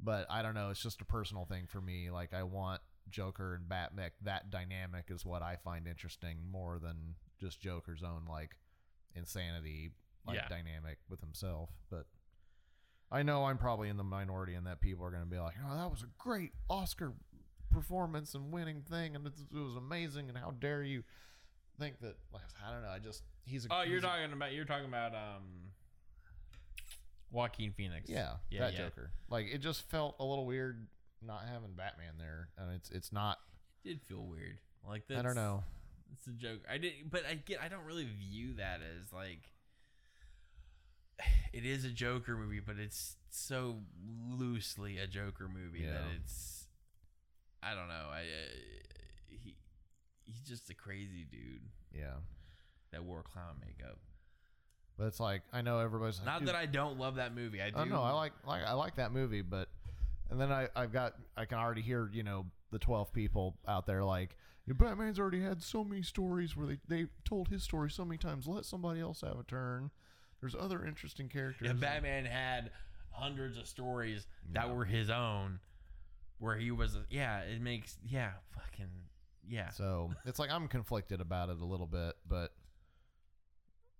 But 0.00 0.26
I 0.30 0.42
don't 0.42 0.54
know, 0.54 0.70
it's 0.70 0.82
just 0.82 1.00
a 1.00 1.04
personal 1.04 1.44
thing 1.44 1.66
for 1.66 1.80
me. 1.80 2.10
Like 2.10 2.32
I 2.34 2.42
want 2.44 2.80
Joker 3.10 3.54
and 3.54 3.68
Batman 3.68 4.10
that 4.22 4.50
dynamic 4.50 5.06
is 5.10 5.24
what 5.24 5.42
I 5.42 5.56
find 5.56 5.86
interesting 5.86 6.38
more 6.50 6.78
than 6.78 7.14
just 7.40 7.60
Joker's 7.60 8.02
own 8.02 8.24
like 8.28 8.56
insanity 9.14 9.90
like 10.26 10.36
Yeah. 10.36 10.48
dynamic 10.48 10.98
with 11.08 11.20
himself. 11.20 11.70
But 11.90 12.06
I 13.10 13.22
know 13.22 13.44
I'm 13.46 13.58
probably 13.58 13.88
in 13.88 13.96
the 13.96 14.04
minority 14.04 14.54
and 14.54 14.66
that 14.66 14.80
people 14.80 15.04
are 15.04 15.10
going 15.10 15.22
to 15.24 15.28
be 15.30 15.38
like, 15.38 15.54
"Oh, 15.64 15.76
that 15.76 15.90
was 15.90 16.02
a 16.02 16.08
great 16.18 16.52
Oscar 16.68 17.14
performance 17.70 18.34
and 18.34 18.52
winning 18.52 18.82
thing, 18.82 19.14
and 19.16 19.26
it, 19.26 19.32
was 19.52 19.76
amazing." 19.76 20.28
And 20.28 20.36
how 20.36 20.50
dare 20.50 20.82
you 20.82 21.04
think 21.78 22.00
that? 22.00 22.16
Like, 22.32 22.42
I 22.66 22.70
don't 22.72 22.82
know. 22.82 22.88
I 22.90 22.98
just 22.98 23.22
he's 23.46 23.64
a 23.64 23.68
Oh, 23.72 23.82
you're 23.82 23.98
a- 23.98 24.02
talking 24.02 24.32
about 24.32 24.52
you're 24.52 24.64
talking 24.66 24.86
about 24.88 25.14
um 25.14 25.70
Joaquin 27.30 27.72
Phoenix. 27.72 28.08
yeah, 28.08 28.34
yeah, 28.50 28.60
that 28.60 28.72
yeah. 28.72 28.78
Joker. 28.80 29.10
Like 29.28 29.46
it 29.46 29.58
just 29.58 29.82
felt 29.90 30.16
a 30.18 30.24
little 30.24 30.46
weird 30.46 30.86
not 31.22 31.42
having 31.52 31.72
Batman 31.76 32.14
there, 32.18 32.48
and 32.58 32.72
it's 32.74 32.90
it's 32.90 33.12
not. 33.12 33.38
It 33.84 33.88
did 33.88 34.02
feel 34.02 34.24
weird. 34.24 34.58
Like 34.86 35.04
I 35.10 35.22
don't 35.22 35.34
know. 35.34 35.64
It's 36.12 36.26
a 36.26 36.30
joke. 36.30 36.60
I 36.70 36.78
did, 36.78 36.92
but 37.10 37.22
I 37.28 37.34
get. 37.34 37.60
I 37.62 37.68
don't 37.68 37.84
really 37.84 38.06
view 38.06 38.54
that 38.54 38.80
as 38.80 39.12
like. 39.12 39.40
It 41.52 41.64
is 41.64 41.84
a 41.84 41.90
Joker 41.90 42.36
movie, 42.36 42.60
but 42.60 42.76
it's 42.78 43.16
so 43.30 43.78
loosely 44.30 44.98
a 44.98 45.06
Joker 45.06 45.48
movie 45.48 45.84
that 45.84 46.02
it's. 46.20 46.66
I 47.62 47.74
don't 47.74 47.88
know. 47.88 48.06
I 48.12 48.20
uh, 48.20 48.54
he 49.28 49.56
he's 50.24 50.40
just 50.40 50.70
a 50.70 50.74
crazy 50.74 51.26
dude 51.30 51.62
Yeah, 51.92 52.14
that 52.92 53.02
wore 53.02 53.22
clown 53.22 53.56
makeup. 53.60 53.98
but 54.96 55.06
it's 55.06 55.18
like 55.18 55.42
I 55.52 55.62
know 55.62 55.80
everybody's 55.80 56.18
like, 56.18 56.26
Not 56.26 56.38
"Dude, 56.40 56.48
that 56.48 56.54
I 56.54 56.66
don't 56.66 56.98
love 56.98 57.16
that 57.16 57.34
movie. 57.34 57.60
I 57.60 57.70
do. 57.70 57.76
Oh 57.78 57.84
no, 57.84 58.02
I 58.02 58.12
like 58.12 58.32
like 58.46 58.62
I 58.64 58.72
like 58.74 58.96
that 58.96 59.12
movie, 59.12 59.42
but 59.42 59.68
and 60.30 60.40
then 60.40 60.50
I 60.52 60.68
I've 60.76 60.92
got 60.92 61.14
I 61.36 61.44
can 61.44 61.58
already 61.58 61.82
hear 61.82 62.08
you 62.12 62.22
know 62.22 62.46
the 62.70 62.78
twelve 62.78 63.12
people 63.12 63.56
out 63.66 63.86
there 63.86 64.04
like 64.04 64.36
Batman's 64.66 65.18
already 65.18 65.40
had 65.40 65.62
so 65.62 65.82
many 65.82 66.02
stories 66.02 66.54
where 66.56 66.66
they 66.66 66.78
they 66.88 67.06
told 67.24 67.48
his 67.48 67.62
story 67.62 67.90
so 67.90 68.04
many 68.04 68.18
times. 68.18 68.46
Let 68.46 68.64
somebody 68.66 69.00
else 69.00 69.22
have 69.22 69.38
a 69.38 69.42
turn. 69.44 69.90
There's 70.40 70.54
other 70.54 70.84
interesting 70.84 71.28
characters. 71.28 71.66
Yeah, 71.68 71.72
Batman 71.72 72.26
had 72.26 72.70
hundreds 73.10 73.56
of 73.58 73.66
stories 73.66 74.26
that 74.52 74.66
Yeah. 74.66 74.72
were 74.74 74.84
his 74.84 75.08
own, 75.10 75.58
where 76.38 76.56
he 76.56 76.70
was. 76.70 76.96
Yeah, 77.08 77.40
it 77.40 77.60
makes. 77.62 77.96
Yeah, 78.06 78.32
fucking. 78.54 78.90
Yeah. 79.48 79.70
So 79.70 80.10
it's 80.26 80.38
like 80.38 80.50
I'm 80.50 80.68
conflicted 80.68 81.22
about 81.22 81.48
it 81.48 81.58
a 81.60 81.64
little 81.64 81.86
bit, 81.86 82.14
but 82.28 82.52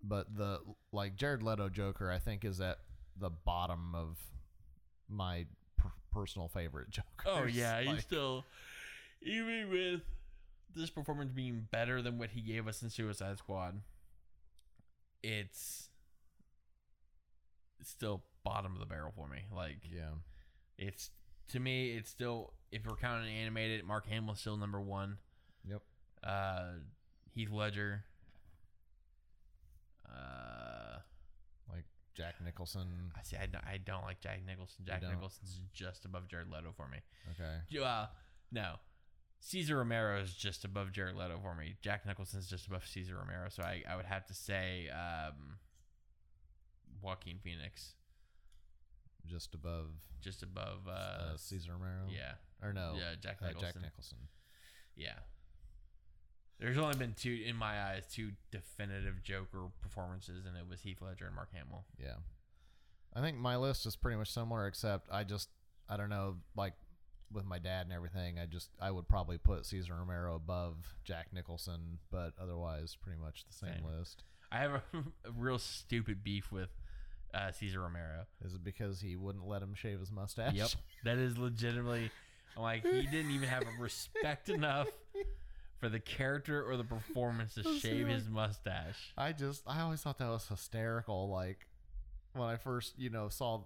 but 0.03 0.37
the 0.37 0.61
like 0.93 1.16
Jared 1.16 1.43
Leto 1.43 1.68
Joker 1.70 2.11
I 2.11 2.18
think 2.18 2.45
is 2.45 2.61
at 2.61 2.79
the 3.18 3.31
bottom 3.31 3.95
of 3.95 4.18
my 5.09 5.47
personal 6.13 6.49
favorite 6.49 6.91
Joker. 6.91 7.07
Oh 7.27 7.45
yeah, 7.45 7.81
he's 7.81 8.03
still 8.03 8.45
even 9.23 9.69
with 9.71 10.03
this 10.75 10.91
performance 10.91 11.33
being 11.33 11.67
better 11.71 12.03
than 12.03 12.19
what 12.19 12.31
he 12.31 12.41
gave 12.41 12.67
us 12.69 12.83
in 12.83 12.91
Suicide 12.91 13.39
Squad. 13.39 13.81
It's 15.23 15.89
still 17.83 18.23
bottom 18.45 18.73
of 18.75 18.81
the 18.81 18.87
barrel 18.87 19.13
for 19.15 19.29
me. 19.29 19.45
Like 19.55 19.79
yeah. 19.83 20.11
it's 20.79 21.11
to 21.49 21.61
me, 21.61 21.91
it's 21.91 22.11
still 22.11 22.53
if 22.71 22.87
we're 22.87 22.97
counting 22.97 23.35
animated, 23.35 23.85
Mark 23.85 24.07
Hamill's 24.07 24.41
still 24.41 24.57
number 24.57 24.81
one. 24.81 25.19
Yep. 25.69 25.83
Uh, 26.23 26.65
Heath 27.35 27.51
Ledger. 27.51 28.05
Uh, 30.09 30.59
Like 30.89 31.18
Jack 32.19 32.35
Nicholson. 32.45 33.12
I 33.16 33.23
see. 33.23 33.37
I 33.37 33.47
don't, 33.47 33.64
I 33.64 33.79
don't 33.79 34.03
like 34.03 34.21
Jack 34.21 34.41
Nicholson. 34.45 34.85
Jack 34.87 35.01
don't? 35.03 35.12
Nicholson's 35.12 35.61
just 35.73 36.05
above 36.05 36.27
Jared 36.29 36.51
Leto 36.51 36.73
for 36.77 36.89
me. 36.89 36.99
Okay. 37.33 37.83
Uh, 37.83 38.07
no. 38.53 38.75
Cesar 39.41 39.77
Romero 39.79 40.21
is 40.21 40.35
just 40.35 40.64
above 40.64 40.91
Jared 40.91 41.14
Leto 41.14 41.39
for 41.41 41.55
me. 41.55 41.77
Jack 41.81 42.05
Nicholson's 42.05 42.49
just 42.49 42.66
above 42.66 42.85
Cesar 42.87 43.16
Romero, 43.16 43.49
so 43.49 43.62
I, 43.62 43.85
I 43.89 43.95
would 43.95 44.05
have 44.07 44.27
to 44.27 44.35
say 44.35 44.89
um, 44.89 45.59
Joaquin 47.01 47.39
Phoenix 47.43 47.95
Just 49.27 49.55
above 49.55 49.91
just 50.21 50.43
above 50.43 50.89
uh, 50.89 50.91
uh, 50.91 51.37
Cesar 51.37 51.71
Romero. 51.73 52.09
yeah 52.11 52.33
Or 52.61 52.73
no. 52.73 52.95
yeah 52.99 53.14
Jack 53.21 53.39
uh, 53.41 53.47
Nicholson 53.47 53.69
Jack 53.75 53.83
Nicholson. 53.83 54.19
yeah. 54.97 55.19
There's 56.61 56.79
only 56.79 56.97
been 56.97 57.15
two 57.15 57.41
in 57.47 57.55
my 57.57 57.81
eyes 57.83 58.03
two 58.13 58.33
definitive 58.51 59.23
Joker 59.23 59.71
performances, 59.81 60.45
and 60.45 60.57
it 60.57 60.69
was 60.69 60.81
Heath 60.81 61.01
Ledger 61.01 61.27
and 61.27 61.35
Mark 61.35 61.51
Hamill. 61.53 61.85
Yeah. 62.03 62.17
I 63.15 63.21
think 63.21 63.39
my 63.39 63.57
list 63.57 63.87
is 63.87 63.97
pretty 63.97 64.19
much 64.19 64.33
similar, 64.33 64.67
except 64.67 65.09
I 65.11 65.25
just 65.25 65.49
I 65.89 65.97
don't 65.97 66.11
know, 66.11 66.37
like 66.57 66.75
with 67.33 67.45
my 67.45 67.59
dad 67.59 67.87
and 67.87 67.93
everything, 67.93 68.39
I 68.39 68.47
just 68.47 68.71
I 68.81 68.91
would 68.91 69.09
probably 69.09 69.39
put 69.39 69.67
Cesar 69.67 69.95
Romero 69.95 70.35
above 70.35 70.97
Jack 71.05 71.29
Nicholson, 71.33 71.99
but 72.11 72.33
otherwise 72.41 72.97
pretty 73.01 73.21
much 73.21 73.45
the 73.47 73.55
same, 73.55 73.75
Same. 73.85 73.99
list. 73.99 74.25
I 74.51 74.59
have 74.59 74.73
a, 74.73 74.83
a 75.27 75.31
real 75.37 75.59
stupid 75.59 76.25
beef 76.25 76.51
with 76.51 76.71
uh, 77.35 77.53
Cesar 77.53 77.81
Romero. 77.81 78.27
Is 78.45 78.55
it 78.55 78.65
because 78.65 79.01
he 79.01 79.15
wouldn't 79.17 79.47
let 79.47 79.63
him 79.63 79.75
shave 79.75 80.01
his 80.01 80.11
mustache? 80.11 80.55
Yep, 80.55 80.71
that 81.05 81.19
is 81.19 81.39
legitimately. 81.39 82.11
I'm 82.57 82.63
like, 82.63 82.85
he 82.85 83.03
didn't 83.03 83.31
even 83.31 83.49
have 83.49 83.63
respect 83.79 84.49
enough 84.49 84.89
for 85.79 85.89
the 85.89 86.01
character 86.01 86.62
or 86.62 86.76
the 86.76 86.85
performance 86.85 87.55
to 87.55 87.62
Let's 87.64 87.81
shave 87.81 88.09
his 88.09 88.29
mustache. 88.29 89.12
I 89.16 89.33
just 89.33 89.62
I 89.66 89.81
always 89.81 90.01
thought 90.01 90.18
that 90.18 90.29
was 90.29 90.49
hysterical. 90.49 91.29
Like 91.29 91.66
when 92.35 92.49
I 92.49 92.57
first 92.57 92.99
you 92.99 93.11
know 93.11 93.29
saw 93.29 93.64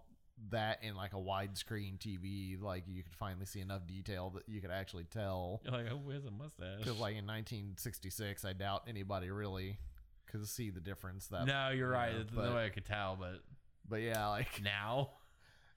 that 0.51 0.83
in 0.83 0.95
like 0.95 1.13
a 1.13 1.17
widescreen 1.17 1.99
TV, 1.99 2.61
like 2.61 2.85
you 2.87 3.03
could 3.03 3.15
finally 3.15 3.47
see 3.47 3.61
enough 3.61 3.87
detail 3.87 4.31
that 4.31 4.49
you 4.49 4.61
could 4.61 4.71
actually 4.71 5.05
tell. 5.05 5.61
You're 5.65 5.73
like, 5.73 5.87
oh, 5.91 6.01
where's 6.03 6.25
a 6.25 6.31
mustache? 6.31 6.79
Because 6.79 6.99
like 6.99 7.17
in 7.17 7.27
1966, 7.27 8.45
I 8.45 8.53
doubt 8.53 8.83
anybody 8.89 9.31
really 9.31 9.79
could 10.27 10.47
see 10.49 10.71
the 10.71 10.81
difference. 10.81 11.29
That 11.29 11.47
no, 11.47 11.69
you're 11.69 11.89
you 11.89 11.95
right. 11.95 12.13
know, 12.13 12.19
There's 12.19 12.31
but, 12.31 12.45
no 12.51 12.57
way 12.57 12.67
I 12.67 12.71
could 12.71 12.87
tell, 12.87 13.17
but 13.19 13.41
but 13.89 14.01
yeah, 14.01 14.29
like 14.29 14.61
now, 14.65 15.11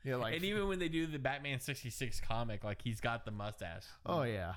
yeah, 0.03 0.15
like 0.15 0.35
and 0.35 0.43
even 0.43 0.67
when 0.67 0.79
they 0.79 0.89
do 0.89 1.05
the 1.05 1.19
Batman 1.19 1.59
'66 1.59 2.21
comic, 2.21 2.63
like 2.63 2.81
he's 2.81 2.99
got 2.99 3.25
the 3.25 3.31
mustache. 3.31 3.85
oh 4.05 4.23
yeah, 4.23 4.53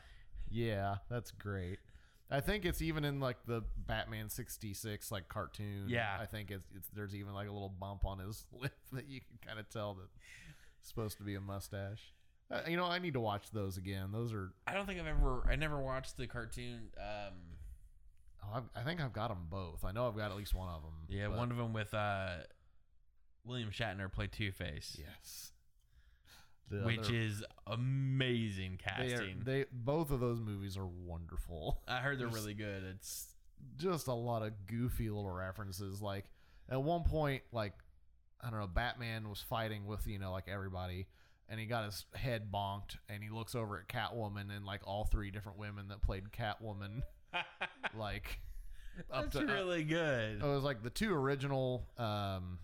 yeah, 0.50 0.96
that's 1.10 1.30
great. 1.30 1.78
I 2.30 2.40
think 2.40 2.64
it's 2.66 2.82
even 2.82 3.04
in 3.04 3.20
like 3.20 3.38
the 3.46 3.62
Batman 3.86 4.28
sixty 4.28 4.74
six 4.74 5.10
like 5.10 5.28
cartoon. 5.28 5.86
Yeah. 5.88 6.18
I 6.20 6.26
think 6.26 6.50
it's, 6.50 6.68
it's 6.76 6.88
there's 6.94 7.14
even 7.14 7.32
like 7.32 7.48
a 7.48 7.52
little 7.52 7.70
bump 7.70 8.04
on 8.04 8.18
his 8.18 8.44
lip 8.52 8.72
that 8.92 9.08
you 9.08 9.20
can 9.20 9.38
kind 9.46 9.58
of 9.58 9.68
tell 9.70 9.94
that 9.94 10.08
it's 10.80 10.88
supposed 10.88 11.16
to 11.18 11.24
be 11.24 11.34
a 11.34 11.40
mustache. 11.40 12.12
Uh, 12.50 12.60
you 12.66 12.76
know, 12.76 12.84
I 12.86 12.98
need 12.98 13.14
to 13.14 13.20
watch 13.20 13.50
those 13.50 13.76
again. 13.76 14.10
Those 14.12 14.32
are 14.32 14.52
I 14.66 14.74
don't 14.74 14.86
think 14.86 15.00
I've 15.00 15.06
ever. 15.06 15.42
I 15.50 15.56
never 15.56 15.78
watched 15.80 16.16
the 16.16 16.26
cartoon. 16.26 16.90
Um, 16.98 17.34
oh, 18.42 18.56
I've, 18.56 18.70
I 18.74 18.84
think 18.84 19.00
I've 19.00 19.12
got 19.12 19.28
them 19.28 19.46
both. 19.50 19.84
I 19.84 19.92
know 19.92 20.08
I've 20.08 20.16
got 20.16 20.30
at 20.30 20.36
least 20.36 20.54
one 20.54 20.68
of 20.68 20.82
them. 20.82 20.92
yeah, 21.08 21.28
one 21.28 21.50
of 21.50 21.56
them 21.58 21.72
with 21.72 21.92
uh, 21.92 22.36
William 23.44 23.70
Shatner 23.70 24.10
played 24.10 24.32
Two 24.32 24.52
Face, 24.52 24.98
yes, 24.98 25.52
The 26.70 26.78
which 26.80 26.98
other- 27.08 27.14
is 27.14 27.42
amazing 27.66 28.78
they, 28.98 29.06
are, 29.06 29.18
casting. 29.18 29.42
they 29.44 29.64
both 29.72 30.10
of 30.10 30.20
those 30.20 30.40
movies 30.40 30.76
are 30.76 30.86
wonderful. 30.86 31.80
I 31.88 31.98
heard 31.98 32.18
they're 32.18 32.26
really 32.32 32.54
good. 32.54 32.82
It's 32.84 33.28
just 33.76 34.06
a 34.06 34.12
lot 34.12 34.42
of 34.42 34.52
goofy 34.66 35.08
little 35.10 35.30
references. 35.30 36.00
Like 36.02 36.24
at 36.68 36.82
one 36.82 37.04
point, 37.04 37.42
like 37.52 37.72
I 38.42 38.50
don't 38.50 38.60
know, 38.60 38.66
Batman 38.66 39.28
was 39.28 39.40
fighting 39.40 39.86
with 39.86 40.06
you 40.06 40.18
know 40.18 40.30
like 40.32 40.48
everybody, 40.48 41.06
and 41.48 41.58
he 41.58 41.66
got 41.66 41.84
his 41.86 42.04
head 42.14 42.50
bonked, 42.52 42.96
and 43.08 43.22
he 43.22 43.30
looks 43.30 43.54
over 43.54 43.78
at 43.78 43.88
Catwoman, 43.88 44.54
and 44.54 44.64
like 44.66 44.80
all 44.86 45.04
three 45.04 45.30
different 45.30 45.58
women 45.58 45.88
that 45.88 46.02
played 46.02 46.24
Catwoman, 46.30 47.02
like 47.98 48.40
up 49.12 49.24
that's 49.32 49.36
to 49.36 49.40
uh, 49.50 49.54
really 49.54 49.84
good. 49.84 50.42
it 50.42 50.46
was 50.46 50.62
like 50.64 50.82
the 50.82 50.90
two 50.90 51.14
original. 51.14 51.86
um 51.96 52.58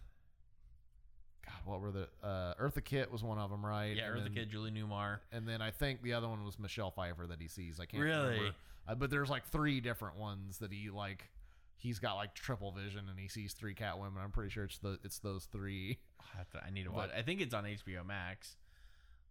what 1.64 1.80
were 1.80 1.90
the 1.90 2.08
uh 2.22 2.54
Eartha 2.54 2.82
Kitt 2.84 3.10
was 3.10 3.22
one 3.22 3.38
of 3.38 3.50
them, 3.50 3.64
right? 3.64 3.96
yeah, 3.96 4.04
And 4.06 4.14
or 4.16 4.18
the 4.18 4.24
then- 4.24 4.34
kid 4.34 4.50
Julie 4.50 4.70
Newmar. 4.70 5.18
and 5.32 5.46
then 5.48 5.60
I 5.62 5.70
think 5.70 6.02
the 6.02 6.12
other 6.14 6.28
one 6.28 6.44
was 6.44 6.58
Michelle 6.58 6.90
Pfeiffer 6.90 7.26
that 7.28 7.40
he 7.40 7.48
sees. 7.48 7.80
I 7.80 7.86
can't 7.86 8.02
Really? 8.02 8.34
remember. 8.38 8.54
Uh, 8.86 8.94
but 8.94 9.10
there's 9.10 9.30
like 9.30 9.44
three 9.46 9.80
different 9.80 10.16
ones 10.16 10.58
that 10.58 10.72
he 10.72 10.90
like. 10.90 11.30
He's 11.76 11.98
got 11.98 12.14
like 12.14 12.34
triple 12.34 12.72
vision 12.72 13.08
and 13.10 13.18
he 13.18 13.28
sees 13.28 13.52
three 13.52 13.74
Catwomen. 13.74 14.16
I'm 14.22 14.30
pretty 14.30 14.50
sure 14.50 14.64
it's 14.64 14.78
the 14.78 14.98
it's 15.04 15.18
those 15.18 15.44
three. 15.46 15.98
I, 16.20 16.42
to, 16.58 16.64
I 16.66 16.70
need 16.70 16.84
to 16.84 16.90
But- 16.90 16.96
watch. 16.96 17.10
I 17.16 17.22
think 17.22 17.40
it's 17.40 17.52
on 17.54 17.64
HBO 17.64 18.04
Max. 18.06 18.56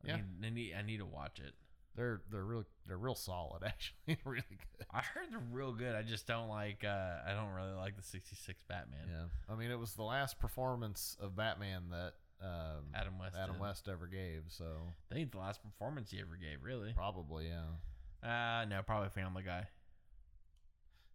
I 0.04 0.08
Yeah. 0.10 0.16
need, 0.18 0.46
I 0.46 0.50
need, 0.50 0.74
I 0.76 0.82
need 0.82 0.98
to 0.98 1.06
watch 1.06 1.40
it. 1.40 1.54
They're 1.96 2.22
they're 2.32 2.44
real 2.44 2.66
they're 2.88 2.98
real 2.98 3.14
solid 3.16 3.64
actually, 3.66 4.18
really 4.26 4.42
good. 4.50 4.86
I 4.92 5.02
heard 5.02 5.28
they're 5.32 5.40
real 5.52 5.72
good. 5.74 5.94
I 5.96 6.02
just 6.02 6.26
don't 6.26 6.50
like. 6.50 6.84
Uh, 6.84 7.18
I 7.28 7.34
don't 7.34 7.52
really 7.54 7.74
like 7.74 7.96
the 7.96 8.02
'66 8.04 8.64
Batman. 8.68 9.08
Yeah, 9.12 9.26
I 9.54 9.56
mean 9.56 9.70
it 9.70 9.78
was 9.78 9.94
the 9.94 10.02
last 10.04 10.40
performance 10.40 11.16
of 11.22 11.36
Batman 11.36 11.84
that 11.92 12.14
um, 12.44 12.86
Adam 12.94 13.18
West. 13.20 13.36
Adam 13.42 13.56
did. 13.56 13.62
West 13.62 13.88
ever 13.88 14.08
gave. 14.08 14.44
So 14.50 14.66
I 15.12 15.16
think 15.16 15.32
the 15.32 15.38
last 15.38 15.62
performance 15.64 16.12
he 16.12 16.20
ever 16.20 16.38
gave. 16.40 16.64
Really? 16.64 16.94
probably 16.94 17.48
yeah. 17.48 18.28
Uh 18.62 18.66
no, 18.66 18.82
probably 18.86 19.10
Family 19.10 19.44
Guy. 19.44 19.68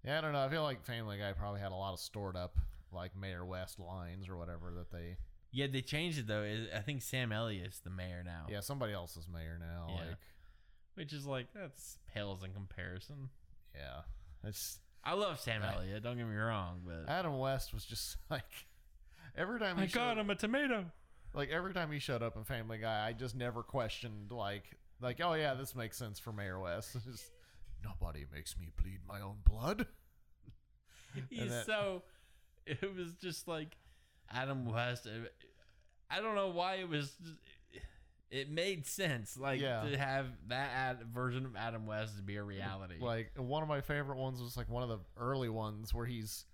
Yeah, 0.05 0.19
I 0.19 0.21
don't 0.21 0.33
know. 0.33 0.45
I 0.45 0.49
feel 0.49 0.63
like 0.63 0.85
Family 0.85 1.19
Guy 1.19 1.33
probably 1.33 1.61
had 1.61 1.73
a 1.73 1.75
lot 1.75 1.93
of 1.93 1.99
stored 2.01 2.37
up 2.37 2.57
like 2.93 3.17
Mayor 3.17 3.45
West 3.45 3.79
lines 3.79 4.29
or 4.29 4.37
whatever 4.37 4.73
that 4.77 4.91
they. 4.91 5.17
Yeah, 5.51 5.67
they 5.67 5.81
changed 5.81 6.19
it 6.19 6.27
though. 6.27 6.43
It- 6.43 6.71
I 6.75 6.81
think 6.81 7.03
Sam 7.03 7.33
Elliott's 7.33 7.81
the 7.81 7.91
mayor 7.91 8.23
now. 8.25 8.47
Yeah, 8.49 8.61
somebody 8.61 8.93
else 8.93 9.17
is 9.17 9.27
mayor 9.29 9.59
now. 9.59 9.87
Yeah. 9.91 9.95
Like 10.01 10.17
which 10.95 11.13
is 11.13 11.27
like 11.27 11.47
that's 11.55 11.99
pales 12.13 12.43
in 12.43 12.53
comparison. 12.53 13.31
yeah, 13.75 14.01
it's 14.45 14.81
I 15.05 15.15
love 15.15 15.39
Sam. 15.41 15.63
Elliott. 15.63 16.03
Don't 16.03 16.17
get 16.17 16.27
me 16.27 16.35
wrong, 16.37 16.81
but 16.85 17.11
Adam 17.11 17.39
West 17.39 17.73
was 17.73 17.85
just 17.85 18.17
like 18.31 18.43
every 19.37 19.59
time 19.61 19.79
he 19.79 19.87
showed, 19.87 20.19
I'm 20.19 20.29
a 20.31 20.35
tomato. 20.35 20.87
Like 21.35 21.51
every 21.51 21.73
time 21.75 21.91
he 21.93 21.99
showed 21.99 22.23
up 22.23 22.37
in 22.37 22.45
Family 22.45 22.79
Guy, 22.79 23.07
I 23.07 23.13
just 23.13 23.37
never 23.37 23.63
questioned 23.63 24.31
like 24.33 24.65
like 25.01 25.21
oh 25.23 25.35
yeah, 25.35 25.55
this 25.55 25.75
makes 25.75 25.97
sense 25.97 26.19
for 26.19 26.33
Mayor 26.33 26.59
West. 26.59 26.93
Just 27.05 27.31
nobody 27.85 28.25
makes 28.33 28.59
me 28.59 28.71
bleed 28.81 29.01
my 29.07 29.21
own 29.21 29.37
blood. 29.45 29.87
He's 31.31 31.51
that- 31.51 31.67
so. 31.67 32.03
It 32.67 32.95
was 32.95 33.15
just 33.15 33.49
like 33.49 33.79
Adam 34.31 34.67
West. 34.67 35.09
I 36.11 36.21
don't 36.21 36.35
know 36.35 36.49
why 36.49 36.75
it 36.77 36.89
was. 36.89 37.11
It 38.31 38.51
made 38.51 38.87
sense, 38.87 39.39
like 39.39 39.59
Yeah. 39.59 39.85
to 39.89 39.97
have 39.97 40.27
that 40.49 40.71
ad, 40.75 40.99
version 41.15 41.47
of 41.47 41.57
Adam 41.57 41.87
West 41.87 42.17
to 42.19 42.23
be 42.23 42.37
a 42.37 42.43
reality. 42.43 42.97
Like 43.01 43.31
one 43.39 43.63
of 43.63 43.71
my 43.71 43.81
favorite 43.81 44.19
ones 44.19 44.43
was 44.43 44.55
like 44.59 44.69
one 44.69 44.83
of 44.83 44.91
the 44.91 44.99
early 45.17 45.49
ones 45.49 45.95
where 45.95 46.05
he's 46.05 46.45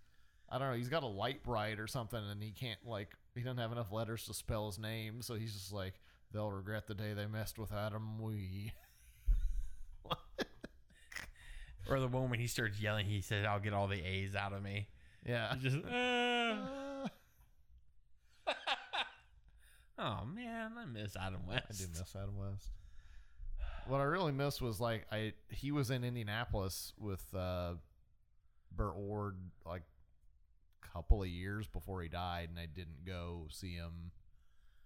I 0.48 0.58
don't 0.58 0.70
know, 0.70 0.76
he's 0.76 0.88
got 0.88 1.02
a 1.02 1.08
Lite-Brite 1.08 1.80
or 1.80 1.88
something 1.88 2.20
and 2.30 2.40
he 2.40 2.52
can't 2.52 2.78
like 2.86 3.08
he 3.34 3.42
doesn't 3.42 3.58
have 3.58 3.72
enough 3.72 3.92
letters 3.92 4.26
to 4.26 4.34
spell 4.34 4.66
his 4.66 4.78
name, 4.78 5.22
so 5.22 5.34
he's 5.34 5.52
just 5.52 5.72
like 5.72 5.94
they'll 6.32 6.50
regret 6.50 6.86
the 6.86 6.94
day 6.94 7.12
they 7.14 7.26
messed 7.26 7.58
with 7.58 7.72
Adam 7.72 8.20
we. 8.20 8.72
or 11.88 12.00
the 12.00 12.08
when 12.08 12.38
he 12.38 12.46
starts 12.46 12.80
yelling, 12.80 13.06
he 13.06 13.20
says, 13.20 13.44
"I'll 13.46 13.60
get 13.60 13.72
all 13.72 13.88
the 13.88 14.02
A's 14.02 14.34
out 14.34 14.52
of 14.52 14.62
me." 14.62 14.88
Yeah. 15.26 15.54
Just, 15.60 15.76
uh, 15.84 17.08
oh 19.98 20.24
man, 20.26 20.72
I 20.78 20.84
miss 20.84 21.16
Adam 21.16 21.46
West. 21.46 21.66
I 21.70 21.72
do 21.72 21.84
miss 21.90 22.14
Adam 22.14 22.36
West. 22.38 22.68
What 23.86 24.00
I 24.00 24.04
really 24.04 24.32
missed 24.32 24.62
was 24.62 24.80
like 24.80 25.06
I 25.12 25.34
he 25.50 25.72
was 25.72 25.90
in 25.90 26.04
Indianapolis 26.04 26.92
with 26.98 27.24
uh 27.34 27.74
Burt 28.74 28.96
Ward 28.96 29.36
like 29.66 29.82
couple 30.92 31.22
of 31.22 31.28
years 31.28 31.66
before 31.66 32.02
he 32.02 32.08
died 32.08 32.48
and 32.50 32.58
I 32.58 32.66
didn't 32.66 33.04
go 33.06 33.46
see 33.50 33.74
him. 33.74 34.12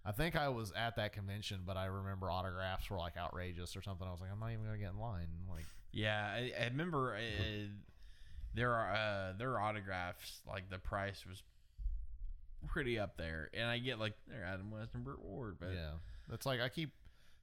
I 0.05 0.13
think 0.13 0.37
I 0.37 0.49
was 0.49 0.73
at 0.73 0.97
that 0.97 1.13
convention, 1.13 1.61
but 1.67 1.77
I 1.77 1.87
remember 1.87 2.31
autographs 2.31 2.89
were 2.89 2.97
like 2.97 3.17
outrageous 3.17 3.77
or 3.77 3.83
something. 3.83 4.07
I 4.07 4.11
was 4.11 4.21
like, 4.21 4.31
I'm 4.33 4.41
not 4.41 4.53
even 4.53 4.65
gonna 4.65 4.79
get 4.79 4.93
in 4.93 4.99
line. 4.99 5.29
Like, 5.51 5.67
Yeah, 5.93 6.25
I, 6.25 6.53
I 6.59 6.65
remember 6.65 7.15
uh, 7.15 7.67
there 8.55 8.73
are 8.73 8.93
uh, 8.93 9.33
their 9.39 9.61
autographs. 9.61 10.41
Like 10.47 10.71
the 10.71 10.79
price 10.79 11.25
was 11.29 11.43
pretty 12.67 12.99
up 12.99 13.17
there, 13.17 13.51
and 13.53 13.69
I 13.69 13.79
get 13.79 13.99
like 13.99 14.15
they're 14.27 14.45
Adam 14.45 14.71
West 14.71 14.95
and 14.95 15.05
Burt 15.05 15.23
Ward, 15.23 15.57
but 15.61 15.71
yeah, 15.75 15.93
that's 16.29 16.47
like 16.47 16.61
I 16.61 16.69
keep 16.69 16.91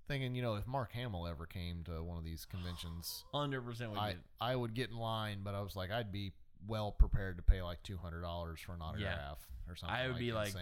thinking, 0.08 0.36
you 0.36 0.42
know, 0.42 0.56
if 0.56 0.68
Mark 0.68 0.92
Hamill 0.94 1.28
ever 1.28 1.46
came 1.46 1.84
to 1.86 2.04
one 2.04 2.18
of 2.18 2.24
these 2.24 2.46
conventions, 2.46 3.24
hundred 3.34 3.62
percent 3.62 3.92
I. 3.98 4.16
I 4.42 4.56
would 4.56 4.74
get 4.74 4.90
in 4.90 4.98
line, 4.98 5.40
but 5.44 5.56
I 5.56 5.62
was 5.62 5.76
like, 5.76 5.92
I'd 5.92 6.12
be 6.12 6.32
well 6.68 6.92
prepared 6.92 7.38
to 7.38 7.44
pay 7.44 7.62
like 7.62 7.82
two 7.84 7.98
hundred 7.98 8.22
dollars 8.22 8.60
for 8.60 8.74
an 8.74 8.82
autograph 8.82 9.40
or 9.70 9.76
something. 9.76 9.96
I 9.96 10.04
would 10.08 10.14
like 10.14 10.20
be, 10.20 10.32
like, 10.34 10.54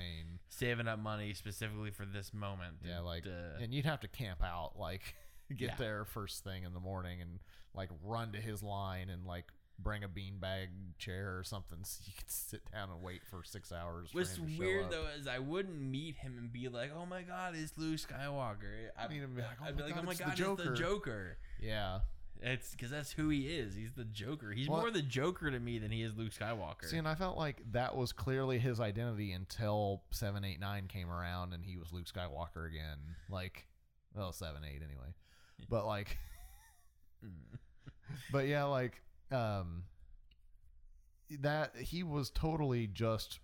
saving 0.49 0.87
up 0.87 0.99
money 0.99 1.33
specifically 1.33 1.91
for 1.91 2.05
this 2.05 2.33
moment. 2.33 2.77
yeah, 2.85 2.97
to- 2.97 3.03
like, 3.03 3.23
to- 3.23 3.57
and 3.61 3.73
you'd 3.73 3.85
have 3.85 3.99
to 4.01 4.07
camp 4.07 4.41
out, 4.43 4.73
like, 4.79 5.15
get 5.49 5.69
Yeah. 5.71 5.75
there 5.77 6.05
first 6.05 6.43
thing 6.43 6.63
in 6.63 6.73
the 6.73 6.79
morning 6.79 7.21
and 7.21 7.39
like 7.75 7.89
run 8.03 8.31
to 8.31 8.39
his 8.39 8.63
line 8.63 9.09
and 9.09 9.25
like 9.25 9.45
bring 9.79 10.03
a 10.03 10.07
beanbag 10.07 10.67
chair 10.99 11.37
or 11.37 11.43
something 11.43 11.79
so 11.83 11.99
you 12.05 12.13
could 12.17 12.29
sit 12.29 12.61
down 12.71 12.89
and 12.91 13.01
wait 13.01 13.25
for 13.25 13.43
six 13.43 13.71
hours. 13.71 14.09
What's 14.13 14.37
him 14.37 14.45
to 14.45 14.53
show 14.53 14.59
weird 14.59 14.89
though 14.91 15.07
is 15.19 15.27
I 15.27 15.39
wouldn't 15.39 15.79
meet 15.81 16.15
him 16.17 16.37
and 16.37 16.53
be 16.53 16.69
like, 16.69 16.91
"Oh 16.95 17.05
my 17.05 17.23
God, 17.23 17.55
it's 17.55 17.77
Luke 17.77 17.99
Skywalker." 17.99 18.89
I, 18.97 19.07
mean, 19.07 19.17
it'd 19.17 19.35
be 19.35 19.41
like, 19.41 19.57
"Oh 19.61 19.65
I'd 19.65 19.75
my 19.75 19.77
be 19.77 19.83
like, 19.83 19.95
God, 19.95 20.03
"Oh 20.03 20.05
my 20.05 20.13
the 20.13 20.19
God, 20.23 20.29
it's 20.29 20.37
the 20.37 20.43
Joker." 20.43 20.73
Joker." 20.75 21.37
Yeah. 21.59 21.99
It's 22.45 22.71
because 22.71 22.91
that's 22.91 23.13
who 23.13 23.29
he 23.29 23.47
is. 23.47 23.73
He's 23.73 23.93
the 23.93 24.03
Joker. 24.03 24.51
He's 24.51 24.67
Well- 24.67 24.81
more 24.81 24.91
the 24.91 25.01
Joker 25.01 25.49
to 25.49 25.59
me 25.59 25.79
than 25.79 25.91
he 25.91 26.01
is 26.03 26.13
Luke 26.15 26.33
Skywalker. 26.33 26.85
See, 26.85 26.97
and 26.97 27.07
I 27.07 27.15
felt 27.15 27.37
like 27.37 27.63
that 27.71 27.95
was 27.95 28.11
clearly 28.11 28.59
his 28.59 28.81
identity 28.81 29.31
until 29.31 30.03
seven, 30.11 30.43
eight, 30.43 30.59
nine 30.59 30.89
came 30.89 31.09
around, 31.09 31.53
and 31.53 31.63
he 31.63 31.77
was 31.77 31.93
Luke 31.93 32.05
Skywalker 32.05 32.67
again. 32.67 32.97
Like, 33.29 33.65
well, 34.13 34.33
seven, 34.33 34.63
eight 34.65 34.81
anyway. 34.83 35.13
But 35.69 35.85
like, 35.85 36.17
but 38.31 38.47
yeah, 38.47 38.65
like, 38.65 39.01
um, 39.31 39.85
that 41.39 41.77
he 41.77 42.03
was 42.03 42.29
totally 42.29 42.87
just 42.87 43.39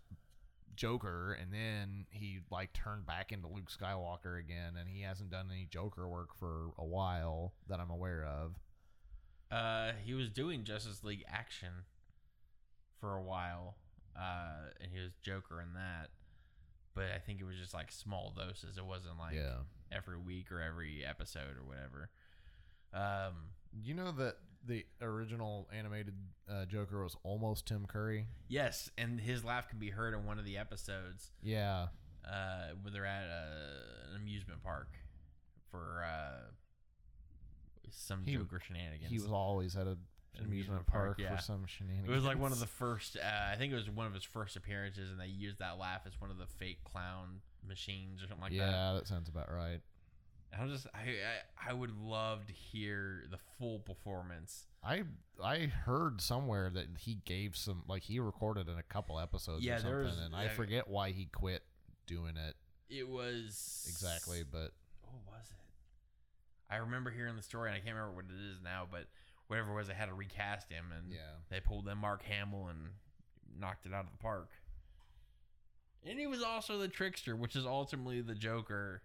Joker, 0.76 1.34
and 1.34 1.54
then 1.54 2.06
he 2.10 2.40
like 2.52 2.74
turned 2.74 3.06
back 3.06 3.32
into 3.32 3.48
Luke 3.48 3.72
Skywalker 3.72 4.40
again, 4.40 4.76
and 4.78 4.90
he 4.90 5.02
hasn't 5.04 5.30
done 5.30 5.48
any 5.50 5.66
Joker 5.66 6.08
work 6.08 6.36
for 6.36 6.72
a 6.78 6.86
while 6.86 7.54
that 7.68 7.80
I'm 7.80 7.90
aware 7.90 8.26
of. 8.26 8.56
Uh, 9.52 9.92
he 10.04 10.14
was 10.14 10.30
doing 10.30 10.64
Justice 10.64 11.04
League 11.04 11.24
action 11.28 11.70
for 13.00 13.16
a 13.16 13.22
while, 13.22 13.78
uh, 14.16 14.70
and 14.82 14.92
he 14.92 15.00
was 15.00 15.12
Joker 15.22 15.62
in 15.62 15.74
that. 15.74 16.10
But 16.96 17.06
I 17.16 17.20
think 17.20 17.40
it 17.40 17.46
was 17.46 17.56
just 17.56 17.74
like 17.74 17.92
small 17.92 18.34
doses. 18.36 18.78
It 18.78 18.86
wasn't 18.86 19.18
like 19.18 19.36
yeah. 19.36 19.60
every 19.92 20.18
week 20.18 20.52
or 20.52 20.62
every 20.62 21.04
episode 21.06 21.56
or 21.58 21.64
whatever. 21.66 22.10
Um, 22.94 23.52
You 23.82 23.94
know 23.94 24.12
that 24.12 24.36
the 24.66 24.86
original 25.02 25.70
animated 25.76 26.16
uh, 26.52 26.66
Joker 26.66 27.04
was 27.04 27.16
almost 27.24 27.66
Tim 27.68 27.86
Curry. 27.86 28.26
yes, 28.50 28.90
and 28.98 29.20
his 29.22 29.44
laugh 29.44 29.70
can 29.70 29.80
be 29.80 29.92
heard 29.92 30.14
in 30.14 30.26
one 30.26 30.38
of 30.40 30.46
the 30.46 30.58
episodes 30.58 31.32
Yeah, 31.42 31.88
uh, 32.30 32.70
where 32.82 32.92
they're 32.92 33.06
at 33.06 33.24
uh, 33.24 34.10
an 34.12 34.22
amusement 34.22 34.62
park 34.64 34.90
for 35.72 36.04
uh, 36.06 36.50
some 37.92 38.24
He- 38.26 38.36
Joker 38.36 38.60
shenanigans. 38.60 39.10
he 39.12 39.18
was 39.20 39.32
always 39.32 39.76
at 39.76 39.88
a 39.88 39.98
An 40.38 40.46
amusement 40.46 40.86
park, 40.88 41.06
park, 41.06 41.20
yeah. 41.20 41.36
for 41.36 41.42
some 41.42 41.66
shenanigans. 41.66 42.08
It 42.10 42.12
was 42.12 42.24
like 42.24 42.40
one 42.40 42.52
of 42.52 42.60
the 42.60 42.68
first. 42.68 43.18
Uh, 43.18 43.50
I 43.52 43.56
think 43.58 43.74
it 43.74 43.76
was 43.76 43.90
one 43.90 44.06
of 44.08 44.14
his 44.14 44.24
first 44.24 44.56
appearances, 44.56 45.10
and 45.12 45.20
they 45.20 45.28
used 45.28 45.60
that 45.60 45.78
laugh 45.78 46.02
as 46.06 46.20
one 46.22 46.30
of 46.32 46.38
the 46.38 46.48
fake 46.48 46.84
clown 46.84 47.42
machines 47.68 48.24
or 48.24 48.28
something 48.28 48.44
like 48.44 48.52
that. 48.52 48.58
yeah, 48.58 48.94
that. 48.94 49.08
sounds 49.08 49.28
about 49.30 49.52
right. 49.52 49.82
I'm 50.58 50.68
just 50.70 50.88
I, 50.96 51.00
I 51.68 51.70
I 51.70 51.74
would 51.74 51.96
love 51.96 52.48
to 52.48 52.54
hear 52.54 53.26
the 53.30 53.38
full 53.60 53.80
performance. 53.80 54.66
I 54.84 55.04
I 55.44 55.66
heard 55.68 56.22
somewhere 56.22 56.72
that 56.72 56.88
he 57.00 57.16
gave 57.26 57.56
some 57.56 57.84
like 57.88 58.02
he 58.04 58.20
recorded 58.20 58.68
in 58.68 58.78
a 58.78 58.84
couple 58.84 59.20
episodes 59.20 59.64
Yeah, 59.64 59.76
or 59.76 59.80
something, 59.80 60.04
was- 60.06 60.18
and 60.18 60.36
I 60.36 60.48
forget 60.48 60.88
why 60.88 61.12
he 61.12 61.26
quit 61.26 61.64
doing 62.08 62.36
it 62.38 62.56
It 62.90 63.08
was 63.08 63.86
exactly, 63.88 64.42
but 64.44 64.72
What 65.04 65.22
was 65.28 65.52
it? 65.52 65.58
I 66.70 66.78
remember 66.78 67.10
hearing 67.10 67.36
the 67.36 67.44
story, 67.44 67.70
and 67.70 67.76
I 67.76 67.80
can't 67.80 67.96
remember 67.96 68.16
what 68.16 68.26
it 68.26 68.52
is 68.52 68.62
now, 68.64 68.88
but 68.90 69.06
whatever 69.48 69.72
it 69.72 69.76
was, 69.76 69.88
they 69.88 69.94
had 69.94 70.08
to 70.08 70.14
recast 70.14 70.72
him, 70.72 70.86
and 70.96 71.12
yeah, 71.12 71.18
they 71.50 71.60
pulled 71.60 71.88
in 71.88 71.98
Mark 71.98 72.24
Hamill 72.24 72.68
and 72.68 72.90
knocked 73.60 73.86
it 73.86 73.94
out 73.94 74.06
of 74.06 74.12
the 74.12 74.18
park. 74.18 74.50
And 76.08 76.20
he 76.20 76.28
was 76.28 76.42
also 76.42 76.78
the 76.78 76.88
trickster, 76.88 77.36
which 77.36 77.56
is 77.56 77.66
ultimately 77.66 78.22
the 78.22 78.36
Joker 78.36 79.02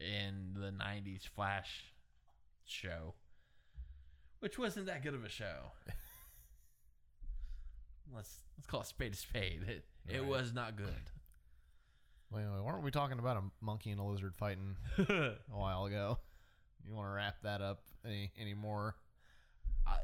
in 0.00 0.54
the 0.54 0.70
'90s 0.70 1.28
Flash 1.28 1.84
show, 2.64 3.14
which 4.40 4.58
wasn't 4.58 4.86
that 4.86 5.02
good 5.02 5.14
of 5.14 5.24
a 5.24 5.28
show. 5.28 5.72
let's 8.14 8.38
let's 8.56 8.66
call 8.66 8.80
it 8.80 8.86
spade 8.86 9.12
a 9.12 9.16
spade. 9.16 9.62
It 9.68 9.84
it 10.08 10.24
was 10.24 10.54
not 10.54 10.76
good. 10.76 11.10
Wait, 12.30 12.42
anyway, 12.42 12.60
weren't 12.60 12.82
we 12.82 12.90
talking 12.90 13.18
about 13.18 13.36
a 13.36 13.64
monkey 13.64 13.90
and 13.90 14.00
a 14.00 14.02
lizard 14.02 14.34
fighting 14.36 14.76
a 14.98 15.34
while 15.50 15.86
ago? 15.86 16.18
You 16.86 16.94
want 16.94 17.08
to 17.08 17.12
wrap 17.12 17.36
that 17.42 17.60
up 17.60 17.82
any 18.04 18.32
any 18.38 18.54
more? 18.54 18.94
I, 19.86 19.98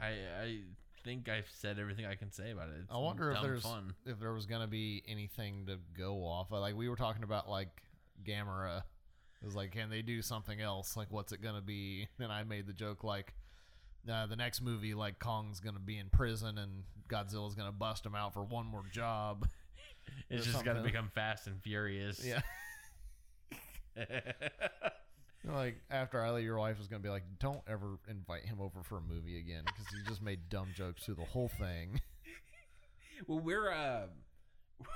I, 0.00 0.08
I 0.42 0.58
think 1.04 1.28
I've 1.28 1.48
said 1.50 1.78
everything 1.78 2.06
I 2.06 2.14
can 2.14 2.32
say 2.32 2.50
about 2.50 2.68
it. 2.68 2.76
It's 2.82 2.92
I 2.92 2.96
wonder 2.96 3.30
if 3.30 3.42
there's 3.42 3.62
fun. 3.62 3.94
if 4.04 4.18
there 4.18 4.32
was 4.32 4.46
gonna 4.46 4.66
be 4.66 5.02
anything 5.06 5.66
to 5.66 5.78
go 5.96 6.24
off. 6.24 6.50
of. 6.50 6.60
Like 6.60 6.74
we 6.76 6.88
were 6.88 6.96
talking 6.96 7.22
about, 7.22 7.48
like 7.48 7.82
Gamera. 8.24 8.82
It 9.42 9.44
was 9.44 9.54
like, 9.54 9.72
can 9.72 9.90
they 9.90 10.02
do 10.02 10.22
something 10.22 10.60
else? 10.60 10.96
Like, 10.96 11.08
what's 11.10 11.32
it 11.32 11.42
gonna 11.42 11.60
be? 11.60 12.08
And 12.18 12.32
I 12.32 12.42
made 12.44 12.66
the 12.66 12.72
joke 12.72 13.04
like, 13.04 13.34
uh, 14.10 14.26
the 14.26 14.36
next 14.36 14.62
movie, 14.62 14.94
like 14.94 15.18
Kong's 15.18 15.60
gonna 15.60 15.78
be 15.78 15.98
in 15.98 16.08
prison 16.08 16.58
and 16.58 16.84
Godzilla's 17.08 17.54
gonna 17.54 17.72
bust 17.72 18.04
him 18.04 18.14
out 18.14 18.32
for 18.34 18.42
one 18.42 18.66
more 18.66 18.84
job. 18.92 19.48
It's 20.30 20.46
just 20.46 20.64
gonna 20.64 20.84
become 20.84 21.10
Fast 21.12 21.48
and 21.48 21.60
Furious. 21.60 22.24
Yeah. 22.24 22.40
like 25.44 25.76
after 25.90 26.22
I 26.22 26.30
let 26.30 26.42
your 26.42 26.58
wife 26.58 26.80
is 26.80 26.88
gonna 26.88 27.02
be 27.02 27.08
like, 27.08 27.24
don't 27.38 27.60
ever 27.68 27.98
invite 28.08 28.44
him 28.44 28.60
over 28.60 28.82
for 28.82 28.98
a 28.98 29.00
movie 29.00 29.38
again 29.38 29.62
because 29.64 29.86
he 29.92 30.08
just 30.08 30.22
made 30.22 30.48
dumb 30.48 30.68
jokes 30.74 31.04
through 31.04 31.16
the 31.16 31.24
whole 31.24 31.48
thing. 31.48 32.00
well, 33.26 33.40
we're 33.40 33.70
uh, 33.70 34.06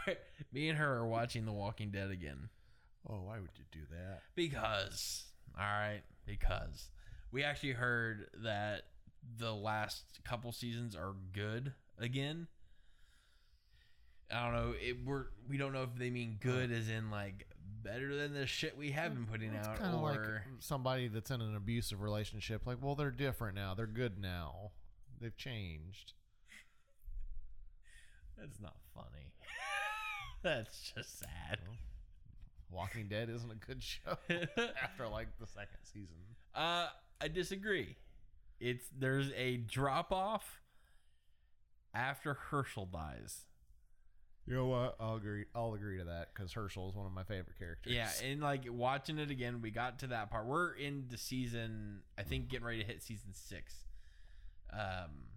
me 0.52 0.68
and 0.68 0.78
her 0.78 0.96
are 0.96 1.06
watching 1.06 1.46
The 1.46 1.52
Walking 1.52 1.90
Dead 1.90 2.10
again 2.10 2.48
Oh, 3.08 3.22
why 3.24 3.38
would 3.40 3.50
you 3.56 3.64
do 3.72 3.80
that? 3.90 4.20
because, 4.34 5.24
all 5.58 5.64
right, 5.64 6.02
because 6.26 6.90
we 7.32 7.42
actually 7.42 7.72
heard 7.72 8.26
that 8.42 8.82
the 9.38 9.54
last 9.54 10.04
couple 10.24 10.52
seasons 10.52 10.94
are 10.94 11.14
good 11.32 11.72
again. 11.98 12.46
I 14.30 14.44
don't 14.44 14.54
know. 14.54 14.74
It, 14.80 14.98
we're 15.04 15.26
we 15.48 15.56
don't 15.56 15.72
know 15.72 15.82
if 15.82 15.94
they 15.98 16.10
mean 16.10 16.38
good 16.40 16.70
as 16.70 16.88
in 16.88 17.10
like 17.10 17.46
better 17.82 18.14
than 18.16 18.34
the 18.34 18.46
shit 18.46 18.76
we 18.76 18.90
have 18.92 19.14
been 19.14 19.26
putting 19.26 19.54
It's 19.54 19.66
out, 19.66 19.78
kind 19.78 19.94
of 19.94 20.00
like 20.02 20.18
or 20.18 20.44
somebody 20.58 21.08
that's 21.08 21.30
in 21.30 21.40
an 21.40 21.56
abusive 21.56 22.00
relationship. 22.00 22.66
Like, 22.66 22.78
well, 22.80 22.94
they're 22.94 23.10
different 23.10 23.54
now. 23.54 23.74
They're 23.74 23.86
good 23.86 24.20
now. 24.20 24.70
They've 25.20 25.36
changed. 25.36 26.12
That's 28.38 28.60
not 28.60 28.76
funny. 28.94 29.32
That's 30.42 30.92
just 30.96 31.18
sad. 31.18 31.58
Walking 32.70 33.08
Dead 33.08 33.28
isn't 33.28 33.50
a 33.50 33.54
good 33.66 33.82
show 33.82 34.16
after 34.82 35.06
like 35.08 35.28
the 35.38 35.46
second 35.46 35.80
season. 35.82 36.16
uh, 36.54 36.86
I 37.20 37.28
disagree. 37.28 37.96
It's 38.60 38.86
there's 38.98 39.30
a 39.36 39.58
drop 39.58 40.10
off 40.12 40.62
after 41.92 42.32
Herschel 42.34 42.86
dies. 42.86 43.42
You 44.50 44.56
know 44.56 44.66
what? 44.66 44.96
I'll 44.98 45.14
agree. 45.14 45.44
I'll 45.54 45.74
agree 45.74 45.98
to 45.98 46.04
that 46.04 46.34
because 46.34 46.52
Herschel 46.52 46.88
is 46.88 46.96
one 46.96 47.06
of 47.06 47.12
my 47.12 47.22
favorite 47.22 47.56
characters. 47.56 47.92
Yeah, 47.92 48.10
and 48.24 48.40
like 48.40 48.62
watching 48.68 49.18
it 49.18 49.30
again, 49.30 49.62
we 49.62 49.70
got 49.70 50.00
to 50.00 50.08
that 50.08 50.28
part. 50.28 50.44
We're 50.44 50.72
in 50.72 51.04
the 51.08 51.16
season, 51.16 52.00
I 52.18 52.24
think, 52.24 52.48
getting 52.48 52.66
ready 52.66 52.80
to 52.80 52.84
hit 52.84 53.00
season 53.00 53.32
six. 53.32 53.76
Um, 54.72 55.28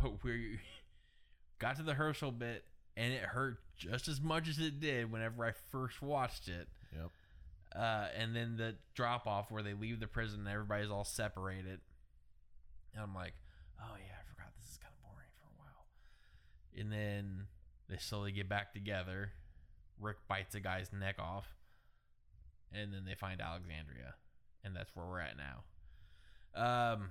but 0.00 0.24
we 0.24 0.60
got 1.58 1.76
to 1.76 1.82
the 1.82 1.92
Herschel 1.92 2.32
bit, 2.32 2.64
and 2.96 3.12
it 3.12 3.20
hurt 3.20 3.58
just 3.76 4.08
as 4.08 4.18
much 4.18 4.48
as 4.48 4.58
it 4.60 4.80
did 4.80 5.12
whenever 5.12 5.44
I 5.44 5.52
first 5.70 6.00
watched 6.00 6.48
it. 6.48 6.68
Yep. 6.94 7.10
Uh, 7.78 8.06
and 8.16 8.34
then 8.34 8.56
the 8.56 8.76
drop 8.94 9.26
off 9.26 9.50
where 9.50 9.62
they 9.62 9.74
leave 9.74 10.00
the 10.00 10.06
prison 10.06 10.40
and 10.40 10.48
everybody's 10.48 10.90
all 10.90 11.04
separated. 11.04 11.80
And 12.94 13.02
I'm 13.02 13.14
like, 13.14 13.34
oh 13.78 13.94
yeah, 13.98 14.14
I 14.14 14.24
forgot 14.26 14.54
this 14.58 14.70
is 14.70 14.78
kind 14.78 14.94
of 14.94 15.02
boring 15.02 15.28
for 15.36 15.48
a 15.52 15.58
while. 15.60 15.84
And 16.80 16.90
then 16.90 17.46
they 17.88 17.96
slowly 17.98 18.32
get 18.32 18.48
back 18.48 18.72
together. 18.72 19.32
Rick 20.00 20.16
bites 20.28 20.54
a 20.54 20.60
guy's 20.60 20.92
neck 20.92 21.16
off. 21.18 21.54
And 22.72 22.92
then 22.92 23.04
they 23.06 23.14
find 23.14 23.40
Alexandria. 23.40 24.14
And 24.64 24.74
that's 24.74 24.94
where 24.94 25.06
we're 25.06 25.20
at 25.20 25.36
now. 25.36 25.62
Um, 26.54 27.10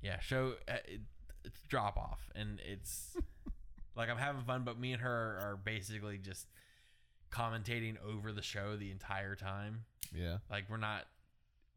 yeah, 0.00 0.20
show 0.20 0.54
uh, 0.68 0.74
it, 0.86 1.00
it's 1.44 1.60
drop 1.68 1.96
off. 1.96 2.30
And 2.34 2.60
it's 2.64 3.16
like 3.96 4.08
I'm 4.08 4.16
having 4.16 4.42
fun, 4.42 4.62
but 4.64 4.78
me 4.78 4.92
and 4.92 5.02
her 5.02 5.38
are 5.42 5.58
basically 5.62 6.18
just 6.18 6.46
commentating 7.30 7.96
over 8.06 8.32
the 8.32 8.42
show 8.42 8.76
the 8.76 8.90
entire 8.90 9.34
time. 9.34 9.84
Yeah. 10.14 10.38
Like 10.50 10.64
we're 10.70 10.76
not 10.76 11.04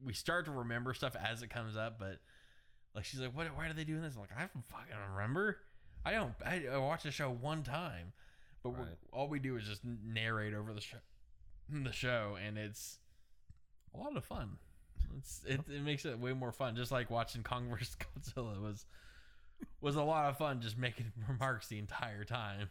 we 0.03 0.14
start 0.14 0.45
to 0.45 0.51
remember 0.51 0.93
stuff 0.93 1.16
as 1.16 1.41
it 1.41 1.49
comes 1.49 1.76
up, 1.76 1.99
but 1.99 2.20
like 2.95 3.05
she's 3.05 3.20
like, 3.20 3.36
"What? 3.36 3.47
Why 3.55 3.68
are 3.68 3.74
they 3.74 3.84
doing 3.84 4.01
this?" 4.01 4.16
I'm 4.16 4.22
like, 4.22 4.30
I 4.36 4.41
don't 4.41 4.66
fucking 4.70 4.95
remember. 5.16 5.58
I 6.08 6.12
don't. 6.14 6.34
I, 6.45 6.64
I 6.74 6.78
watched 6.78 7.03
the 7.03 7.12
show 7.12 7.30
one 7.30 7.64
time, 7.64 8.14
but 8.64 8.70
Right. 8.78 8.88
all 9.12 9.28
we 9.28 9.39
do 9.39 9.55
is 9.58 9.64
just 9.66 9.82
narrate 9.84 10.53
over 10.53 10.74
the 10.74 10.82
show, 10.82 10.97
the 11.70 11.91
show, 11.91 12.38
and 12.45 12.58
it's 12.58 12.99
a 13.93 13.97
lot 13.97 14.16
of 14.16 14.24
fun. 14.24 14.58
It's, 15.18 15.41
it, 15.47 15.62
it 15.70 15.82
makes 15.84 16.05
it 16.05 16.20
way 16.20 16.34
more 16.34 16.51
fun. 16.51 16.76
Just 16.76 16.91
like 16.91 17.10
watching 17.10 17.43
Kong 17.43 17.70
vs 17.70 17.95
Godzilla 17.97 18.62
was 18.62 18.86
was 19.82 19.95
a 19.95 20.03
lot 20.03 20.30
of 20.30 20.38
fun. 20.38 20.62
Just 20.62 20.78
making 20.78 21.12
remarks 21.28 21.68
the 21.68 21.80
entire 21.80 22.24
time. 22.24 22.70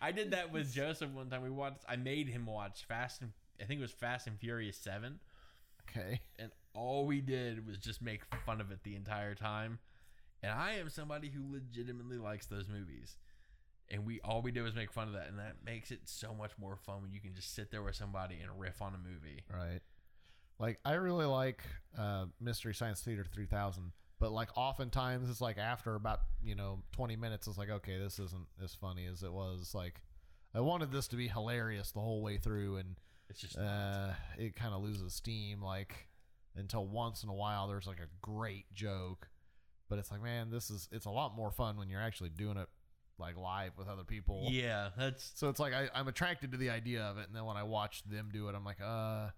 I 0.00 0.12
did 0.12 0.30
that 0.30 0.52
with 0.52 0.72
Joseph 0.74 1.10
one 1.10 1.28
time. 1.28 1.42
We 1.42 1.50
watched. 1.50 1.84
I 1.88 1.96
made 1.96 2.28
him 2.28 2.46
watch 2.46 2.84
Fast 2.86 3.20
and 3.22 3.32
I 3.60 3.64
think 3.64 3.78
it 3.78 3.82
was 3.82 3.92
Fast 3.92 4.26
and 4.26 4.38
Furious 4.38 4.76
Seven, 4.76 5.18
Okay. 5.90 6.20
and 6.38 6.50
all 6.72 7.04
we 7.04 7.20
did 7.20 7.66
was 7.66 7.76
just 7.78 8.00
make 8.00 8.22
fun 8.46 8.60
of 8.60 8.70
it 8.70 8.82
the 8.84 8.94
entire 8.96 9.34
time. 9.34 9.78
And 10.42 10.52
I 10.52 10.72
am 10.74 10.88
somebody 10.88 11.28
who 11.28 11.42
legitimately 11.52 12.16
likes 12.18 12.46
those 12.46 12.66
movies, 12.68 13.16
and 13.88 14.06
we 14.06 14.20
all 14.22 14.40
we 14.42 14.52
do 14.52 14.64
is 14.66 14.74
make 14.74 14.92
fun 14.92 15.08
of 15.08 15.14
that, 15.14 15.28
and 15.28 15.38
that 15.38 15.56
makes 15.64 15.90
it 15.90 16.00
so 16.04 16.32
much 16.34 16.52
more 16.58 16.76
fun 16.76 17.02
when 17.02 17.12
you 17.12 17.20
can 17.20 17.34
just 17.34 17.54
sit 17.54 17.70
there 17.70 17.82
with 17.82 17.94
somebody 17.96 18.38
and 18.40 18.58
riff 18.58 18.80
on 18.80 18.94
a 18.94 18.98
movie. 18.98 19.44
Right. 19.52 19.80
Like 20.58 20.78
I 20.84 20.94
really 20.94 21.24
like 21.26 21.62
uh, 21.98 22.26
Mystery 22.40 22.74
Science 22.74 23.00
Theater 23.00 23.24
3000, 23.24 23.92
but 24.18 24.30
like 24.32 24.50
oftentimes 24.56 25.30
it's 25.30 25.40
like 25.40 25.58
after 25.58 25.94
about 25.94 26.20
you 26.42 26.54
know 26.54 26.82
20 26.92 27.16
minutes, 27.16 27.46
it's 27.46 27.58
like 27.58 27.70
okay, 27.70 27.98
this 27.98 28.18
isn't 28.18 28.46
as 28.62 28.74
funny 28.74 29.06
as 29.06 29.22
it 29.22 29.32
was. 29.32 29.74
Like 29.74 30.02
I 30.54 30.60
wanted 30.60 30.92
this 30.92 31.08
to 31.08 31.16
be 31.16 31.28
hilarious 31.28 31.92
the 31.92 32.00
whole 32.00 32.22
way 32.22 32.36
through, 32.36 32.76
and 32.76 32.96
It's 33.30 33.40
just 33.40 33.56
uh, 33.58 34.10
it 34.38 34.54
kind 34.56 34.74
of 34.74 34.82
loses 34.82 35.14
steam. 35.14 35.62
Like 35.62 36.08
until 36.56 36.86
once 36.86 37.22
in 37.22 37.28
a 37.30 37.34
while 37.34 37.66
there's 37.68 37.86
like 37.86 38.00
a 38.00 38.08
great 38.20 38.70
joke, 38.74 39.28
but 39.90 39.98
it's 39.98 40.10
like 40.10 40.22
man, 40.22 40.48
this 40.50 40.70
is 40.70 40.88
it's 40.90 41.04
a 41.04 41.10
lot 41.10 41.36
more 41.36 41.50
fun 41.50 41.76
when 41.76 41.90
you're 41.90 42.00
actually 42.00 42.30
doing 42.30 42.56
it 42.56 42.68
like 43.18 43.36
live 43.36 43.72
with 43.76 43.86
other 43.88 44.04
people. 44.04 44.46
yeah, 44.50 44.88
that's 44.96 45.32
So 45.34 45.50
it's 45.50 45.60
like 45.60 45.74
I, 45.74 45.90
I'm 45.94 46.08
attracted 46.08 46.52
to 46.52 46.58
the 46.58 46.70
idea 46.70 47.02
of 47.02 47.18
it, 47.18 47.26
and 47.26 47.36
then 47.36 47.44
when 47.44 47.58
I 47.58 47.64
watch 47.64 48.02
them 48.04 48.30
do 48.32 48.48
it, 48.48 48.54
I'm 48.54 48.64
like, 48.64 48.80
uh, 48.80 49.28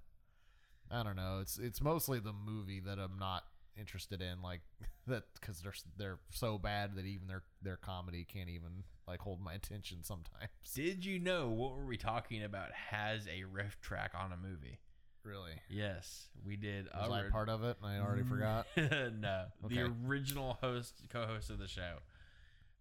I 0.91 1.03
don't 1.03 1.17
know. 1.17 1.41
It's 1.41 1.59
it's 1.59 1.81
mostly 1.81 2.21
the 2.21 2.33
movie 2.33 2.81
that 2.81 2.99
I'm 2.99 3.19
not 3.19 3.43
interested 3.77 4.23
in, 4.23 4.43
like 4.43 4.61
that 5.07 5.25
because 5.41 5.61
they're 5.61 5.75
they're 5.97 6.19
so 6.31 6.59
bad 6.59 6.95
that 6.97 7.07
even 7.07 7.27
their 7.27 7.43
their 7.63 7.77
comedy 7.77 8.25
can't 8.25 8.49
even 8.49 8.85
like 9.09 9.21
hold 9.21 9.41
my 9.41 9.55
attention 9.55 10.05
sometimes. 10.05 10.51
Did 10.75 11.05
you 11.05 11.19
know 11.19 11.49
what 11.49 11.75
were 11.75 11.87
we 11.87 11.97
talking 11.97 12.45
about 12.45 12.73
has 12.73 13.27
a 13.27 13.45
riff 13.45 13.81
track 13.81 14.13
on 14.15 14.33
a 14.33 14.37
movie? 14.37 14.79
Really, 15.25 15.53
Yes, 15.69 16.27
we 16.45 16.57
did. 16.57 16.87
was 16.93 17.11
I 17.11 17.31
part 17.31 17.49
of 17.49 17.63
it? 17.63 17.77
And 17.83 17.93
I 17.93 18.05
already 18.05 18.23
forgot. 18.29 18.67
no, 18.77 19.45
Okay. 19.65 19.75
the 19.77 19.93
original 20.07 20.59
host, 20.61 20.95
co-host 21.11 21.49
of 21.51 21.59
the 21.59 21.69
show. 21.69 21.99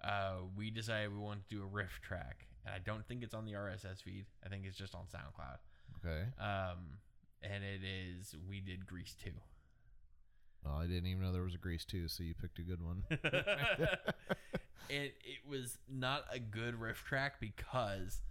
Uh, 0.04 0.38
we 0.58 0.72
decided 0.72 1.12
we 1.14 1.20
wanted 1.20 1.48
to 1.50 1.56
do 1.58 1.62
a 1.64 1.66
riff 1.68 2.00
track, 2.02 2.48
and 2.66 2.74
I 2.74 2.80
don't 2.80 3.06
think 3.08 3.22
it's 3.24 3.36
on 3.36 3.46
the 3.46 3.52
RSS 3.54 4.02
feed. 4.04 4.26
I 4.44 4.50
think 4.50 4.66
it's 4.66 4.76
just 4.78 4.96
on 4.96 5.02
SoundCloud. 5.06 5.58
Okay, 6.04 6.24
Um, 6.44 6.98
and 7.44 7.64
it 7.64 7.82
is 7.84 8.34
we 8.50 8.60
did 8.60 8.88
Grease 8.88 9.16
two. 9.24 9.30
well, 10.66 10.78
I 10.78 10.88
didn't 10.88 11.06
even 11.06 11.22
know 11.22 11.32
there 11.32 11.44
was 11.44 11.54
a 11.54 11.60
Grease 11.60 11.86
too, 11.86 12.08
so 12.08 12.24
you 12.24 12.34
picked 12.34 12.58
a 12.58 12.64
good 12.64 12.82
one. 12.82 13.04
and 13.12 13.20
it 14.90 15.48
was 15.48 15.78
not 15.88 16.24
a 16.32 16.40
good 16.40 16.80
riff 16.80 17.04
track 17.04 17.40
because 17.40 18.22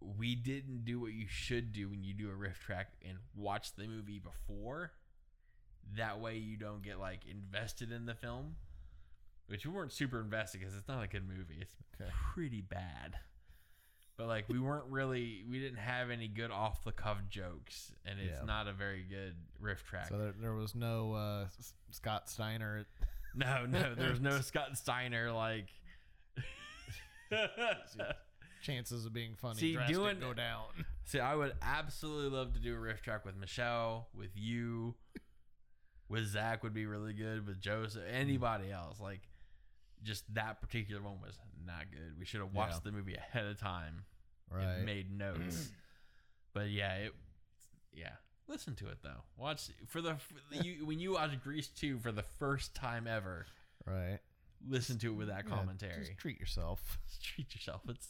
we 0.00 0.34
didn't 0.34 0.84
do 0.84 1.00
what 1.00 1.12
you 1.12 1.26
should 1.28 1.72
do 1.72 1.88
when 1.88 2.04
you 2.04 2.14
do 2.14 2.30
a 2.30 2.34
riff 2.34 2.60
track 2.60 2.92
and 3.06 3.18
watch 3.34 3.74
the 3.74 3.86
movie 3.86 4.18
before. 4.20 4.92
That 5.96 6.20
way 6.20 6.36
you 6.36 6.56
don't 6.56 6.82
get 6.82 6.98
like 7.00 7.20
invested 7.28 7.90
in 7.92 8.06
the 8.06 8.14
film, 8.14 8.56
which 9.46 9.66
we 9.66 9.72
weren't 9.72 9.92
super 9.92 10.20
invested 10.20 10.60
because 10.60 10.76
it's 10.76 10.86
not 10.88 11.02
a 11.02 11.08
good 11.08 11.26
movie. 11.26 11.58
It's 11.60 11.74
Okay. 12.00 12.10
pretty 12.34 12.60
bad. 12.60 13.16
But 14.16 14.26
like 14.28 14.48
we 14.48 14.58
weren't 14.60 14.86
really, 14.88 15.44
we 15.48 15.58
didn't 15.60 15.78
have 15.78 16.10
any 16.10 16.28
good 16.28 16.50
off 16.50 16.84
the 16.84 16.92
cuff 16.92 17.18
jokes, 17.28 17.92
and 18.04 18.18
it's 18.20 18.38
Yeah. 18.40 18.44
not 18.46 18.66
a 18.68 18.72
very 18.72 19.02
good 19.02 19.34
riff 19.60 19.84
track. 19.84 20.08
So 20.08 20.18
there, 20.18 20.34
there 20.40 20.54
was 20.54 20.74
no 20.74 21.12
uh, 21.14 21.46
Scott 21.90 22.28
Steiner. 22.28 22.86
No, 23.34 23.66
no, 23.66 23.94
there's 23.94 24.20
no 24.20 24.40
Scott 24.42 24.76
Steiner 24.76 25.30
like. 25.32 25.68
Chances 28.68 29.06
of 29.06 29.12
being 29.12 29.34
funny 29.34 29.58
See, 29.60 29.72
drastic 29.74 29.96
doing- 29.96 30.20
go 30.20 30.34
down. 30.34 30.66
See, 31.04 31.20
I 31.20 31.34
would 31.34 31.54
absolutely 31.62 32.36
love 32.36 32.52
to 32.52 32.60
do 32.60 32.74
a 32.76 32.78
riff 32.78 33.00
track 33.00 33.24
with 33.24 33.34
Michelle, 33.36 34.08
with 34.14 34.30
you, 34.34 34.94
with 36.08 36.26
Zach 36.26 36.62
would 36.62 36.74
be 36.74 36.84
really 36.86 37.14
good, 37.14 37.46
with 37.46 37.60
Joseph, 37.60 38.02
anybody 38.12 38.66
mm. 38.68 38.74
else. 38.74 39.00
Like, 39.00 39.22
just 40.02 40.32
that 40.34 40.60
particular 40.60 41.00
one 41.02 41.20
was 41.22 41.38
not 41.64 41.90
good. 41.90 42.18
We 42.18 42.24
should 42.26 42.40
have 42.40 42.52
watched 42.52 42.74
Yeah. 42.74 42.80
the 42.84 42.92
movie 42.92 43.14
ahead 43.14 43.46
of 43.46 43.58
time 43.58 44.04
Right. 44.50 44.64
and 44.64 44.86
made 44.86 45.10
notes. 45.10 45.70
but 46.52 46.68
yeah, 46.68 46.94
it, 46.94 47.12
yeah. 47.92 48.12
Listen 48.46 48.74
to 48.76 48.88
it 48.88 48.98
though. 49.02 49.22
Watch 49.36 49.70
for 49.86 50.00
the 50.00 50.16
you 50.62 50.86
when 50.86 50.98
you 51.00 51.12
watch 51.12 51.30
Grease 51.42 51.68
two 51.68 51.98
for 51.98 52.12
the 52.12 52.22
first 52.22 52.74
time 52.74 53.06
ever. 53.06 53.46
right. 53.86 54.18
Listen 54.66 54.98
to 54.98 55.12
it 55.12 55.16
with 55.16 55.28
that 55.28 55.44
Yeah, 55.48 55.54
commentary. 55.54 56.04
Just 56.04 56.18
treat 56.18 56.40
yourself. 56.40 56.98
treat 57.22 57.54
yourself. 57.54 57.82
It's 57.88 58.08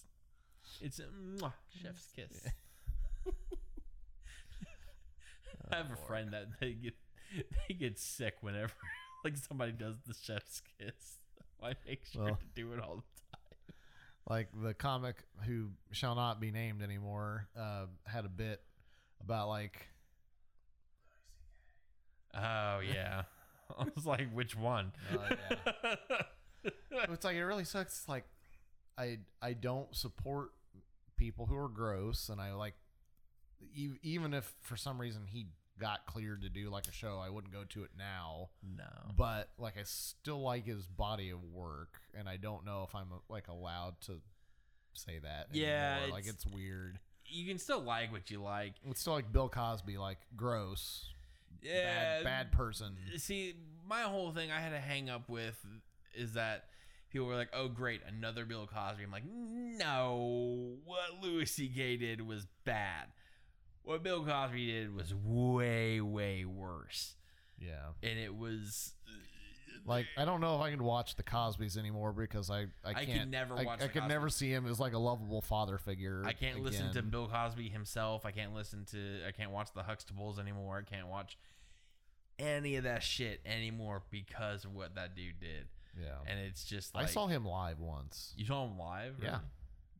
it's 0.81 0.99
a 0.99 1.05
mwah, 1.05 1.53
chef's 1.83 2.07
kiss. 2.15 2.47
I 5.71 5.77
have 5.77 5.87
a 5.87 5.89
Lord. 5.91 5.99
friend 6.07 6.33
that 6.33 6.47
they 6.61 6.73
get 6.73 6.95
they 7.69 7.75
get 7.75 7.99
sick 7.99 8.37
whenever 8.41 8.73
like 9.25 9.37
somebody 9.37 9.73
does 9.73 9.97
the 10.07 10.15
chef's 10.15 10.63
kiss. 10.79 11.19
I 11.63 11.75
make 11.87 12.05
sure 12.07 12.25
Well- 12.25 12.37
to 12.37 12.47
do 12.55 12.73
it 12.73 12.81
all 12.81 12.97
the 12.97 13.03
time. 13.03 13.75
Like 14.29 14.49
the 14.63 14.75
comic 14.75 15.17
who 15.47 15.69
shall 15.91 16.15
not 16.15 16.39
be 16.41 16.51
named 16.51 16.83
anymore 16.83 17.49
uh, 17.59 17.87
had 18.07 18.25
a 18.27 18.29
bit 18.29 18.61
about 19.23 19.49
like. 19.49 19.89
Oh 22.35 22.81
yeah. 22.81 23.23
I 23.79 23.85
was 23.95 24.05
like, 24.07 24.31
which 24.33 24.55
one? 24.57 24.93
Oh, 25.15 25.25
it's 27.11 27.25
like 27.25 27.37
it 27.37 27.45
really 27.45 27.65
sucks. 27.65 28.01
It's 28.01 28.09
like 28.09 28.25
I 28.99 29.19
I 29.41 29.55
don't 29.55 29.95
support 29.97 30.51
people 31.19 31.47
who 31.47 31.57
are 31.57 31.69
gross, 31.69 32.29
and 32.31 32.41
I 32.41 32.53
like 32.55 32.75
even 34.03 34.35
if 34.35 34.55
for 34.61 34.77
some 34.77 35.01
reason 35.01 35.23
he 35.27 35.47
got 35.81 36.07
cleared 36.07 36.43
to 36.43 36.49
do 36.49 36.71
like 36.71 36.87
a 36.89 36.93
show, 36.93 37.21
I 37.25 37.29
wouldn't 37.31 37.53
go 37.53 37.65
to 37.69 37.85
it 37.85 37.91
now. 37.97 38.49
no. 38.77 38.85
But 39.17 39.51
like 39.59 39.77
I 39.79 39.83
still 39.85 40.41
like 40.43 40.65
his 40.67 40.87
body 40.87 41.31
of 41.31 41.43
work, 41.45 42.01
and 42.19 42.29
I 42.29 42.37
don't 42.37 42.65
know 42.65 42.85
if 42.89 42.95
I'm 42.95 43.09
like 43.29 43.49
allowed 43.49 44.01
to 44.03 44.21
say 44.95 45.19
that. 45.23 45.49
Yeah, 45.53 45.99
anymore. 45.99 46.11
like 46.17 46.25
it's- 46.27 46.45
it's 46.45 46.47
weird. 46.47 46.99
You 47.31 47.47
can 47.47 47.59
still 47.59 47.81
like 47.81 48.11
what 48.11 48.31
you 48.31 48.41
like. 48.43 48.75
It's 48.89 49.01
still 49.01 49.13
like 49.13 49.31
Bill 49.33 49.49
Cosby, 49.51 49.99
like 49.99 50.19
gross, 50.37 51.11
Yeah. 51.63 51.83
bad, 52.23 52.25
bad 52.25 52.53
person. 52.53 52.97
See, 53.19 53.55
my 53.87 54.03
whole 54.03 54.33
thing 54.33 54.51
I 54.51 54.61
had 54.61 54.71
to 54.71 54.81
hang 54.81 55.11
up 55.11 55.29
with 55.29 55.63
is 56.15 56.33
that 56.35 56.71
people 57.11 57.27
were 57.27 57.37
like, 57.37 57.51
"Oh, 57.53 57.69
great, 57.69 58.01
another 58.07 58.45
Bill 58.45 58.67
Cosby." 58.67 59.03
I'm 59.05 59.11
like, 59.11 59.25
"No, 59.27 60.77
what 60.85 61.23
Louis 61.23 61.47
C.K. 61.47 61.97
did 61.97 62.21
was 62.21 62.47
bad. 62.65 63.07
What 63.83 64.03
Bill 64.03 64.25
Cosby 64.25 64.67
did 64.67 64.95
was 64.95 65.15
way, 65.15 66.01
way 66.01 66.45
worse, 66.45 67.15
Yeah. 67.59 67.93
and 68.03 68.19
it 68.19 68.37
was 68.37 68.93
uh, 69.09 69.13
Like 69.87 70.05
I 70.19 70.27
don't 70.27 70.43
know 70.43 70.57
if 70.57 70.61
I 70.61 70.71
can 70.71 70.85
watch 70.85 71.17
the 71.17 71.23
Cosbys 71.23 71.79
anymore 71.79 72.13
because 72.13 72.51
I 72.51 72.67
I 72.85 72.91
I 72.91 73.05
can't. 73.07 73.21
could 73.21 73.31
never 73.31 73.55
I, 73.57 73.63
watch 73.65 73.81
I 73.81 73.87
the 73.87 73.93
could 73.93 74.07
never 74.09 74.29
see 74.29 74.51
him 74.53 74.67
as 74.67 74.79
like 74.79 74.93
a 74.93 74.99
lovable 74.99 75.41
father 75.41 75.79
figure. 75.79 76.23
I 76.27 76.35
can't 76.35 76.61
listen 76.61 76.85
to 76.93 76.99
again. 76.99 77.09
Bill 77.11 77.29
Cosby 77.29 77.71
himself. 77.71 78.27
I 78.27 78.31
can't 78.31 78.53
listen 78.53 78.85
to. 78.91 79.21
I 79.27 79.33
can't 79.33 79.53
watch 79.53 79.69
the 79.75 79.83
Huxtables 79.83 80.39
anymore. 80.39 80.85
I 80.87 80.95
can't 80.95 81.09
watch 81.09 81.39
any 82.39 82.77
of 82.77 82.85
that 82.85 83.03
shit 83.03 83.41
anymore 83.47 84.03
because 84.11 84.65
of 84.67 84.75
what 84.75 84.95
that 84.97 85.17
dude 85.17 85.41
did. 85.41 85.67
Yeah. 86.01 86.17
And 86.27 86.39
it's 86.41 86.65
just 86.65 86.95
like 86.95 87.05
I 87.05 87.09
saw 87.09 87.27
him 87.27 87.45
live 87.45 87.81
once. 87.81 88.33
you 88.37 88.45
saw 88.47 88.65
him 88.67 88.79
live. 88.79 89.17
Yeah. 89.23 89.39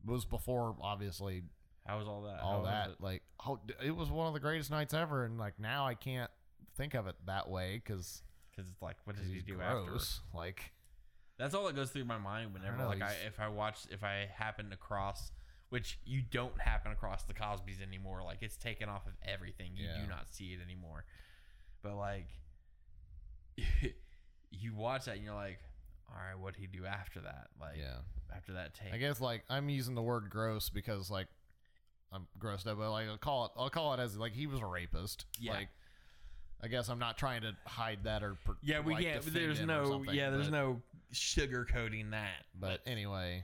It 0.05 0.09
was 0.09 0.25
before 0.25 0.75
obviously 0.81 1.43
How 1.85 1.97
was 1.97 2.07
all 2.07 2.21
that? 2.23 2.39
How 2.41 2.45
all 2.47 2.61
was 2.61 2.69
that. 2.69 3.01
Like 3.01 3.23
oh, 3.45 3.59
it 3.83 3.95
was 3.95 4.09
one 4.09 4.27
of 4.27 4.33
the 4.33 4.39
greatest 4.39 4.71
nights 4.71 4.93
ever, 4.93 5.25
and 5.25 5.37
like 5.37 5.59
now 5.59 5.85
I 5.87 5.95
can't 5.95 6.31
think 6.77 6.93
of 6.93 7.07
it 7.07 7.15
that 7.25 7.49
way 7.49 7.81
because 7.83 8.21
because 8.51 8.69
it's 8.69 8.81
like, 8.81 8.97
what 9.05 9.15
does 9.15 9.27
he 9.27 9.41
do 9.41 9.59
after? 9.61 9.97
Like 10.33 10.71
That's 11.37 11.53
all 11.53 11.65
that 11.67 11.75
goes 11.75 11.91
through 11.91 12.05
my 12.05 12.17
mind 12.17 12.53
whenever, 12.53 12.77
know, 12.77 12.87
like, 12.87 13.01
I 13.01 13.13
if 13.25 13.39
I 13.39 13.47
watch, 13.47 13.87
if 13.89 14.03
I 14.03 14.27
happen 14.33 14.71
across, 14.73 15.31
which 15.69 15.99
you 16.05 16.21
don't 16.21 16.59
happen 16.59 16.91
across 16.91 17.23
the 17.23 17.33
Cosbys 17.33 17.81
anymore. 17.81 18.21
Like, 18.23 18.39
it's 18.41 18.57
taken 18.57 18.89
off 18.89 19.05
of 19.07 19.13
everything. 19.25 19.71
You 19.75 19.85
Yeah. 19.85 20.01
do 20.01 20.09
not 20.09 20.27
see 20.33 20.53
it 20.53 20.59
anymore. 20.63 21.05
But 21.81 21.95
like, 21.95 22.27
you 24.51 24.73
watch 24.75 25.05
that 25.05 25.15
and 25.17 25.23
you're 25.25 25.33
like, 25.35 25.59
all 26.11 26.21
right, 26.25 26.35
what 26.35 26.45
would 26.45 26.55
he 26.55 26.67
do 26.67 26.85
after 26.85 27.21
that? 27.21 27.47
Like, 27.59 27.77
yeah. 27.77 27.97
after 28.35 28.53
that 28.53 28.73
take. 28.73 28.93
I 28.93 28.97
guess 28.97 29.21
like 29.21 29.43
I'm 29.49 29.69
using 29.69 29.95
the 29.95 30.01
word 30.01 30.29
gross 30.29 30.69
because 30.69 31.09
like 31.09 31.27
I'm 32.11 32.27
grossed 32.39 32.67
out, 32.67 32.77
but 32.77 32.91
like 32.91 33.07
I'll 33.07 33.17
call 33.17 33.45
it 33.45 33.51
I'll 33.57 33.69
call 33.69 33.93
it 33.93 33.99
as 33.99 34.17
like 34.17 34.33
he 34.33 34.47
was 34.47 34.59
a 34.59 34.65
rapist. 34.65 35.25
Yeah. 35.39 35.53
Like 35.53 35.69
I 36.61 36.67
guess 36.67 36.89
I'm 36.89 36.99
not 36.99 37.17
trying 37.17 37.41
to 37.41 37.55
hide 37.65 37.99
that 38.03 38.23
or 38.23 38.35
per- 38.43 38.57
yeah, 38.61 38.81
we 38.81 38.93
like, 38.93 39.05
can't. 39.05 39.33
There's 39.33 39.61
no. 39.61 40.03
Yeah, 40.11 40.29
there's 40.29 40.49
but- 40.49 40.57
no 40.57 40.81
sugarcoating 41.13 42.11
that. 42.11 42.45
But 42.59 42.81
anyway, 42.85 43.43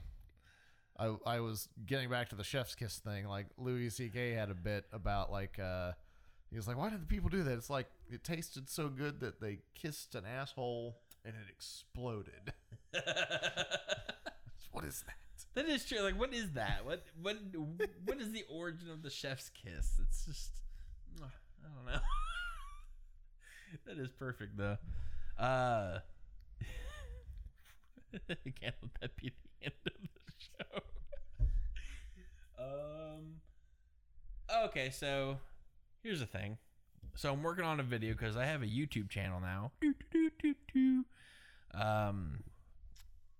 I 0.98 1.14
I 1.24 1.40
was 1.40 1.68
getting 1.86 2.10
back 2.10 2.28
to 2.30 2.36
the 2.36 2.44
chef's 2.44 2.74
kiss 2.74 2.98
thing. 2.98 3.26
Like 3.26 3.46
Louis 3.56 3.88
C.K. 3.90 4.32
had 4.32 4.50
a 4.50 4.54
bit 4.54 4.84
about 4.92 5.30
like 5.32 5.58
uh 5.58 5.92
he 6.50 6.56
was 6.56 6.68
like, 6.68 6.76
why 6.76 6.90
did 6.90 7.02
the 7.02 7.06
people 7.06 7.28
do 7.28 7.42
that? 7.42 7.54
It's 7.54 7.70
like 7.70 7.86
it 8.10 8.22
tasted 8.22 8.68
so 8.68 8.88
good 8.88 9.20
that 9.20 9.40
they 9.40 9.58
kissed 9.74 10.14
an 10.14 10.24
asshole 10.24 10.96
and 11.26 11.34
it 11.34 11.50
exploded. 11.50 12.52
what 14.72 14.84
is 14.84 15.02
that? 15.06 15.16
That 15.54 15.68
is 15.68 15.84
true. 15.84 16.00
Like, 16.00 16.18
what 16.18 16.32
is 16.32 16.52
that? 16.52 16.84
What 16.84 17.04
what 17.20 17.36
what 18.04 18.20
is 18.20 18.30
the 18.30 18.44
origin 18.50 18.90
of 18.90 19.02
the 19.02 19.10
chef's 19.10 19.50
kiss? 19.50 19.98
It's 20.02 20.26
just 20.26 20.50
I 21.22 21.68
don't 21.74 21.86
know. 21.92 22.00
that 23.86 23.98
is 23.98 24.10
perfect 24.10 24.56
though. 24.56 24.76
Uh, 25.38 25.98
can't 28.28 28.74
let 28.82 29.00
that 29.00 29.16
be 29.16 29.32
the 29.60 29.66
end 29.66 29.74
of 29.86 29.92
the 30.26 30.32
show. 30.38 30.82
Um. 32.58 33.40
Okay, 34.66 34.90
so 34.90 35.38
here's 36.02 36.20
the 36.20 36.26
thing. 36.26 36.58
So 37.16 37.32
I'm 37.32 37.42
working 37.42 37.64
on 37.64 37.80
a 37.80 37.82
video 37.82 38.12
because 38.12 38.36
I 38.36 38.44
have 38.44 38.62
a 38.62 38.66
YouTube 38.66 39.08
channel 39.08 39.40
now. 39.40 39.72
Doo, 39.80 39.94
doo, 40.12 40.54
doo. 40.72 41.04
Um, 41.80 42.42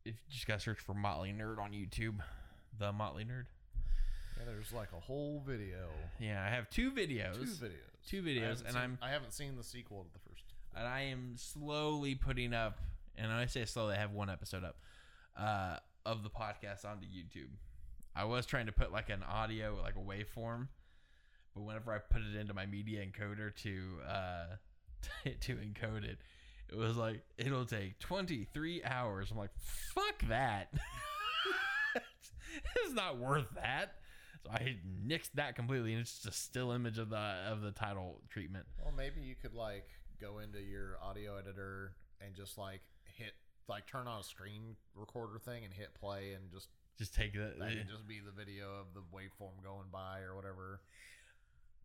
if 0.04 0.14
you 0.14 0.20
just 0.30 0.46
gotta 0.46 0.60
search 0.60 0.78
for 0.78 0.94
Motley 0.94 1.32
Nerd 1.32 1.58
on 1.58 1.72
YouTube, 1.72 2.16
the 2.78 2.92
Motley 2.92 3.24
Nerd. 3.24 3.46
Yeah, 4.38 4.44
there's 4.46 4.72
like 4.72 4.88
a 4.96 5.00
whole 5.00 5.42
video. 5.46 5.88
Yeah, 6.20 6.44
I 6.44 6.50
have 6.54 6.68
two 6.70 6.90
videos, 6.90 7.34
Two 7.34 7.66
videos. 7.66 8.06
Two 8.06 8.22
videos, 8.22 8.60
and 8.64 8.72
seen- 8.72 8.76
I'm 8.76 8.98
I 9.02 9.10
haven't 9.10 9.32
seen 9.32 9.56
the 9.56 9.64
sequel 9.64 10.04
to 10.04 10.10
the 10.12 10.18
first. 10.30 10.44
and 10.76 10.86
I 10.86 11.02
am 11.02 11.34
slowly 11.36 12.14
putting 12.14 12.52
up. 12.54 12.78
And 13.16 13.28
when 13.28 13.38
I 13.38 13.46
say 13.46 13.64
slowly, 13.64 13.94
I 13.94 13.98
have 13.98 14.12
one 14.12 14.28
episode 14.28 14.62
up 14.62 14.76
uh, 15.38 15.78
of 16.04 16.22
the 16.22 16.28
podcast 16.30 16.84
onto 16.84 17.06
YouTube. 17.06 17.48
I 18.14 18.24
was 18.24 18.44
trying 18.46 18.66
to 18.66 18.72
put 18.72 18.92
like 18.92 19.08
an 19.08 19.22
audio, 19.22 19.78
like 19.82 19.94
a 19.96 19.98
waveform, 20.00 20.68
but 21.54 21.62
whenever 21.62 21.92
I 21.92 21.98
put 21.98 22.20
it 22.22 22.38
into 22.38 22.52
my 22.54 22.66
media 22.66 23.04
encoder 23.04 23.54
to 23.62 23.80
uh, 24.06 24.46
to 25.40 25.54
encode 25.56 26.04
it, 26.04 26.18
it 26.70 26.76
was 26.76 26.96
like 26.96 27.22
it'll 27.38 27.64
take 27.66 27.98
23 28.00 28.82
hours. 28.84 29.30
I'm 29.30 29.38
like, 29.38 29.50
fuck 29.58 30.28
that. 30.28 30.72
it's 31.94 32.94
not 32.94 33.18
worth 33.18 33.46
that. 33.54 33.94
So 34.44 34.50
I 34.52 34.76
nixed 35.06 35.32
that 35.34 35.56
completely, 35.56 35.92
and 35.92 36.00
it's 36.00 36.14
just 36.20 36.26
a 36.26 36.32
still 36.32 36.70
image 36.72 36.98
of 36.98 37.10
the 37.10 37.16
of 37.50 37.62
the 37.62 37.72
title 37.72 38.20
treatment. 38.30 38.66
Well, 38.82 38.94
maybe 38.96 39.20
you 39.20 39.34
could 39.40 39.54
like 39.54 39.86
go 40.20 40.38
into 40.38 40.60
your 40.60 40.98
audio 41.02 41.36
editor 41.36 41.92
and 42.24 42.34
just 42.34 42.56
like 42.58 42.80
hit 43.04 43.32
like 43.68 43.86
turn 43.86 44.06
on 44.06 44.20
a 44.20 44.22
screen 44.24 44.76
recorder 44.94 45.38
thing 45.38 45.64
and 45.64 45.72
hit 45.74 45.92
play 45.94 46.32
and 46.34 46.50
just 46.52 46.68
Just 46.98 47.14
take 47.14 47.32
that. 47.34 47.58
that 47.58 47.68
could 47.68 47.88
just 47.88 48.06
be 48.06 48.20
the 48.24 48.30
video 48.30 48.66
of 48.80 48.86
the 48.94 49.00
waveform 49.14 49.62
going 49.64 49.88
by 49.92 50.20
or 50.20 50.36
whatever. 50.36 50.80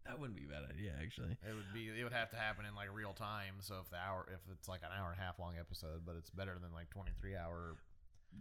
That 0.05 0.19
wouldn't 0.19 0.37
be 0.37 0.45
a 0.45 0.47
bad 0.49 0.63
idea, 0.69 0.93
actually. 1.01 1.37
It 1.47 1.53
would 1.53 1.71
be 1.73 1.89
it 1.99 2.03
would 2.03 2.13
have 2.13 2.29
to 2.31 2.35
happen 2.37 2.65
in 2.65 2.75
like 2.75 2.89
real 2.93 3.13
time. 3.13 3.55
So 3.59 3.75
if 3.83 3.89
the 3.89 3.97
hour 3.97 4.25
if 4.33 4.39
it's 4.51 4.67
like 4.67 4.81
an 4.83 4.89
hour 4.97 5.11
and 5.11 5.19
a 5.19 5.23
half 5.23 5.39
long 5.39 5.53
episode, 5.59 6.01
but 6.05 6.15
it's 6.17 6.29
better 6.29 6.57
than 6.61 6.73
like 6.73 6.89
twenty 6.89 7.11
three 7.19 7.35
hour 7.35 7.75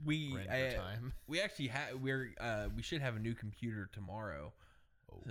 We 0.04 0.36
I, 0.50 0.74
time. 0.74 1.12
we 1.28 1.40
actually 1.40 1.68
have 1.68 2.00
we're 2.00 2.32
uh, 2.40 2.68
we 2.74 2.82
should 2.82 3.02
have 3.02 3.16
a 3.16 3.20
new 3.20 3.34
computer 3.34 3.88
tomorrow 3.92 4.52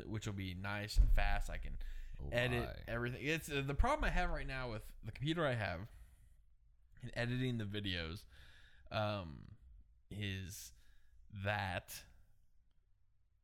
which 0.05 0.25
will 0.27 0.33
be 0.33 0.53
nice 0.61 0.97
and 0.97 1.09
fast. 1.15 1.49
I 1.49 1.57
can 1.57 1.77
Oh, 2.21 2.27
edit 2.33 2.63
my. 2.63 2.93
everything. 2.93 3.21
It's 3.23 3.49
uh, 3.49 3.63
the 3.65 3.73
problem 3.73 4.03
I 4.03 4.09
have 4.09 4.29
right 4.29 4.45
now 4.45 4.69
with 4.69 4.81
the 5.05 5.11
computer 5.13 5.45
I 5.47 5.53
have 5.55 5.79
and 7.01 7.11
editing 7.15 7.57
the 7.57 7.63
videos 7.63 8.23
um, 8.91 9.37
is 10.11 10.73
that 11.45 12.03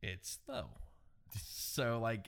it's 0.01 0.39
slow. 0.45 0.65
So 1.41 1.99
like 1.99 2.27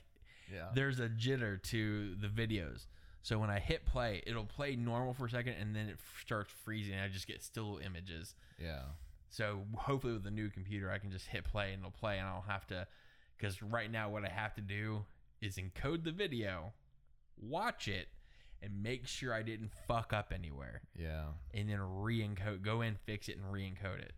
Yeah. 0.52 0.68
there's 0.74 1.00
a 1.00 1.08
jitter 1.08 1.62
to 1.64 2.14
the 2.16 2.28
videos. 2.28 2.86
So 3.22 3.38
when 3.38 3.50
I 3.50 3.58
hit 3.58 3.84
play, 3.84 4.22
it'll 4.26 4.44
play 4.46 4.76
normal 4.76 5.12
for 5.12 5.26
a 5.26 5.30
second 5.30 5.54
and 5.60 5.74
then 5.76 5.88
it 5.88 5.96
f- 5.98 6.20
starts 6.24 6.50
freezing. 6.64 6.94
And 6.94 7.02
I 7.02 7.08
just 7.08 7.26
get 7.26 7.42
still 7.42 7.78
images. 7.84 8.34
Yeah. 8.58 8.82
So 9.30 9.62
hopefully 9.76 10.14
with 10.14 10.22
the 10.24 10.30
new 10.30 10.48
computer, 10.48 10.90
I 10.90 10.98
can 10.98 11.10
just 11.10 11.26
hit 11.26 11.44
play 11.44 11.72
and 11.72 11.80
it'll 11.80 11.90
play, 11.90 12.18
and 12.18 12.26
I 12.26 12.32
don't 12.32 12.46
have 12.46 12.66
to. 12.68 12.86
Because 13.36 13.62
right 13.62 13.90
now, 13.90 14.08
what 14.08 14.24
I 14.24 14.28
have 14.30 14.54
to 14.54 14.62
do 14.62 15.04
is 15.42 15.56
encode 15.58 16.04
the 16.04 16.12
video, 16.12 16.72
watch 17.40 17.88
it, 17.88 18.08
and 18.62 18.82
make 18.82 19.06
sure 19.06 19.32
I 19.34 19.42
didn't 19.42 19.70
fuck 19.86 20.12
up 20.12 20.32
anywhere, 20.34 20.80
Yeah. 20.98 21.26
and 21.54 21.68
then 21.68 21.78
re-encode, 21.80 22.62
go 22.62 22.80
in, 22.80 22.96
fix 23.04 23.28
it, 23.28 23.36
and 23.36 23.52
re-encode 23.52 24.00
it. 24.00 24.12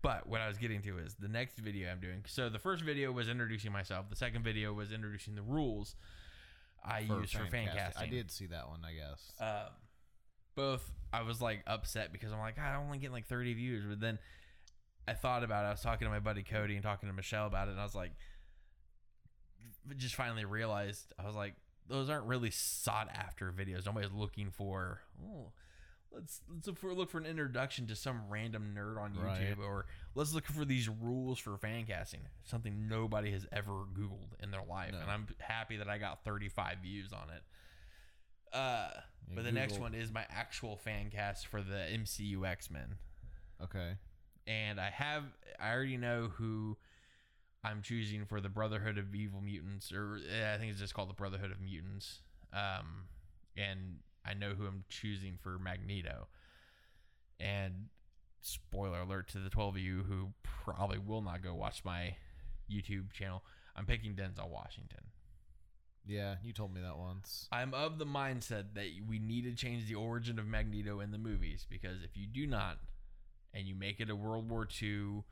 But 0.00 0.28
what 0.28 0.40
I 0.40 0.48
was 0.48 0.58
getting 0.58 0.80
to 0.82 0.98
is 0.98 1.14
the 1.14 1.28
next 1.28 1.58
video 1.58 1.90
I'm 1.90 2.00
doing. 2.00 2.24
So 2.26 2.48
the 2.48 2.58
first 2.58 2.84
video 2.84 3.10
was 3.10 3.28
introducing 3.28 3.72
myself. 3.72 4.08
The 4.08 4.16
second 4.16 4.44
video 4.44 4.72
was 4.72 4.92
introducing 4.92 5.34
the 5.34 5.42
rules 5.42 5.96
I 6.84 7.00
use 7.00 7.32
for 7.32 7.46
fan 7.46 7.68
casting. 7.74 8.08
I 8.08 8.08
did 8.08 8.30
see 8.30 8.46
that 8.46 8.68
one, 8.68 8.80
I 8.84 8.92
guess. 8.92 9.32
Um, 9.40 9.72
both 10.54 10.88
I 11.12 11.22
was 11.22 11.40
like 11.40 11.62
upset 11.66 12.12
because 12.12 12.32
I'm 12.32 12.38
like 12.38 12.58
I 12.58 12.76
only 12.76 12.98
get 12.98 13.12
like 13.12 13.26
30 13.26 13.54
views, 13.54 13.84
but 13.88 14.00
then 14.00 14.18
I 15.06 15.14
thought 15.14 15.42
about 15.42 15.64
it. 15.64 15.68
I 15.68 15.70
was 15.70 15.80
talking 15.80 16.06
to 16.06 16.10
my 16.10 16.18
buddy 16.20 16.42
Cody 16.42 16.74
and 16.74 16.82
talking 16.82 17.08
to 17.08 17.14
Michelle 17.14 17.46
about 17.46 17.68
it, 17.68 17.72
and 17.72 17.80
I 17.80 17.84
was 17.84 17.94
like, 17.94 18.12
just 19.96 20.14
finally 20.14 20.44
realized 20.44 21.12
I 21.18 21.26
was 21.26 21.34
like, 21.34 21.54
those 21.88 22.10
aren't 22.10 22.26
really 22.26 22.50
sought 22.50 23.08
after 23.12 23.50
videos. 23.50 23.86
Nobody's 23.86 24.12
looking 24.12 24.50
for. 24.50 25.00
Oh, 25.24 25.52
let's 26.12 26.40
let's 26.52 26.66
look 26.66 26.78
for, 26.78 26.92
look 26.94 27.10
for 27.10 27.18
an 27.18 27.26
introduction 27.26 27.86
to 27.88 27.96
some 27.96 28.22
random 28.28 28.74
nerd 28.76 28.98
on 29.00 29.12
YouTube, 29.14 29.58
Right. 29.58 29.64
or 29.64 29.86
let's 30.14 30.32
look 30.34 30.46
for 30.46 30.64
these 30.64 30.88
rules 30.88 31.38
for 31.38 31.56
fan 31.58 31.84
casting. 31.86 32.20
Something 32.44 32.88
nobody 32.88 33.30
has 33.32 33.46
ever 33.52 33.84
Googled 33.92 34.40
in 34.42 34.50
their 34.50 34.64
life, 34.64 34.92
No. 34.92 35.00
and 35.00 35.10
I'm 35.10 35.26
happy 35.38 35.76
that 35.78 35.88
I 35.88 35.98
got 35.98 36.24
35 36.24 36.78
views 36.82 37.12
on 37.12 37.30
it. 37.30 37.42
Uh, 38.52 38.90
Yeah, 39.28 39.34
but 39.34 39.44
the 39.44 39.52
next 39.52 39.78
one 39.78 39.94
is 39.94 40.10
my 40.10 40.24
actual 40.30 40.76
fan 40.76 41.10
cast 41.10 41.46
for 41.46 41.62
the 41.62 41.86
MCU 41.92 42.46
X 42.46 42.70
Men, 42.70 42.96
Okay. 43.60 43.96
and 44.46 44.80
I 44.80 44.90
have 44.90 45.24
I 45.60 45.70
already 45.72 45.96
know 45.98 46.28
who 46.28 46.78
I'm 47.64 47.82
choosing 47.82 48.24
for 48.24 48.40
the 48.40 48.48
Brotherhood 48.48 48.96
of 48.96 49.14
Evil 49.14 49.40
Mutants, 49.42 49.92
or 49.92 50.18
eh, 50.30 50.54
I 50.54 50.58
think 50.58 50.70
it's 50.70 50.80
just 50.80 50.94
called 50.94 51.10
the 51.10 51.14
Brotherhood 51.14 51.50
of 51.50 51.60
Mutants. 51.60 52.20
Um, 52.52 53.08
and 53.56 53.98
I 54.28 54.34
know 54.34 54.54
who 54.54 54.66
I'm 54.66 54.84
choosing 54.88 55.38
for 55.42 55.58
Magneto. 55.58 56.28
And 57.40 57.86
spoiler 58.40 59.00
alert 59.00 59.28
to 59.28 59.38
the 59.38 59.50
12 59.50 59.76
of 59.76 59.80
you 59.80 60.04
who 60.08 60.28
probably 60.42 60.98
will 60.98 61.22
not 61.22 61.42
go 61.42 61.54
watch 61.54 61.84
my 61.84 62.16
YouTube 62.70 63.12
channel. 63.12 63.42
I'm 63.74 63.86
picking 63.86 64.14
Denzel 64.14 64.50
Washington. 64.50 65.04
Yeah, 66.06 66.36
you 66.42 66.52
told 66.52 66.74
me 66.74 66.80
that 66.80 66.96
once. 66.96 67.48
I'm 67.52 67.74
of 67.74 67.98
the 67.98 68.06
mindset 68.06 68.74
that 68.74 68.86
we 69.06 69.18
need 69.18 69.44
to 69.44 69.52
change 69.52 69.86
the 69.86 69.94
origin 69.94 70.38
of 70.38 70.46
Magneto 70.46 71.00
in 71.00 71.10
the 71.10 71.18
movies 71.18 71.66
because 71.68 72.02
if 72.02 72.16
you 72.16 72.26
do 72.26 72.46
not, 72.46 72.78
and 73.54 73.66
you 73.66 73.74
make 73.74 74.00
it 74.00 74.10
a 74.10 74.16
World 74.16 74.48
War 74.50 74.66
II 74.82 75.24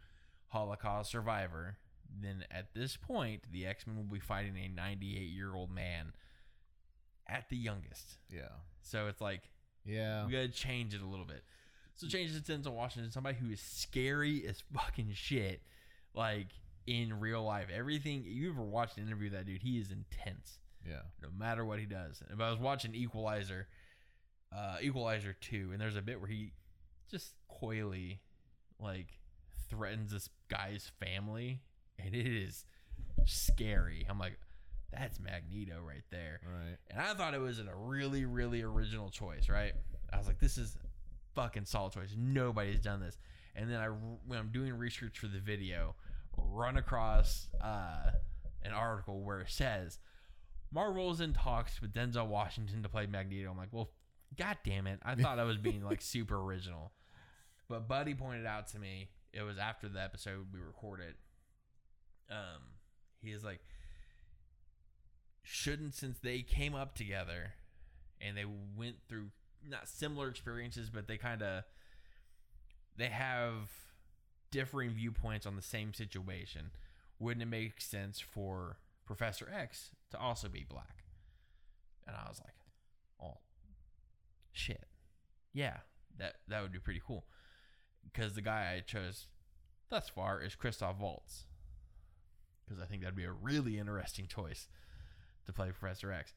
Holocaust 0.49 1.11
survivor, 1.11 1.79
then 2.23 2.45
at 2.51 2.75
this 2.75 2.97
point 2.97 3.45
the 3.51 3.67
X 3.67 3.87
Men 3.87 3.97
will 3.97 4.05
be 4.05 4.21
fighting 4.21 4.57
a 4.57 4.69
98 4.69 5.17
year 5.31 5.55
old 5.55 5.71
man 5.71 6.13
at 7.29 7.49
the 7.49 7.57
youngest. 7.57 8.19
Yeah. 8.31 8.49
So 8.87 9.09
it's 9.09 9.21
like 9.21 9.43
Yeah. 9.85 10.25
we 10.27 10.33
gotta 10.33 10.49
change 10.49 10.95
it 10.95 11.03
a 11.03 11.07
little 11.07 11.25
bit. 11.25 11.43
So 11.95 12.07
change 12.07 12.35
it 12.35 12.45
to 12.45 12.53
Denzel 12.53 12.73
Washington, 12.73 13.11
somebody 13.11 13.37
who 13.39 13.51
is 13.51 13.61
scary 13.61 14.47
as 14.47 14.63
fucking 14.73 15.13
shit, 15.15 15.63
like 16.15 16.49
in 16.87 17.19
real 17.21 17.43
life. 17.43 17.69
Everything 17.73 18.25
you 18.27 18.51
ever 18.51 18.63
watched 18.63 18.99
an 18.99 19.07
interview 19.07 19.25
with 19.31 19.33
that 19.33 19.47
dude, 19.47 19.63
he 19.63 19.79
is 19.79 19.91
intense 19.91 20.59
Yeah. 20.87 21.03
no 21.23 21.31
matter 21.31 21.65
what 21.65 21.79
he 21.79 21.87
does. 21.87 22.21
And 22.21 22.31
if 22.33 22.41
I 22.41 22.51
was 22.51 22.59
watching 22.61 22.95
Equalizer, 22.95 23.67
uh, 24.53 24.79
Equalizer 24.81 25.33
two, 25.33 25.71
and 25.73 25.81
there's 25.81 25.97
a 25.97 26.03
bit 26.03 26.21
where 26.21 26.29
he 26.31 26.53
just 27.11 27.35
coyly 27.49 28.21
like 28.79 29.19
threatens 29.69 30.13
this 30.13 30.29
guy's 30.49 30.93
family, 31.01 31.63
and 31.99 32.15
it 32.15 32.27
is 32.27 32.65
scary. 33.25 34.07
I'm 34.09 34.19
like, 34.19 34.39
that's 34.93 35.19
Magneto 35.21 35.81
right 35.87 36.05
there. 36.11 36.41
Right. 36.45 36.77
And 36.91 37.01
I 37.01 37.15
thought 37.15 37.35
it 37.35 37.41
was 37.41 37.59
a 37.59 37.65
really, 37.75 38.25
really 38.25 38.63
original 38.63 39.11
choice, 39.11 39.49
right? 39.49 39.73
I 40.13 40.19
was 40.19 40.27
like, 40.27 40.39
this 40.39 40.59
is 40.59 40.77
fucking 41.35 41.65
solid 41.65 41.93
choice. 41.93 42.15
Nobody's 42.17 42.81
done 42.81 43.01
this. 43.01 43.19
And 43.55 43.71
then 43.71 43.81
I, 43.81 43.89
when 43.89 44.39
I'm 44.39 44.51
doing 44.53 44.75
research 44.75 45.19
for 45.19 45.27
the 45.27 45.39
video, 45.39 45.95
run 46.37 46.77
across 46.77 47.49
uh, 47.63 48.11
an 48.63 48.73
article 48.73 49.23
where 49.23 49.41
it 49.41 49.51
says 49.51 49.99
Marvel 50.73 51.11
is 51.11 51.21
in 51.21 51.33
talks 51.33 51.81
with 51.81 51.93
Denzel 51.93 52.27
Washington 52.27 52.83
to 52.83 52.89
play 52.89 53.07
Magneto. 53.07 53.51
I'm 53.51 53.57
like, 53.57 53.73
well, 53.73 53.91
god 54.37 54.59
damn 54.65 54.87
it! 54.87 55.01
I 55.03 55.15
thought 55.17 55.39
I 55.39 55.45
was 55.45 55.57
being 55.57 55.83
like 55.83 56.03
super 56.03 56.37
original. 56.41 56.93
But 57.69 57.89
Buddy 57.89 58.15
pointed 58.15 58.47
out 58.47 58.69
to 58.69 58.79
me 58.79 59.09
it 59.33 59.43
was 59.43 59.59
after 59.59 59.89
the 59.89 60.01
episode 60.01 60.47
we 60.53 60.61
recorded. 60.61 61.15
Um, 62.31 62.63
he 63.23 63.31
is 63.31 63.45
like, 63.45 63.61
shouldn't 65.47 65.95
since 65.95 66.19
they 66.19 66.43
came 66.43 66.75
up 66.75 66.97
together 66.97 67.55
and 68.21 68.37
they 68.37 68.45
went 68.77 68.97
through 69.09 69.29
not 69.69 69.89
similar 69.89 70.29
experiences, 70.29 70.91
but 70.91 71.07
they 71.07 71.17
kind 71.17 71.43
of 71.43 71.63
they 72.97 73.07
have 73.07 73.71
differing 74.51 74.91
viewpoints 74.91 75.47
on 75.47 75.55
the 75.55 75.63
same 75.63 75.95
situation. 75.95 76.71
Wouldn't 77.21 77.43
it 77.43 77.47
make 77.47 77.81
sense 77.81 78.19
for 78.19 78.79
Professor 79.07 79.49
X 79.53 79.91
to 80.11 80.19
also 80.19 80.49
be 80.49 80.67
black? 80.69 81.05
And 82.07 82.17
I 82.17 82.29
was 82.29 82.41
like, 82.45 82.55
oh, 83.23 83.39
shit, 84.53 84.87
yeah, 85.53 85.79
that 86.19 86.35
that 86.49 86.63
would 86.63 86.73
be 86.73 86.81
pretty 86.81 87.03
cool. 87.07 87.25
Because 88.05 88.35
the 88.35 88.43
guy 88.43 88.75
I 88.77 88.81
chose 88.81 89.27
thus 89.91 90.09
far 90.09 90.41
is 90.43 90.57
Christoph 90.57 90.99
Waltz. 90.99 91.45
Because 92.65 92.83
I 92.83 92.87
think 92.87 93.03
that'd 93.03 93.15
be 93.15 93.25
a 93.25 93.31
really 93.31 93.79
interesting 93.79 94.27
choice 94.27 94.67
to 95.47 95.53
play 95.53 95.71
Professor 95.71 96.13
X. 96.13 96.35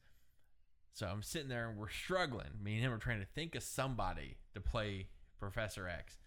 So 0.92 1.06
I'm 1.06 1.22
sitting 1.22 1.48
there 1.48 1.68
and 1.68 1.78
we're 1.78 1.88
struggling. 1.88 2.48
Me 2.62 2.74
and 2.74 2.82
him 2.82 2.92
are 2.92 2.98
trying 2.98 3.20
to 3.20 3.26
think 3.26 3.54
of 3.54 3.62
somebody 3.62 4.36
to 4.54 4.60
play 4.60 5.08
Professor 5.38 5.88
X. 5.88 6.18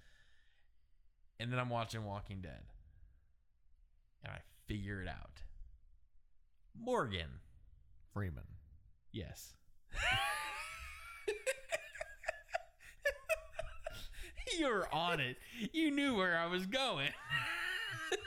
And 1.39 1.51
then 1.51 1.59
I'm 1.59 1.69
watching 1.69 2.05
Walking 2.05 2.41
Dead. 2.41 2.63
And 4.23 4.33
I 4.33 4.39
figure 4.67 5.01
it 5.01 5.07
out. 5.07 5.41
Morgan. 6.77 7.39
Freeman. 8.13 8.43
Yes. 9.11 9.53
you 14.57 14.67
were 14.67 14.93
on 14.93 15.19
it. 15.19 15.37
You 15.71 15.91
knew 15.91 16.15
where 16.15 16.37
I 16.37 16.45
was 16.45 16.65
going. 16.65 17.09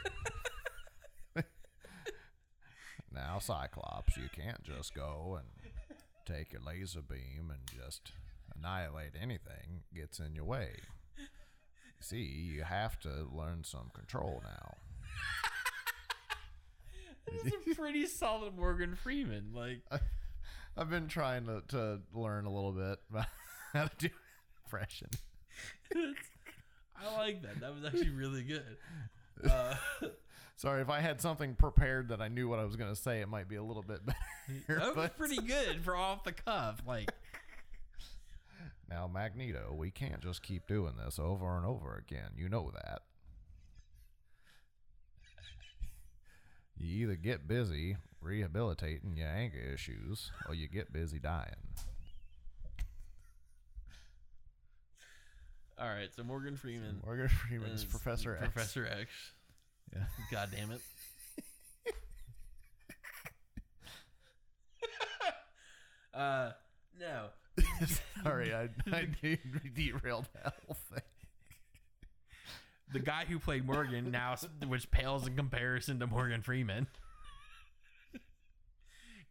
Now, 3.16 3.38
Cyclops, 3.38 4.16
you 4.18 4.28
can't 4.30 4.62
just 4.62 4.94
go 4.94 5.38
and 5.40 5.72
take 6.26 6.52
your 6.52 6.60
laser 6.60 7.00
beam 7.00 7.50
and 7.50 7.60
just 7.66 8.12
annihilate 8.54 9.12
anything 9.20 9.84
gets 9.94 10.18
in 10.18 10.34
your 10.34 10.44
way. 10.44 10.72
See, 11.98 12.22
you 12.22 12.62
have 12.62 13.00
to 13.00 13.26
learn 13.32 13.64
some 13.64 13.90
control 13.94 14.42
now. 14.44 14.76
That's 17.42 17.56
a 17.72 17.74
pretty 17.74 18.06
solid 18.06 18.54
Morgan 18.56 18.94
Freeman. 18.94 19.52
Like, 19.54 19.80
I've 20.76 20.90
been 20.90 21.08
trying 21.08 21.46
to, 21.46 21.62
to 21.68 22.00
learn 22.12 22.44
a 22.44 22.52
little 22.52 22.72
bit 22.72 22.98
about 23.10 23.26
how 23.72 23.86
to 23.86 23.96
do 23.98 24.08
impression. 24.64 25.08
I 25.94 27.16
like 27.16 27.42
that. 27.42 27.60
That 27.60 27.74
was 27.74 27.84
actually 27.84 28.10
really 28.10 28.42
good. 28.42 28.76
Uh, 29.48 29.74
Sorry, 30.56 30.80
if 30.80 30.88
I 30.88 31.00
had 31.00 31.20
something 31.20 31.54
prepared 31.54 32.08
that 32.08 32.22
I 32.22 32.28
knew 32.28 32.48
what 32.48 32.58
I 32.58 32.64
was 32.64 32.76
going 32.76 32.88
to 32.90 32.98
say, 33.00 33.20
it 33.20 33.28
might 33.28 33.46
be 33.48 33.56
a 33.56 33.62
little 33.62 33.82
bit 33.82 34.00
better. 34.06 34.80
that 34.80 34.86
was 34.86 34.94
but- 34.96 35.18
pretty 35.18 35.36
good 35.42 35.84
for 35.84 35.94
off 35.94 36.24
the 36.24 36.32
cuff. 36.32 36.80
Like, 36.86 37.10
Now, 38.88 39.06
Magneto, 39.12 39.74
we 39.76 39.90
can't 39.90 40.20
just 40.20 40.42
keep 40.42 40.66
doing 40.68 40.94
this 41.04 41.18
over 41.18 41.56
and 41.56 41.66
over 41.66 41.96
again. 41.96 42.30
You 42.36 42.48
know 42.48 42.70
that. 42.72 43.02
You 46.78 47.04
either 47.06 47.16
get 47.16 47.48
busy 47.48 47.96
rehabilitating 48.20 49.16
your 49.16 49.28
anger 49.28 49.58
issues 49.58 50.30
or 50.48 50.54
you 50.54 50.68
get 50.68 50.92
busy 50.92 51.18
dying. 51.18 51.54
all 55.78 55.88
right. 55.88 56.08
So 56.14 56.22
Morgan 56.22 56.56
Freeman. 56.56 57.00
Morgan 57.04 57.28
Freeman's 57.28 57.80
is 57.80 57.84
Professor 57.84 58.36
X. 58.36 58.52
Professor 58.52 58.86
X. 58.86 59.10
Yeah. 59.92 60.04
God 60.30 60.50
damn 60.54 60.70
it. 60.72 60.80
uh, 66.14 66.50
no. 66.98 67.26
Sorry, 68.22 68.54
I, 68.54 68.68
I 68.92 69.08
derailed 69.74 70.28
that 70.34 70.54
whole 70.66 70.76
thing. 70.92 71.02
The 72.92 73.00
guy 73.00 73.24
who 73.28 73.38
played 73.38 73.66
Morgan 73.66 74.10
now, 74.10 74.36
which 74.66 74.90
pales 74.90 75.26
in 75.26 75.36
comparison 75.36 75.98
to 76.00 76.06
Morgan 76.06 76.42
Freeman. 76.42 76.86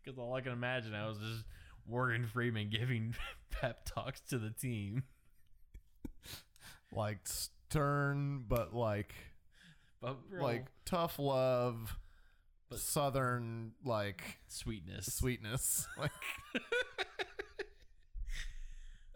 Because 0.04 0.20
all 0.20 0.34
I 0.36 0.42
can 0.42 0.52
imagine, 0.52 0.94
I 0.94 1.08
was 1.08 1.18
just 1.18 1.44
Morgan 1.90 2.28
Freeman 2.28 2.70
giving 2.70 3.16
pep 3.50 3.86
talks 3.86 4.22
to 4.30 4.38
the 4.38 4.50
team. 4.50 5.04
Like 6.92 7.20
stern, 7.24 8.44
but 8.48 8.74
like 8.76 9.14
Real 10.30 10.44
like 10.44 10.66
tough 10.86 11.18
love, 11.20 11.98
But- 12.70 12.80
southern 12.80 13.72
like 13.84 14.40
sweetness. 14.48 15.14
sweetness. 15.14 15.88
Like 15.98 16.12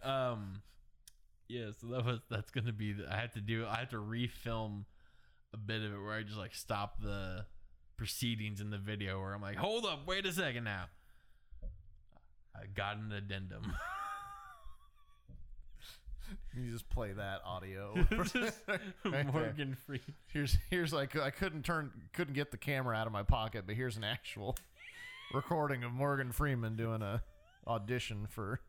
Um, 0.03 0.61
yeah. 1.47 1.71
So 1.79 1.87
that 1.87 2.05
was 2.05 2.19
that's 2.29 2.51
gonna 2.51 2.71
be. 2.71 2.93
The, 2.93 3.11
I 3.11 3.17
have 3.17 3.33
to 3.33 3.41
do. 3.41 3.65
I 3.65 3.77
have 3.77 3.89
to 3.89 3.97
refilm 3.97 4.85
a 5.53 5.57
bit 5.57 5.81
of 5.81 5.93
it 5.93 5.97
where 6.01 6.13
I 6.13 6.23
just 6.23 6.37
like 6.37 6.53
stop 6.55 7.01
the 7.01 7.45
proceedings 7.97 8.61
in 8.61 8.69
the 8.69 8.77
video 8.77 9.19
where 9.19 9.33
I'm 9.33 9.41
like, 9.41 9.57
hold 9.57 9.85
up, 9.85 10.07
wait 10.07 10.25
a 10.25 10.31
second 10.31 10.63
now. 10.63 10.85
I 12.55 12.65
got 12.73 12.97
an 12.97 13.11
addendum. 13.11 13.73
you 16.55 16.71
just 16.71 16.89
play 16.89 17.13
that 17.13 17.41
audio. 17.45 17.95
Right. 19.05 19.25
Morgan 19.33 19.75
Free. 19.85 20.01
Here's 20.27 20.57
here's 20.69 20.93
like 20.93 21.15
I 21.17 21.29
couldn't 21.31 21.63
turn 21.63 21.91
couldn't 22.13 22.33
get 22.33 22.51
the 22.51 22.57
camera 22.57 22.95
out 22.95 23.07
of 23.07 23.13
my 23.13 23.23
pocket, 23.23 23.63
but 23.65 23.75
here's 23.75 23.97
an 23.97 24.03
actual 24.03 24.55
recording 25.33 25.83
of 25.83 25.91
Morgan 25.91 26.31
Freeman 26.31 26.75
doing 26.75 27.01
a 27.01 27.23
audition 27.67 28.27
for 28.27 28.59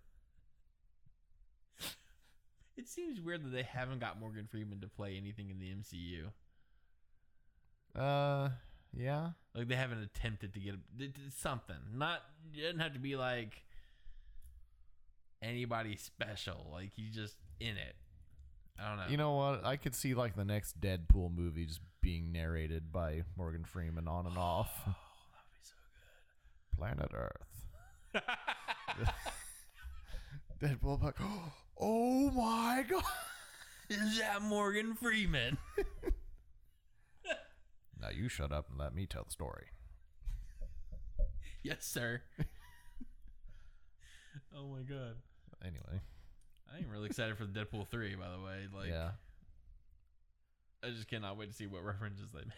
It 2.77 2.89
seems 2.89 3.21
weird 3.21 3.45
that 3.45 3.51
they 3.51 3.63
haven't 3.63 3.99
got 3.99 4.19
Morgan 4.19 4.47
Freeman 4.51 4.81
to 4.81 4.89
play 4.89 5.17
anything 5.17 5.51
in 5.51 5.59
the 5.59 5.71
MCU. 5.71 6.31
uh 8.01 8.51
yeah. 8.97 9.31
Like 9.55 9.69
they 9.69 9.77
haven't 9.77 10.03
attempted 10.03 10.55
to 10.55 10.61
get 10.61 10.75
a- 10.75 11.31
something. 11.37 11.77
Not 11.95 12.23
it 12.57 12.63
doesn't 12.63 12.81
have 12.81 12.95
to 12.95 12.99
be 12.99 13.17
like 13.17 13.63
anybody 15.43 15.97
special. 15.97 16.69
Like 16.73 16.93
he's 16.95 17.15
just 17.15 17.37
in 17.61 17.77
it. 17.77 17.95
I 18.79 18.89
don't 18.89 18.99
know. 18.99 19.05
You 19.11 19.17
know 19.17 19.35
what? 19.35 19.65
I 19.65 19.77
could 19.77 19.95
see 19.95 20.15
like 20.15 20.37
the 20.37 20.45
next 20.45 20.81
Deadpool 20.81 21.35
movie 21.35 21.67
just 21.67 21.81
being 22.01 22.33
narrated 22.33 22.91
by 22.93 23.25
Morgan 23.37 23.65
Freeman 23.65 24.09
on 24.09 24.27
and 24.27 24.37
off. 24.39 24.71
Oh, 26.83 26.87
Planet 26.87 27.11
Earth. 27.13 27.67
Deadpool 30.63 31.03
like, 31.03 31.17
oh 31.79 32.31
my 32.31 32.83
god. 32.89 33.03
Is 33.91 34.19
that 34.19 34.41
Morgan 34.41 34.95
Freeman? 34.95 35.59
Now 38.01 38.09
you 38.09 38.31
shut 38.31 38.51
up 38.51 38.71
and 38.71 38.79
let 38.79 38.95
me 38.95 39.05
tell 39.05 39.25
the 39.25 39.31
story. 39.31 39.67
yes, 41.63 41.85
sir. 41.85 42.23
oh 44.57 44.69
my 44.69 44.81
god. 44.89 45.17
Anyway, 45.63 46.01
I 46.73 46.79
am 46.79 46.91
really 46.91 47.07
excited 47.07 47.37
for 47.37 47.45
the 47.45 47.53
Deadpool 47.53 47.89
3, 47.89 48.15
by 48.15 48.31
the 48.31 48.43
way. 48.43 48.67
Like 48.75 48.89
yeah. 48.89 49.11
I 50.85 50.91
just 50.91 51.09
cannot 51.09 51.37
wait 51.37 51.51
to 51.51 51.55
see 51.55 51.67
what 51.67 51.85
references 51.85 52.27
they 52.33 52.41
make. 52.41 52.49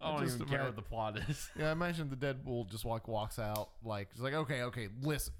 I 0.00 0.08
I 0.08 0.12
don't 0.16 0.24
just 0.24 0.36
even 0.36 0.48
care 0.48 0.64
what 0.64 0.74
the 0.74 0.82
plot 0.82 1.18
is. 1.28 1.50
Yeah, 1.58 1.68
I 1.68 1.72
imagine 1.72 2.10
the 2.10 2.16
Deadpool 2.16 2.70
just 2.70 2.84
like 2.84 3.06
walks 3.06 3.38
out, 3.38 3.70
like 3.84 4.08
it's 4.12 4.20
like, 4.20 4.34
okay, 4.34 4.62
okay, 4.62 4.88
listen, 5.02 5.32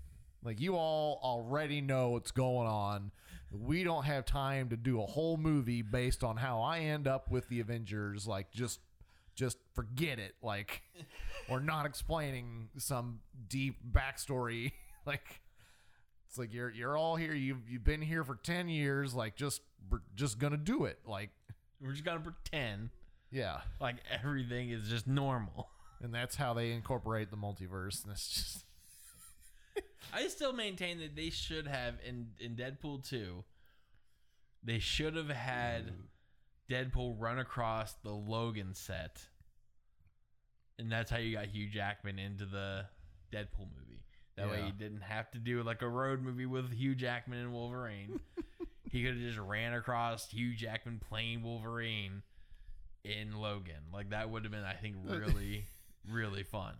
like 0.44 0.60
you 0.60 0.76
all 0.76 1.20
already 1.22 1.80
know 1.80 2.10
what's 2.10 2.30
going 2.30 2.68
on. 2.68 3.10
We 3.50 3.84
don't 3.84 4.04
have 4.04 4.24
time 4.24 4.70
to 4.70 4.76
do 4.76 5.02
a 5.02 5.06
whole 5.06 5.36
movie 5.36 5.82
based 5.82 6.24
on 6.24 6.36
how 6.36 6.62
I 6.62 6.80
end 6.80 7.06
up 7.06 7.30
with 7.30 7.48
the 7.48 7.60
Avengers. 7.60 8.26
Like, 8.26 8.50
just, 8.50 8.80
just 9.34 9.58
forget 9.74 10.18
it. 10.18 10.34
Like, 10.42 10.82
we're 11.50 11.60
not 11.60 11.84
explaining 11.84 12.70
some 12.78 13.20
deep 13.48 13.76
backstory. 13.92 14.72
like, 15.06 15.41
it's 16.32 16.38
like 16.38 16.54
you're 16.54 16.70
you're 16.70 16.96
all 16.96 17.14
here. 17.14 17.34
You've 17.34 17.68
you've 17.68 17.84
been 17.84 18.00
here 18.00 18.24
for 18.24 18.36
ten 18.36 18.66
years. 18.66 19.12
Like, 19.12 19.36
just 19.36 19.60
we're 19.90 20.00
just 20.14 20.38
gonna 20.38 20.56
do 20.56 20.86
it. 20.86 20.98
Like, 21.06 21.28
We're 21.78 21.90
just 21.92 22.04
gonna 22.04 22.20
pretend 22.20 22.88
yeah. 23.30 23.60
like 23.78 23.96
everything 24.10 24.70
is 24.70 24.88
just 24.88 25.06
normal. 25.06 25.68
And 26.00 26.12
that's 26.12 26.34
how 26.34 26.54
they 26.54 26.72
incorporate 26.72 27.30
the 27.30 27.36
multiverse. 27.36 28.02
And 28.02 28.12
it's 28.12 28.30
just 28.30 28.64
I 30.14 30.26
still 30.28 30.54
maintain 30.54 31.00
that 31.00 31.14
they 31.14 31.28
should 31.28 31.66
have 31.66 31.96
in 32.02 32.28
in 32.40 32.56
Deadpool 32.56 33.06
2 33.06 33.44
they 34.64 34.78
should 34.78 35.16
have 35.16 35.28
had 35.28 35.92
Deadpool 36.70 37.16
run 37.20 37.38
across 37.38 37.92
the 38.04 38.12
Logan 38.12 38.72
set. 38.72 39.22
And 40.78 40.90
that's 40.90 41.10
how 41.10 41.18
you 41.18 41.36
got 41.36 41.48
Hugh 41.48 41.68
Jackman 41.68 42.18
into 42.18 42.46
the 42.46 42.86
Deadpool 43.30 43.68
movie. 43.76 44.01
That 44.36 44.50
way 44.50 44.62
he 44.64 44.72
didn't 44.72 45.02
have 45.02 45.30
to 45.32 45.38
do 45.38 45.62
like 45.62 45.82
a 45.82 45.88
road 45.88 46.22
movie 46.22 46.46
with 46.46 46.72
Hugh 46.72 46.94
Jackman 46.94 47.38
and 47.38 47.52
Wolverine. 47.52 48.20
he 48.90 49.02
could 49.02 49.14
have 49.14 49.22
just 49.22 49.38
ran 49.38 49.74
across 49.74 50.30
Hugh 50.30 50.54
Jackman 50.54 51.00
playing 51.06 51.42
Wolverine 51.42 52.22
in 53.04 53.36
Logan. 53.36 53.90
Like 53.92 54.10
that 54.10 54.30
would 54.30 54.44
have 54.44 54.52
been 54.52 54.64
I 54.64 54.74
think 54.74 54.96
uh, 55.08 55.18
really 55.18 55.66
really 56.10 56.44
fun. 56.44 56.74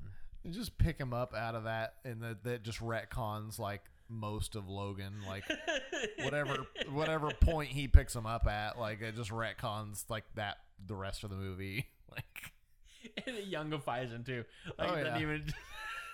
You 0.44 0.50
just 0.50 0.76
pick 0.78 0.98
him 0.98 1.12
up 1.12 1.34
out 1.34 1.54
of 1.54 1.64
that, 1.64 1.94
and 2.04 2.20
that 2.22 2.42
that 2.44 2.62
just 2.64 2.80
retcons 2.80 3.58
like 3.58 3.82
most 4.08 4.56
of 4.56 4.68
Logan, 4.68 5.14
like 5.26 5.44
whatever 6.22 6.56
whatever 6.90 7.30
point 7.30 7.70
he 7.70 7.86
picks 7.86 8.16
him 8.16 8.26
up 8.26 8.46
at, 8.46 8.78
like 8.78 9.02
it 9.02 9.14
just 9.14 9.30
retcons 9.30 10.04
like 10.08 10.24
that 10.34 10.58
the 10.86 10.94
rest 10.94 11.22
of 11.22 11.30
the 11.30 11.36
movie. 11.36 11.86
Like 12.10 12.52
and 13.26 13.36
it 13.36 13.50
youngifies 13.50 14.10
him 14.10 14.22
too. 14.22 14.44
Like 14.78 14.90
Oh, 14.90 14.96
yeah. 14.96 15.18
even 15.18 15.44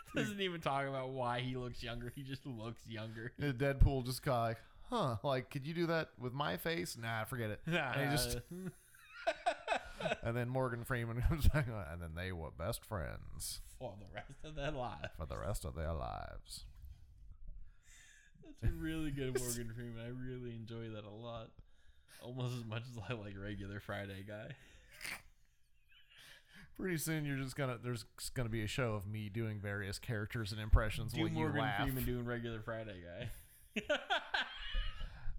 doesn't 0.14 0.40
even 0.40 0.60
talk 0.60 0.86
about 0.86 1.10
why 1.10 1.40
he 1.40 1.56
looks 1.56 1.82
younger. 1.82 2.12
He 2.14 2.22
just 2.22 2.46
looks 2.46 2.80
younger. 2.86 3.32
Deadpool 3.40 4.04
just 4.04 4.22
kind 4.22 4.36
of 4.36 4.42
like, 4.42 4.58
huh? 4.90 5.16
Like, 5.22 5.50
could 5.50 5.66
you 5.66 5.74
do 5.74 5.86
that 5.86 6.10
with 6.18 6.32
my 6.32 6.56
face? 6.56 6.96
Nah, 7.00 7.24
forget 7.24 7.50
it. 7.50 7.60
And, 7.66 8.10
he 8.10 8.16
just, 8.16 8.38
and 10.22 10.36
then 10.36 10.48
Morgan 10.48 10.84
Freeman 10.84 11.22
comes 11.28 11.48
back, 11.48 11.66
and 11.92 12.00
then 12.00 12.10
they 12.16 12.32
were 12.32 12.50
best 12.50 12.84
friends 12.84 13.60
for 13.78 13.94
the 13.98 14.06
rest 14.14 14.44
of 14.44 14.54
their 14.54 14.70
lives. 14.70 15.08
for 15.16 15.26
the 15.26 15.38
rest 15.38 15.64
of 15.64 15.74
their 15.74 15.92
lives. 15.92 16.64
That's 18.60 18.72
a 18.72 18.76
really 18.76 19.10
good 19.10 19.38
Morgan 19.38 19.72
Freeman. 19.74 20.02
I 20.04 20.08
really 20.08 20.54
enjoy 20.56 20.94
that 20.94 21.04
a 21.04 21.10
lot. 21.10 21.50
Almost 22.22 22.56
as 22.56 22.64
much 22.64 22.82
as 22.82 22.98
I 23.08 23.12
like 23.14 23.34
regular 23.40 23.78
Friday 23.78 24.24
guy. 24.26 24.54
Pretty 26.78 26.96
soon, 26.96 27.24
you're 27.24 27.36
just 27.38 27.56
gonna 27.56 27.76
there's 27.82 28.04
gonna 28.34 28.48
be 28.48 28.62
a 28.62 28.68
show 28.68 28.94
of 28.94 29.06
me 29.06 29.28
doing 29.28 29.58
various 29.60 29.98
characters 29.98 30.52
and 30.52 30.60
impressions 30.60 31.12
Do 31.12 31.20
while 31.22 31.28
you 31.28 31.34
Morgan 31.34 31.60
laugh. 31.60 31.82
Freeman 31.82 32.04
doing 32.04 32.24
regular 32.24 32.60
Friday 32.60 33.02
guy. 33.04 33.86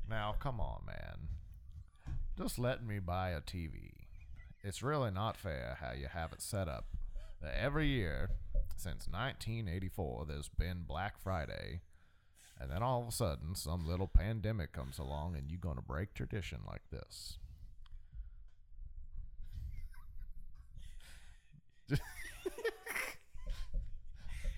Now, 0.09 0.33
come 0.39 0.59
on, 0.59 0.81
man. 0.87 1.27
Just 2.35 2.57
let 2.57 2.83
me 2.83 2.97
buy 2.97 3.29
a 3.29 3.41
TV. 3.41 3.91
It's 4.63 4.81
really 4.81 5.11
not 5.11 5.37
fair 5.37 5.77
how 5.79 5.91
you 5.93 6.07
have 6.07 6.33
it 6.33 6.41
set 6.41 6.67
up. 6.67 6.85
Every 7.43 7.87
year 7.87 8.31
since 8.75 9.07
1984, 9.07 10.25
there's 10.27 10.49
been 10.49 10.83
Black 10.87 11.21
Friday, 11.21 11.81
and 12.59 12.71
then 12.71 12.81
all 12.81 13.03
of 13.03 13.07
a 13.07 13.11
sudden, 13.11 13.53
some 13.53 13.87
little 13.87 14.07
pandemic 14.07 14.71
comes 14.73 14.97
along, 14.97 15.35
and 15.35 15.49
you're 15.51 15.59
gonna 15.59 15.81
break 15.81 16.15
tradition 16.15 16.59
like 16.67 16.89
this. 16.91 17.37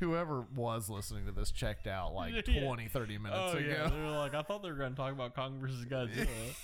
Whoever 0.01 0.41
was 0.55 0.89
listening 0.89 1.27
to 1.27 1.31
this 1.31 1.51
checked 1.51 1.87
out 1.87 2.13
like 2.13 2.33
Yeah. 2.47 2.65
20, 2.65 2.87
30 2.89 3.17
minutes 3.19 3.39
oh 3.53 3.57
ago. 3.57 3.65
yeah, 3.67 3.87
they're 3.87 4.09
like, 4.17 4.33
I 4.33 4.41
thought 4.41 4.63
they 4.63 4.69
were 4.69 4.75
going 4.75 4.91
to 4.91 4.97
talk 4.97 5.13
about 5.13 5.35
Kong 5.35 5.59
versus 5.61 5.85
Godzilla. 5.85 6.27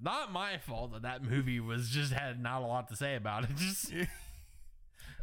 not 0.00 0.32
my 0.32 0.58
fault 0.58 0.92
that 0.92 1.02
that 1.02 1.22
movie 1.22 1.60
was 1.60 1.88
just 1.90 2.12
had 2.12 2.40
not 2.40 2.62
a 2.62 2.66
lot 2.66 2.88
to 2.88 2.96
say 2.96 3.16
about 3.16 3.44
it. 3.44 3.50
Just 3.56 3.92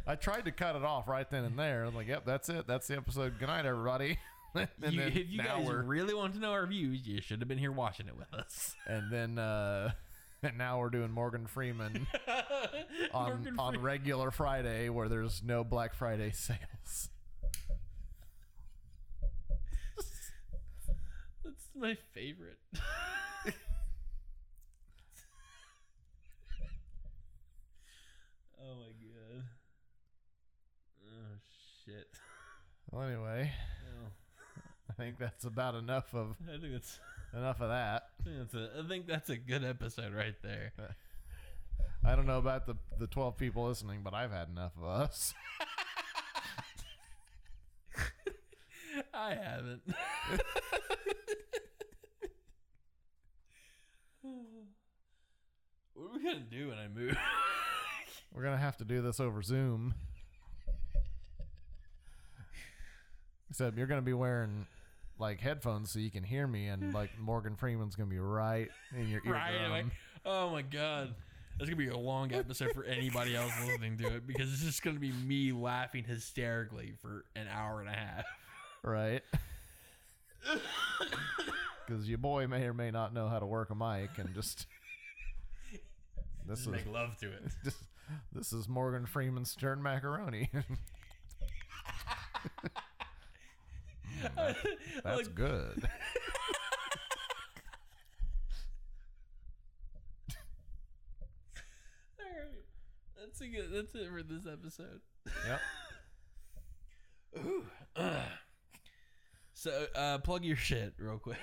I 0.06 0.14
tried 0.14 0.44
to 0.44 0.52
cut 0.52 0.76
it 0.76 0.84
off 0.84 1.08
right 1.08 1.28
then 1.28 1.44
and 1.44 1.58
there. 1.58 1.84
I'm 1.84 1.94
like, 1.94 2.08
yep, 2.08 2.24
that's 2.24 2.48
it. 2.48 2.66
That's 2.66 2.86
the 2.86 2.96
episode. 2.96 3.38
Good 3.38 3.48
night, 3.48 3.66
everybody. 3.66 4.18
you, 4.54 4.66
if 5.02 5.30
you 5.30 5.42
guys 5.42 5.66
we're 5.66 5.82
really 5.82 6.14
want 6.14 6.34
to 6.34 6.40
know 6.40 6.52
our 6.52 6.66
views, 6.66 7.06
you 7.06 7.20
should 7.20 7.40
have 7.40 7.48
been 7.48 7.58
here 7.58 7.72
watching 7.72 8.06
it 8.06 8.16
with 8.16 8.32
us. 8.32 8.74
and 8.86 9.12
then 9.12 9.38
uh 9.38 9.90
and 10.42 10.58
now 10.58 10.78
we're 10.78 10.90
doing 10.90 11.10
Morgan 11.10 11.46
Freeman 11.46 12.06
on 13.12 13.28
Morgan 13.30 13.58
on 13.58 13.82
regular 13.82 14.30
Friday 14.30 14.88
where 14.88 15.08
there's 15.08 15.42
no 15.44 15.64
Black 15.64 15.94
Friday 15.94 16.30
sales. 16.32 17.08
That's 21.44 21.68
my 21.74 21.96
favorite. 22.14 22.58
oh 22.74 22.80
my 28.64 28.92
god. 29.00 29.44
Oh 31.04 31.38
shit. 31.84 32.06
Well, 32.90 33.02
anyway, 33.06 33.52
oh. 33.86 34.08
I 34.88 34.92
think 34.94 35.18
that's 35.18 35.44
about 35.44 35.74
enough 35.74 36.14
of. 36.14 36.36
I 36.48 36.58
think 36.58 36.72
that's 36.72 36.98
enough 37.34 37.60
of 37.60 37.68
that. 37.68 38.04
I 38.20 38.24
think 38.24 38.38
that's 38.38 38.54
a, 38.54 38.70
I 38.78 38.88
think 38.88 39.06
that's 39.06 39.30
a 39.30 39.36
good 39.36 39.64
episode 39.64 40.14
right 40.14 40.34
there. 40.42 40.72
I 42.04 42.14
don't 42.16 42.26
know 42.26 42.38
about 42.38 42.66
the 42.66 42.76
the 42.98 43.06
twelve 43.06 43.36
people 43.36 43.66
listening, 43.68 44.00
but 44.02 44.14
I've 44.14 44.32
had 44.32 44.48
enough 44.48 44.72
of 44.76 44.84
us. 44.84 45.34
I 49.14 49.34
haven't. 49.34 49.82
what 55.94 56.04
are 56.04 56.12
we 56.14 56.22
gonna 56.24 56.40
do 56.40 56.68
when 56.68 56.78
I 56.78 56.88
move? 56.88 57.16
We're 58.32 58.42
gonna 58.42 58.56
have 58.56 58.76
to 58.78 58.84
do 58.84 59.02
this 59.02 59.20
over 59.20 59.42
Zoom. 59.42 59.94
Except 63.50 63.76
you're 63.76 63.86
gonna 63.86 64.02
be 64.02 64.12
wearing 64.12 64.66
like 65.18 65.40
headphones 65.40 65.90
so 65.90 65.98
you 65.98 66.10
can 66.10 66.22
hear 66.24 66.46
me, 66.46 66.68
and 66.68 66.92
like 66.94 67.10
Morgan 67.20 67.56
Freeman's 67.56 67.96
gonna 67.96 68.10
be 68.10 68.18
right 68.18 68.68
in 68.96 69.08
your 69.08 69.20
eardrum. 69.24 69.32
right? 69.34 69.68
Like, 69.70 69.86
oh 70.24 70.50
my 70.50 70.62
god. 70.62 71.14
That's 71.58 71.68
gonna 71.70 71.76
be 71.82 71.88
a 71.88 71.98
long 71.98 72.32
episode 72.32 72.72
for 72.72 72.84
anybody 72.84 73.34
else 73.34 73.50
listening 73.66 73.98
to 73.98 74.14
it 74.14 74.26
because 74.28 74.52
it's 74.52 74.62
just 74.62 74.82
gonna 74.82 75.00
be 75.00 75.10
me 75.10 75.50
laughing 75.52 76.04
hysterically 76.04 76.92
for 77.02 77.24
an 77.34 77.48
hour 77.52 77.80
and 77.80 77.88
a 77.88 77.92
half. 77.92 78.24
right? 78.84 79.22
Because 81.86 82.08
your 82.08 82.18
boy 82.18 82.46
may 82.46 82.62
or 82.64 82.72
may 82.74 82.90
not 82.92 83.12
know 83.12 83.28
how 83.28 83.40
to 83.40 83.46
work 83.46 83.70
a 83.70 83.74
mic, 83.74 84.10
and 84.18 84.32
just 84.34 84.66
this 86.46 86.60
Just 86.60 86.60
is 86.60 86.68
make 86.68 86.86
love 86.86 87.18
to 87.18 87.26
it. 87.32 87.42
just 87.64 87.78
this 88.32 88.52
is 88.52 88.68
Morgan 88.68 89.04
Freeman's 89.04 89.50
stern 89.50 89.82
macaroni. 89.82 90.48
That's 94.36 95.04
Like, 95.04 95.34
good. 95.34 95.82
all 102.20 102.26
right. 102.26 102.64
That's 103.20 103.40
a 103.40 103.46
good. 103.48 103.70
That's 103.72 103.94
it 103.94 104.08
for 104.10 104.22
this 104.22 104.46
episode. 104.46 105.00
Yep. 105.46 105.60
Ooh. 107.46 107.64
Ugh. 107.96 108.22
So, 109.54 109.86
uh, 109.94 110.18
plug 110.18 110.44
your 110.44 110.56
shit 110.56 110.94
real 110.98 111.18
quick. 111.18 111.38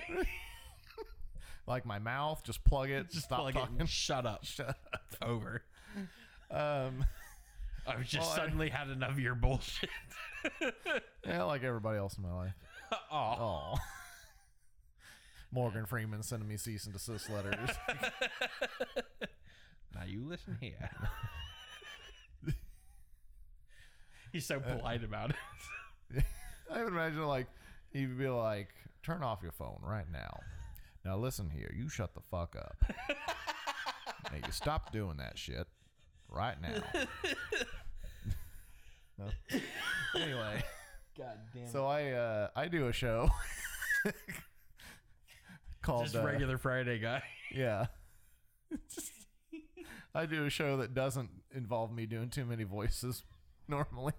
Like 1.66 1.84
my 1.84 1.98
mouth, 1.98 2.42
just 2.44 2.64
plug 2.64 2.90
it. 2.90 3.10
Just 3.10 3.24
stop 3.24 3.40
plug 3.40 3.54
talking. 3.54 3.80
it. 3.80 3.88
Shut 3.88 4.24
up. 4.24 4.44
Shut 4.44 4.68
up. 4.70 4.78
It's 5.10 5.18
over. 5.20 5.62
Um, 6.50 7.04
I've 7.96 8.04
just 8.06 8.20
Well, 8.28 8.30
I- 8.30 8.36
suddenly 8.36 8.68
had 8.68 8.88
enough 8.90 9.10
of 9.12 9.18
your 9.20 9.34
bullshit. 9.34 9.90
yeah, 11.26 11.42
like 11.44 11.62
everybody 11.64 11.98
else 11.98 12.16
in 12.16 12.22
my 12.22 12.32
life. 12.32 12.52
oh. 13.10 13.34
Oh. 13.38 13.74
Morgan 15.52 15.86
Freeman 15.86 16.22
sending 16.22 16.48
me 16.48 16.56
cease 16.56 16.84
and 16.84 16.92
desist 16.92 17.30
letters. 17.30 17.70
Now 19.94 20.04
you 20.04 20.26
listen 20.26 20.58
here. 20.60 20.90
He's 24.32 24.44
so 24.44 24.60
polite 24.60 25.02
about 25.02 25.30
it. 25.30 26.24
I 26.70 26.84
would 26.84 26.92
imagine 26.92 27.24
like 27.26 27.46
he'd 27.92 28.18
be 28.18 28.28
like, 28.28 28.68
"Turn 29.02 29.22
off 29.22 29.38
your 29.42 29.52
phone 29.52 29.80
right 29.82 30.04
now." 30.12 30.40
Now 31.04 31.16
listen 31.16 31.48
here, 31.48 31.72
you 31.74 31.88
shut 31.88 32.14
the 32.14 32.20
fuck 32.30 32.56
up. 32.56 32.76
hey, 34.30 34.42
you 34.44 34.52
stop 34.52 34.92
doing 34.92 35.16
that 35.16 35.38
shit 35.38 35.66
right 36.28 36.60
now. 36.60 36.82
No. 39.18 39.26
Anyway, 40.14 40.62
God 41.18 41.38
damn. 41.52 41.66
so 41.68 41.84
I 41.86 42.12
uh, 42.12 42.48
I 42.56 42.68
do 42.68 42.86
a 42.88 42.92
show 42.92 43.28
called 45.82 46.04
just 46.04 46.16
uh, 46.16 46.24
regular 46.24 46.56
Friday 46.56 46.98
guy. 46.98 47.22
Yeah. 47.54 47.86
I 50.14 50.24
do 50.24 50.46
a 50.46 50.50
show 50.50 50.78
that 50.78 50.94
doesn't 50.94 51.28
involve 51.54 51.92
me 51.92 52.06
doing 52.06 52.30
too 52.30 52.46
many 52.46 52.64
voices 52.64 53.24
normally. 53.68 54.14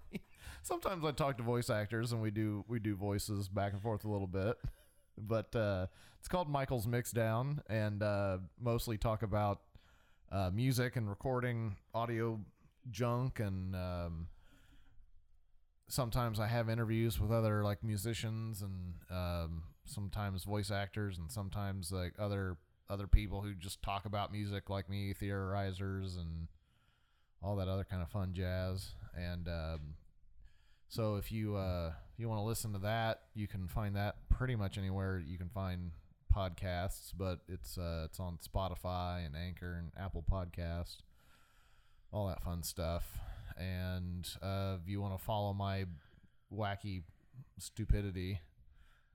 Sometimes 0.61 1.03
I 1.03 1.11
talk 1.11 1.37
to 1.37 1.43
voice 1.43 1.71
actors 1.71 2.11
and 2.11 2.21
we 2.21 2.29
do 2.29 2.63
we 2.67 2.77
do 2.79 2.95
voices 2.95 3.47
back 3.47 3.73
and 3.73 3.81
forth 3.81 4.05
a 4.05 4.09
little 4.09 4.27
bit. 4.27 4.57
But 5.17 5.55
uh, 5.55 5.87
it's 6.19 6.27
called 6.27 6.47
Michael's 6.47 6.85
Mixdown 6.85 7.59
and 7.69 8.03
uh, 8.03 8.37
mostly 8.61 8.97
talk 8.99 9.23
about 9.23 9.61
uh, 10.31 10.51
music 10.53 10.95
and 10.95 11.09
recording 11.09 11.75
audio 11.95 12.39
junk 12.91 13.39
and 13.39 13.75
um, 13.75 14.27
sometimes 15.87 16.39
I 16.39 16.47
have 16.47 16.69
interviews 16.69 17.19
with 17.19 17.31
other 17.31 17.63
like 17.63 17.83
musicians 17.83 18.61
and 18.61 18.93
um, 19.09 19.63
sometimes 19.85 20.43
voice 20.43 20.71
actors 20.71 21.17
and 21.17 21.31
sometimes 21.31 21.91
like 21.91 22.13
other 22.19 22.57
other 22.89 23.07
people 23.07 23.41
who 23.41 23.53
just 23.53 23.81
talk 23.81 24.05
about 24.05 24.31
music 24.31 24.69
like 24.69 24.89
me, 24.89 25.13
theorizers 25.13 26.17
and 26.17 26.47
all 27.41 27.55
that 27.57 27.67
other 27.67 27.83
kind 27.83 28.01
of 28.01 28.09
fun 28.09 28.33
jazz. 28.33 28.93
And 29.15 29.47
um, 29.47 29.79
so 30.87 31.15
if 31.15 31.31
you 31.31 31.55
uh, 31.55 31.91
if 32.13 32.19
you 32.19 32.29
want 32.29 32.39
to 32.39 32.45
listen 32.45 32.73
to 32.73 32.79
that, 32.79 33.21
you 33.33 33.47
can 33.47 33.67
find 33.67 33.95
that 33.95 34.15
pretty 34.29 34.55
much 34.55 34.77
anywhere 34.77 35.21
you 35.25 35.37
can 35.37 35.49
find 35.49 35.91
podcasts. 36.33 37.11
But 37.17 37.39
it's 37.47 37.77
uh, 37.77 38.03
it's 38.05 38.19
on 38.19 38.37
Spotify 38.37 39.25
and 39.25 39.35
Anchor 39.35 39.73
and 39.73 39.91
Apple 39.97 40.23
Podcast, 40.29 40.97
all 42.11 42.27
that 42.27 42.43
fun 42.43 42.63
stuff. 42.63 43.17
And 43.57 44.27
uh, 44.41 44.77
if 44.81 44.89
you 44.89 45.01
want 45.01 45.17
to 45.17 45.23
follow 45.23 45.53
my 45.53 45.85
wacky 46.53 47.03
stupidity, 47.59 48.39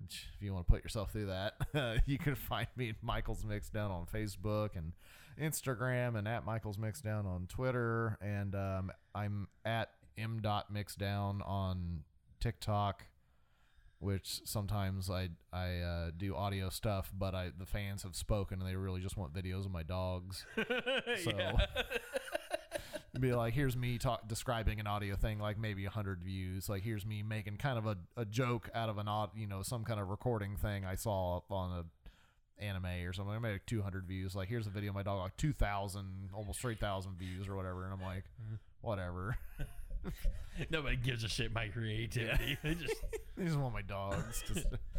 if 0.04 0.42
you 0.42 0.52
want 0.52 0.66
to 0.66 0.72
put 0.72 0.82
yourself 0.82 1.12
through 1.12 1.26
that, 1.26 2.02
you 2.06 2.18
can 2.18 2.34
find 2.34 2.66
me 2.76 2.90
at 2.90 2.96
Michael's 3.02 3.44
Mixdown 3.44 3.90
on 3.90 4.06
Facebook 4.12 4.70
and 4.76 4.92
Instagram, 5.40 6.16
and 6.18 6.26
at 6.28 6.44
Michael's 6.44 6.76
Mixdown 6.76 7.24
on 7.24 7.46
Twitter, 7.48 8.18
and 8.20 8.54
um, 8.54 8.90
I'm 9.14 9.48
at 9.64 9.90
m 10.18 10.40
dot 10.42 10.72
mixdown 10.72 11.46
on 11.48 12.00
TikTok, 12.40 13.04
which 13.98 14.40
sometimes 14.44 15.08
I 15.10 15.30
I 15.52 15.78
uh, 15.78 16.10
do 16.16 16.34
audio 16.34 16.68
stuff, 16.68 17.12
but 17.16 17.34
I 17.34 17.50
the 17.56 17.66
fans 17.66 18.02
have 18.02 18.16
spoken 18.16 18.60
and 18.60 18.68
they 18.68 18.76
really 18.76 19.00
just 19.00 19.16
want 19.16 19.32
videos 19.32 19.64
of 19.64 19.72
my 19.72 19.82
dogs. 19.82 20.44
So 21.22 21.30
be 23.20 23.32
like, 23.32 23.52
here's 23.52 23.76
me 23.76 23.98
talk 23.98 24.26
describing 24.26 24.80
an 24.80 24.86
audio 24.86 25.16
thing, 25.16 25.38
like 25.38 25.58
maybe 25.58 25.84
a 25.84 25.90
hundred 25.90 26.22
views. 26.22 26.68
Like 26.68 26.82
here's 26.82 27.04
me 27.04 27.22
making 27.22 27.58
kind 27.58 27.78
of 27.78 27.86
a, 27.86 27.96
a 28.16 28.24
joke 28.24 28.70
out 28.74 28.88
of 28.88 28.98
an 28.98 29.08
odd, 29.08 29.30
you 29.36 29.46
know, 29.46 29.62
some 29.62 29.84
kind 29.84 30.00
of 30.00 30.08
recording 30.08 30.56
thing 30.56 30.84
I 30.84 30.94
saw 30.94 31.40
on 31.50 31.78
a 31.78 31.84
anime 32.62 33.06
or 33.06 33.12
something. 33.12 33.34
I 33.34 33.38
made 33.38 33.52
like 33.52 33.66
200 33.66 34.06
views. 34.06 34.34
Like 34.34 34.48
here's 34.48 34.66
a 34.66 34.70
video 34.70 34.90
of 34.90 34.94
my 34.94 35.02
dog, 35.02 35.20
like 35.20 35.36
2,000, 35.36 36.30
almost 36.32 36.60
3,000 36.60 37.18
views 37.18 37.48
or 37.48 37.56
whatever. 37.56 37.84
And 37.84 37.92
I'm 37.92 38.00
like, 38.00 38.24
mm-hmm. 38.42 38.54
whatever. 38.80 39.36
Nobody 40.70 40.96
gives 40.96 41.24
a 41.24 41.28
shit 41.28 41.52
my 41.52 41.68
creativity. 41.68 42.58
They 42.62 42.74
just 42.74 42.94
I 43.38 43.44
just 43.44 43.58
want 43.58 43.74
my 43.74 43.82
dogs. 43.82 44.44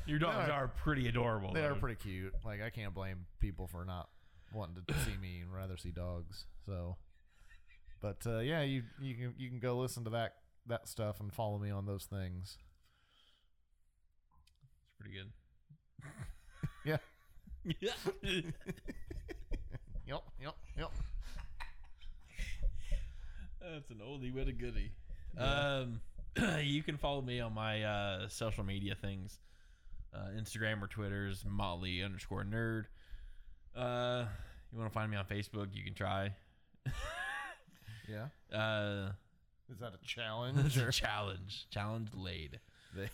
Your 0.05 0.19
dogs 0.19 0.49
are 0.49 0.67
pretty 0.67 1.07
adorable. 1.07 1.53
they 1.53 1.63
are 1.63 1.75
pretty 1.75 1.95
cute. 1.95 2.33
Like 2.45 2.61
I 2.61 2.69
can't 2.69 2.93
blame 2.93 3.25
people 3.39 3.67
for 3.67 3.85
not 3.85 4.09
wanting 4.53 4.83
to 4.87 4.93
see 5.05 5.17
me 5.21 5.41
and 5.41 5.53
rather 5.53 5.77
see 5.77 5.91
dogs. 5.91 6.45
So, 6.65 6.97
but 8.03 8.17
uh, 8.27 8.39
yeah, 8.39 8.61
you 8.61 8.83
you 9.01 9.15
can 9.15 9.33
you 9.37 9.49
can 9.49 9.59
go 9.59 9.77
listen 9.77 10.03
to 10.03 10.09
that 10.09 10.35
that 10.67 10.89
stuff 10.89 11.21
and 11.21 11.33
follow 11.33 11.57
me 11.57 11.71
on 11.71 11.85
those 11.85 12.03
things. 12.03 12.57
It's 14.83 14.99
pretty 14.99 15.15
good. 15.15 15.31
Yeah. 16.85 16.97
yeah. 17.79 17.93
Yep, 20.05 20.23
yep, 20.41 20.55
yep. 20.77 20.91
That's 23.61 23.89
an 23.89 24.01
oldie 24.05 24.35
but 24.35 24.49
a 24.49 24.51
goodie. 24.51 24.91
Um, 25.37 26.01
you 26.61 26.83
can 26.83 26.97
follow 26.97 27.21
me 27.21 27.39
on 27.39 27.53
my 27.53 27.83
uh, 27.83 28.27
social 28.27 28.65
media 28.65 28.95
things, 28.95 29.39
uh, 30.13 30.27
Instagram 30.37 30.81
or 30.81 30.87
Twitter's 30.87 31.45
Motley 31.47 32.03
underscore 32.03 32.43
nerd. 32.43 32.85
Uh, 33.73 34.25
you 34.73 34.77
want 34.77 34.91
to 34.91 34.93
find 34.93 35.09
me 35.09 35.15
on 35.15 35.23
Facebook? 35.23 35.67
You 35.71 35.85
can 35.85 35.93
try. 35.93 36.33
Yeah. 38.07 38.27
Uh, 38.57 39.11
Is 39.71 39.79
that 39.79 39.93
a 39.93 39.97
it's 40.01 40.11
challenge? 40.11 40.77
a 40.77 40.87
or- 40.87 40.91
challenge. 40.91 41.67
Challenge 41.69 42.09
laid. 42.13 42.59
They- 42.95 43.09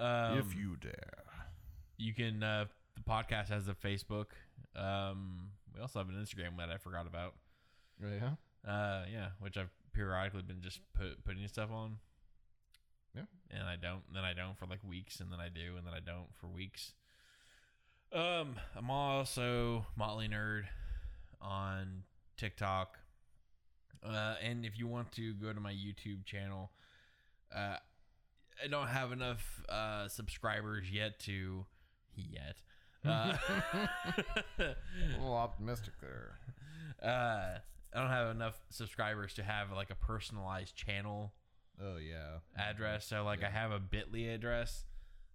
Um, 0.00 0.38
if 0.38 0.54
you 0.56 0.76
dare. 0.76 1.24
you 1.96 2.14
can. 2.14 2.42
Uh, 2.42 2.66
the 2.94 3.02
podcast 3.02 3.48
has 3.48 3.66
a 3.68 3.74
Facebook. 3.74 4.26
Um, 4.76 5.50
we 5.74 5.80
also 5.80 5.98
have 5.98 6.08
an 6.08 6.14
Instagram 6.16 6.56
that 6.58 6.70
I 6.70 6.76
forgot 6.78 7.06
about. 7.06 7.34
Yeah. 8.00 8.30
Uh, 8.66 9.04
yeah, 9.12 9.28
which 9.40 9.56
I've 9.56 9.70
periodically 9.92 10.42
been 10.42 10.60
just 10.60 10.80
put, 10.94 11.24
putting 11.24 11.46
stuff 11.48 11.70
on. 11.72 11.98
Yeah. 13.14 13.22
And 13.50 13.62
I 13.64 13.76
don't, 13.76 14.02
and 14.08 14.14
then 14.16 14.24
I 14.24 14.34
don't 14.34 14.56
for 14.58 14.66
like 14.66 14.82
weeks, 14.84 15.18
and 15.20 15.32
then 15.32 15.40
I 15.40 15.48
do, 15.48 15.76
and 15.76 15.86
then 15.86 15.94
I 15.94 16.00
don't 16.00 16.28
for 16.40 16.46
weeks. 16.48 16.92
Um, 18.12 18.54
I'm 18.76 18.90
also 18.90 19.86
Motley 19.96 20.28
Nerd 20.28 20.64
on 21.40 22.02
TikTok. 22.36 22.96
Uh, 24.04 24.34
and 24.42 24.64
if 24.64 24.78
you 24.78 24.86
want 24.86 25.12
to 25.12 25.34
go 25.34 25.52
to 25.52 25.60
my 25.60 25.72
YouTube 25.72 26.24
channel, 26.24 26.70
uh, 27.54 27.76
I 28.62 28.68
don't 28.70 28.88
have 28.88 29.12
enough 29.12 29.62
uh, 29.68 30.08
subscribers 30.08 30.90
yet 30.90 31.18
to 31.20 31.64
yet. 32.16 32.56
Uh, 33.04 33.36
A 34.58 34.74
little 35.18 35.34
optimistic 35.36 35.94
there. 36.00 36.38
uh, 37.02 37.58
I 37.94 38.00
don't 38.00 38.10
have 38.10 38.30
enough 38.34 38.58
subscribers 38.70 39.34
to 39.34 39.42
have 39.42 39.70
like 39.72 39.90
a 39.90 39.94
personalized 39.94 40.74
channel 40.76 41.32
Oh 41.80 41.96
yeah. 41.96 42.38
address. 42.56 43.06
So 43.06 43.22
like 43.24 43.42
I 43.44 43.50
have 43.50 43.70
a 43.70 43.78
Bitly 43.80 44.32
address. 44.34 44.84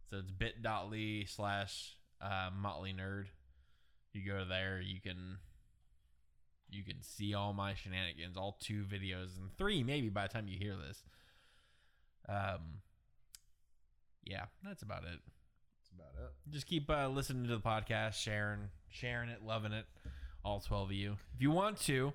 So 0.09 0.17
it's 0.17 0.29
bit.ly 0.31 1.23
slash 1.27 1.95
uh, 2.21 2.49
Motley 2.55 2.93
Nerd. 2.93 3.25
You 4.13 4.29
go 4.31 4.45
there, 4.47 4.79
you 4.81 4.99
can 5.01 5.37
you 6.73 6.83
can 6.83 7.01
see 7.01 7.33
all 7.33 7.53
my 7.53 7.73
shenanigans, 7.73 8.37
all 8.37 8.57
two 8.59 8.83
videos 8.83 9.37
and 9.37 9.55
three 9.57 9.83
maybe 9.83 10.09
by 10.09 10.27
the 10.27 10.33
time 10.33 10.47
you 10.47 10.57
hear 10.57 10.75
this. 10.75 11.03
Um, 12.27 12.81
yeah, 14.23 14.45
that's 14.63 14.83
about 14.83 15.03
it. 15.03 15.19
That's 15.19 15.91
about 15.93 16.23
it. 16.23 16.51
Just 16.51 16.67
keep 16.67 16.89
uh, 16.89 17.07
listening 17.09 17.43
to 17.47 17.55
the 17.55 17.61
podcast, 17.61 18.13
sharing, 18.13 18.69
sharing 18.89 19.29
it, 19.29 19.43
loving 19.43 19.73
it. 19.73 19.85
All 20.45 20.59
twelve 20.59 20.89
of 20.89 20.95
you. 20.95 21.17
If 21.35 21.41
you 21.41 21.51
want 21.51 21.79
to, 21.81 22.13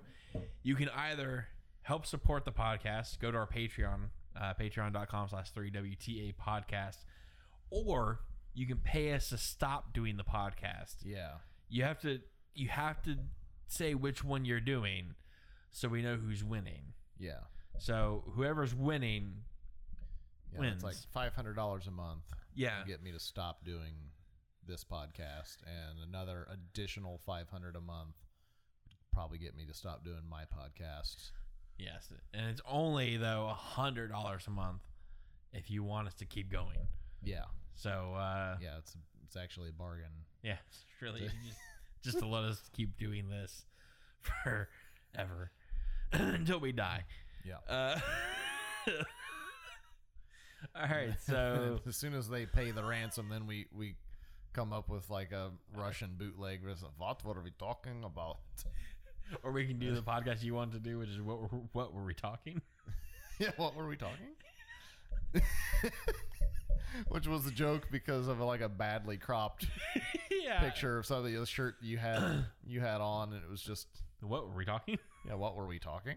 you 0.63 0.75
can 0.75 0.91
either 0.91 1.47
help 1.83 2.05
support 2.05 2.45
the 2.45 2.53
podcast. 2.53 3.19
Go 3.19 3.31
to 3.31 3.39
our 3.39 3.47
Patreon, 3.47 4.11
uh, 4.39 4.53
patreon.com 4.61 5.29
slash 5.29 5.53
3WTA 5.53 6.35
podcast, 6.37 6.99
or 7.71 8.21
you 8.55 8.67
can 8.67 8.79
pay 8.79 9.15
us 9.15 9.31
to 9.31 9.39
stop 9.39 9.95
doing 9.95 10.17
the 10.19 10.25
podcast. 10.25 10.97
Yeah. 11.05 11.37
You 11.71 11.85
have 11.85 12.01
to 12.01 12.21
you 12.55 12.69
have 12.69 13.01
to 13.05 13.17
say 13.69 13.95
which 13.95 14.25
one 14.25 14.45
you're 14.45 14.61
doing 14.61 15.15
so 15.71 15.89
we 15.89 16.03
know 16.03 16.17
who's 16.17 16.43
winning. 16.43 16.95
Yeah. 17.19 17.41
So 17.79 18.25
whoever's 18.35 18.75
winning, 18.75 19.45
Yeah, 20.53 20.65
it's 20.73 20.83
like 20.85 20.97
five 21.13 21.35
hundred 21.35 21.55
dollars 21.55 21.87
a 21.87 21.91
month 21.91 22.25
yeah, 22.55 22.81
to 22.83 22.89
get 22.89 23.03
me 23.03 23.13
to 23.13 23.21
stop 23.21 23.65
doing 23.65 23.95
this 24.67 24.83
podcast, 24.85 25.59
and 25.67 25.99
another 26.09 26.49
additional 26.53 27.21
five 27.25 27.49
hundred 27.49 27.77
a 27.77 27.81
month 27.81 28.17
would 28.89 28.97
probably 29.13 29.39
get 29.39 29.57
me 29.57 29.65
to 29.67 29.75
stop 29.75 30.05
doing 30.05 30.23
my 30.29 30.43
podcasts. 30.45 31.31
yes, 31.79 32.13
and 32.35 32.47
it's 32.51 32.61
only 32.69 33.17
though 33.17 33.47
a 33.49 33.55
hundred 33.55 34.09
dollars 34.11 34.45
a 34.49 34.51
month 34.51 34.83
if 35.53 35.71
you 35.71 35.83
want 35.85 36.09
us 36.09 36.15
to 36.15 36.25
keep 36.25 36.51
going. 36.51 36.89
Yeah, 37.23 37.45
So 37.75 38.15
uh, 38.17 38.57
yeah, 38.61 38.79
it's 38.79 38.97
it's 39.25 39.37
actually 39.37 39.69
a 39.69 39.73
bargain. 39.73 40.11
yeah, 40.43 40.57
it's 40.67 40.85
really 41.01 41.29
just 42.03 42.19
to 42.19 42.27
let 42.27 42.45
us 42.45 42.61
keep 42.75 42.97
doing 42.97 43.29
this 43.29 43.65
forever 44.21 45.51
until 46.13 46.61
we 46.61 46.73
die. 46.73 47.05
Yeah. 47.45 47.57
Uh, 47.69 47.99
all 50.77 50.89
right, 50.89 51.15
so 51.27 51.81
as 51.87 51.97
soon 51.97 52.15
as 52.15 52.29
they 52.29 52.47
pay 52.47 52.71
the 52.71 52.85
ransom, 52.85 53.29
then 53.31 53.47
we 53.47 53.67
we 53.75 53.97
come 54.53 54.73
up 54.73 54.89
with 54.89 55.09
like 55.11 55.33
a 55.33 55.51
Russian 55.77 56.17
bootleg. 56.19 56.61
What 56.99 57.25
were 57.25 57.43
we 57.43 57.53
talking 57.59 58.05
about? 58.05 58.39
or 59.43 59.53
we 59.53 59.67
can 59.67 59.79
do 59.79 59.95
the 59.95 60.01
podcast 60.01 60.43
you 60.43 60.55
want 60.55 60.73
to 60.73 60.79
do, 60.79 60.99
which 60.99 61.11
is 61.11 61.21
what 61.21 61.41
were, 61.41 61.49
what 61.73 61.93
were 61.93 62.05
we 62.05 62.15
talking? 62.15 62.63
yeah, 63.39 63.51
what 63.57 63.77
were 63.77 63.87
we 63.87 63.97
talking? 63.97 64.35
Which 67.09 67.27
was 67.27 67.47
a 67.47 67.51
joke 67.51 67.89
because 67.91 68.29
of 68.29 68.41
like 68.41 68.61
a 68.61 68.69
badly 68.69 69.17
cropped 69.17 69.67
yeah, 70.31 70.61
picture 70.61 70.99
of 70.99 71.07
something 71.07 71.35
the 71.35 71.47
shirt 71.47 71.77
you 71.81 71.99
had 71.99 72.45
you 72.67 72.81
had 72.81 73.01
on, 73.01 73.33
and 73.33 73.43
it 73.43 73.51
was 73.51 73.63
just 73.63 73.87
What 74.21 74.49
were 74.49 74.55
we 74.55 74.65
talking? 74.65 74.99
yeah. 75.27 75.35
What 75.35 75.57
were 75.57 75.67
we 75.67 75.79
talking? 75.79 76.17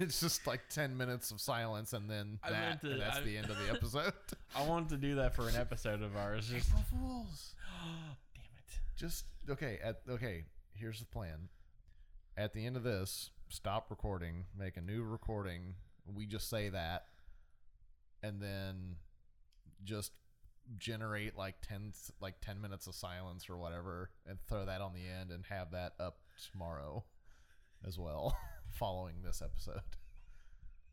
it's 0.00 0.20
just 0.20 0.46
like 0.46 0.60
ten 0.68 0.96
minutes 0.96 1.30
of 1.30 1.40
silence, 1.40 1.92
and 1.92 2.10
then 2.10 2.38
that, 2.48 2.80
to, 2.80 2.92
and 2.92 3.00
that's 3.00 3.18
I- 3.18 3.22
the 3.22 3.36
end 3.36 3.50
of 3.50 3.56
the 3.58 3.72
episode. 3.72 4.12
I 4.54 4.66
wanted 4.66 4.88
to 4.90 4.96
do 4.96 5.14
that 5.16 5.34
for 5.34 5.48
an 5.48 5.56
episode 5.56 6.02
of 6.02 6.16
ours. 6.16 6.48
Just 6.48 6.68
April 6.68 6.84
Fools. 6.90 7.54
damn 8.34 8.44
it. 8.58 8.80
Just 8.96 9.24
okay. 9.48 9.78
At 9.82 10.00
okay, 10.08 10.44
here's 10.74 10.98
the 11.00 11.06
plan. 11.06 11.48
At 12.36 12.52
the 12.52 12.66
end 12.66 12.76
of 12.76 12.82
this, 12.82 13.30
stop 13.48 13.86
recording, 13.90 14.46
make 14.58 14.76
a 14.76 14.80
new 14.80 15.04
recording. 15.04 15.74
We 16.12 16.26
just 16.26 16.50
say 16.50 16.68
that, 16.70 17.04
and 18.22 18.42
then 18.42 18.96
just 19.84 20.12
generate 20.78 21.36
like 21.36 21.56
ten 21.62 21.92
like 22.20 22.40
ten 22.40 22.60
minutes 22.60 22.86
of 22.86 22.94
silence 22.94 23.48
or 23.48 23.56
whatever, 23.56 24.10
and 24.26 24.38
throw 24.48 24.64
that 24.64 24.80
on 24.80 24.92
the 24.94 25.06
end, 25.06 25.30
and 25.30 25.44
have 25.46 25.70
that 25.72 25.92
up 26.00 26.18
tomorrow 26.52 27.04
as 27.86 27.98
well, 27.98 28.36
following 28.70 29.16
this 29.24 29.42
episode. 29.42 29.80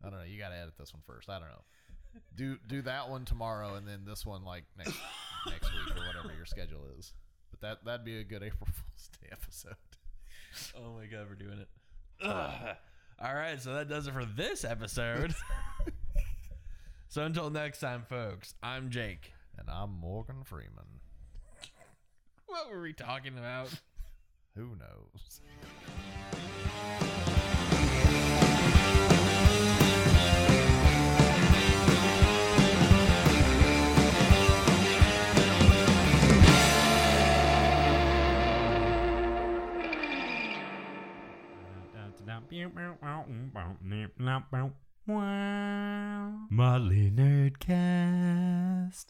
I 0.03 0.09
don't 0.09 0.19
know. 0.19 0.25
You 0.25 0.39
got 0.39 0.49
to 0.49 0.57
edit 0.57 0.73
this 0.79 0.93
one 0.93 1.03
first. 1.05 1.29
I 1.29 1.39
don't 1.39 1.49
know. 1.49 1.63
Do 2.35 2.57
do 2.67 2.81
that 2.83 3.09
one 3.09 3.23
tomorrow, 3.25 3.75
and 3.75 3.87
then 3.87 4.03
this 4.05 4.25
one 4.25 4.43
like 4.43 4.65
next 4.77 4.95
next 5.47 5.71
week 5.71 5.95
or 5.95 6.05
whatever 6.07 6.33
your 6.35 6.45
schedule 6.45 6.85
is. 6.97 7.13
But 7.51 7.61
that 7.61 7.85
that'd 7.85 8.05
be 8.05 8.19
a 8.19 8.23
good 8.23 8.43
April 8.43 8.67
Fool's 8.67 9.09
Day 9.21 9.29
episode. 9.31 9.75
Oh 10.75 10.93
my 10.97 11.05
god, 11.05 11.27
we're 11.29 11.35
doing 11.35 11.59
it. 11.59 11.69
Ugh. 12.21 12.75
All 13.23 13.35
right, 13.35 13.61
so 13.61 13.73
that 13.75 13.87
does 13.87 14.07
it 14.07 14.13
for 14.13 14.25
this 14.25 14.65
episode. 14.65 15.33
so 17.11 17.25
until 17.25 17.49
next 17.49 17.79
time, 17.79 18.05
folks, 18.07 18.55
I'm 18.63 18.89
Jake. 18.89 19.33
And 19.59 19.69
I'm 19.69 19.99
Morgan 19.99 20.45
Freeman. 20.45 21.01
What 22.45 22.71
were 22.71 22.81
we 22.81 22.93
talking 22.93 23.37
about? 23.37 23.69
Who 24.55 24.77
knows? 24.77 25.41
Motley 46.49 47.09
Nerdcast. 47.09 49.07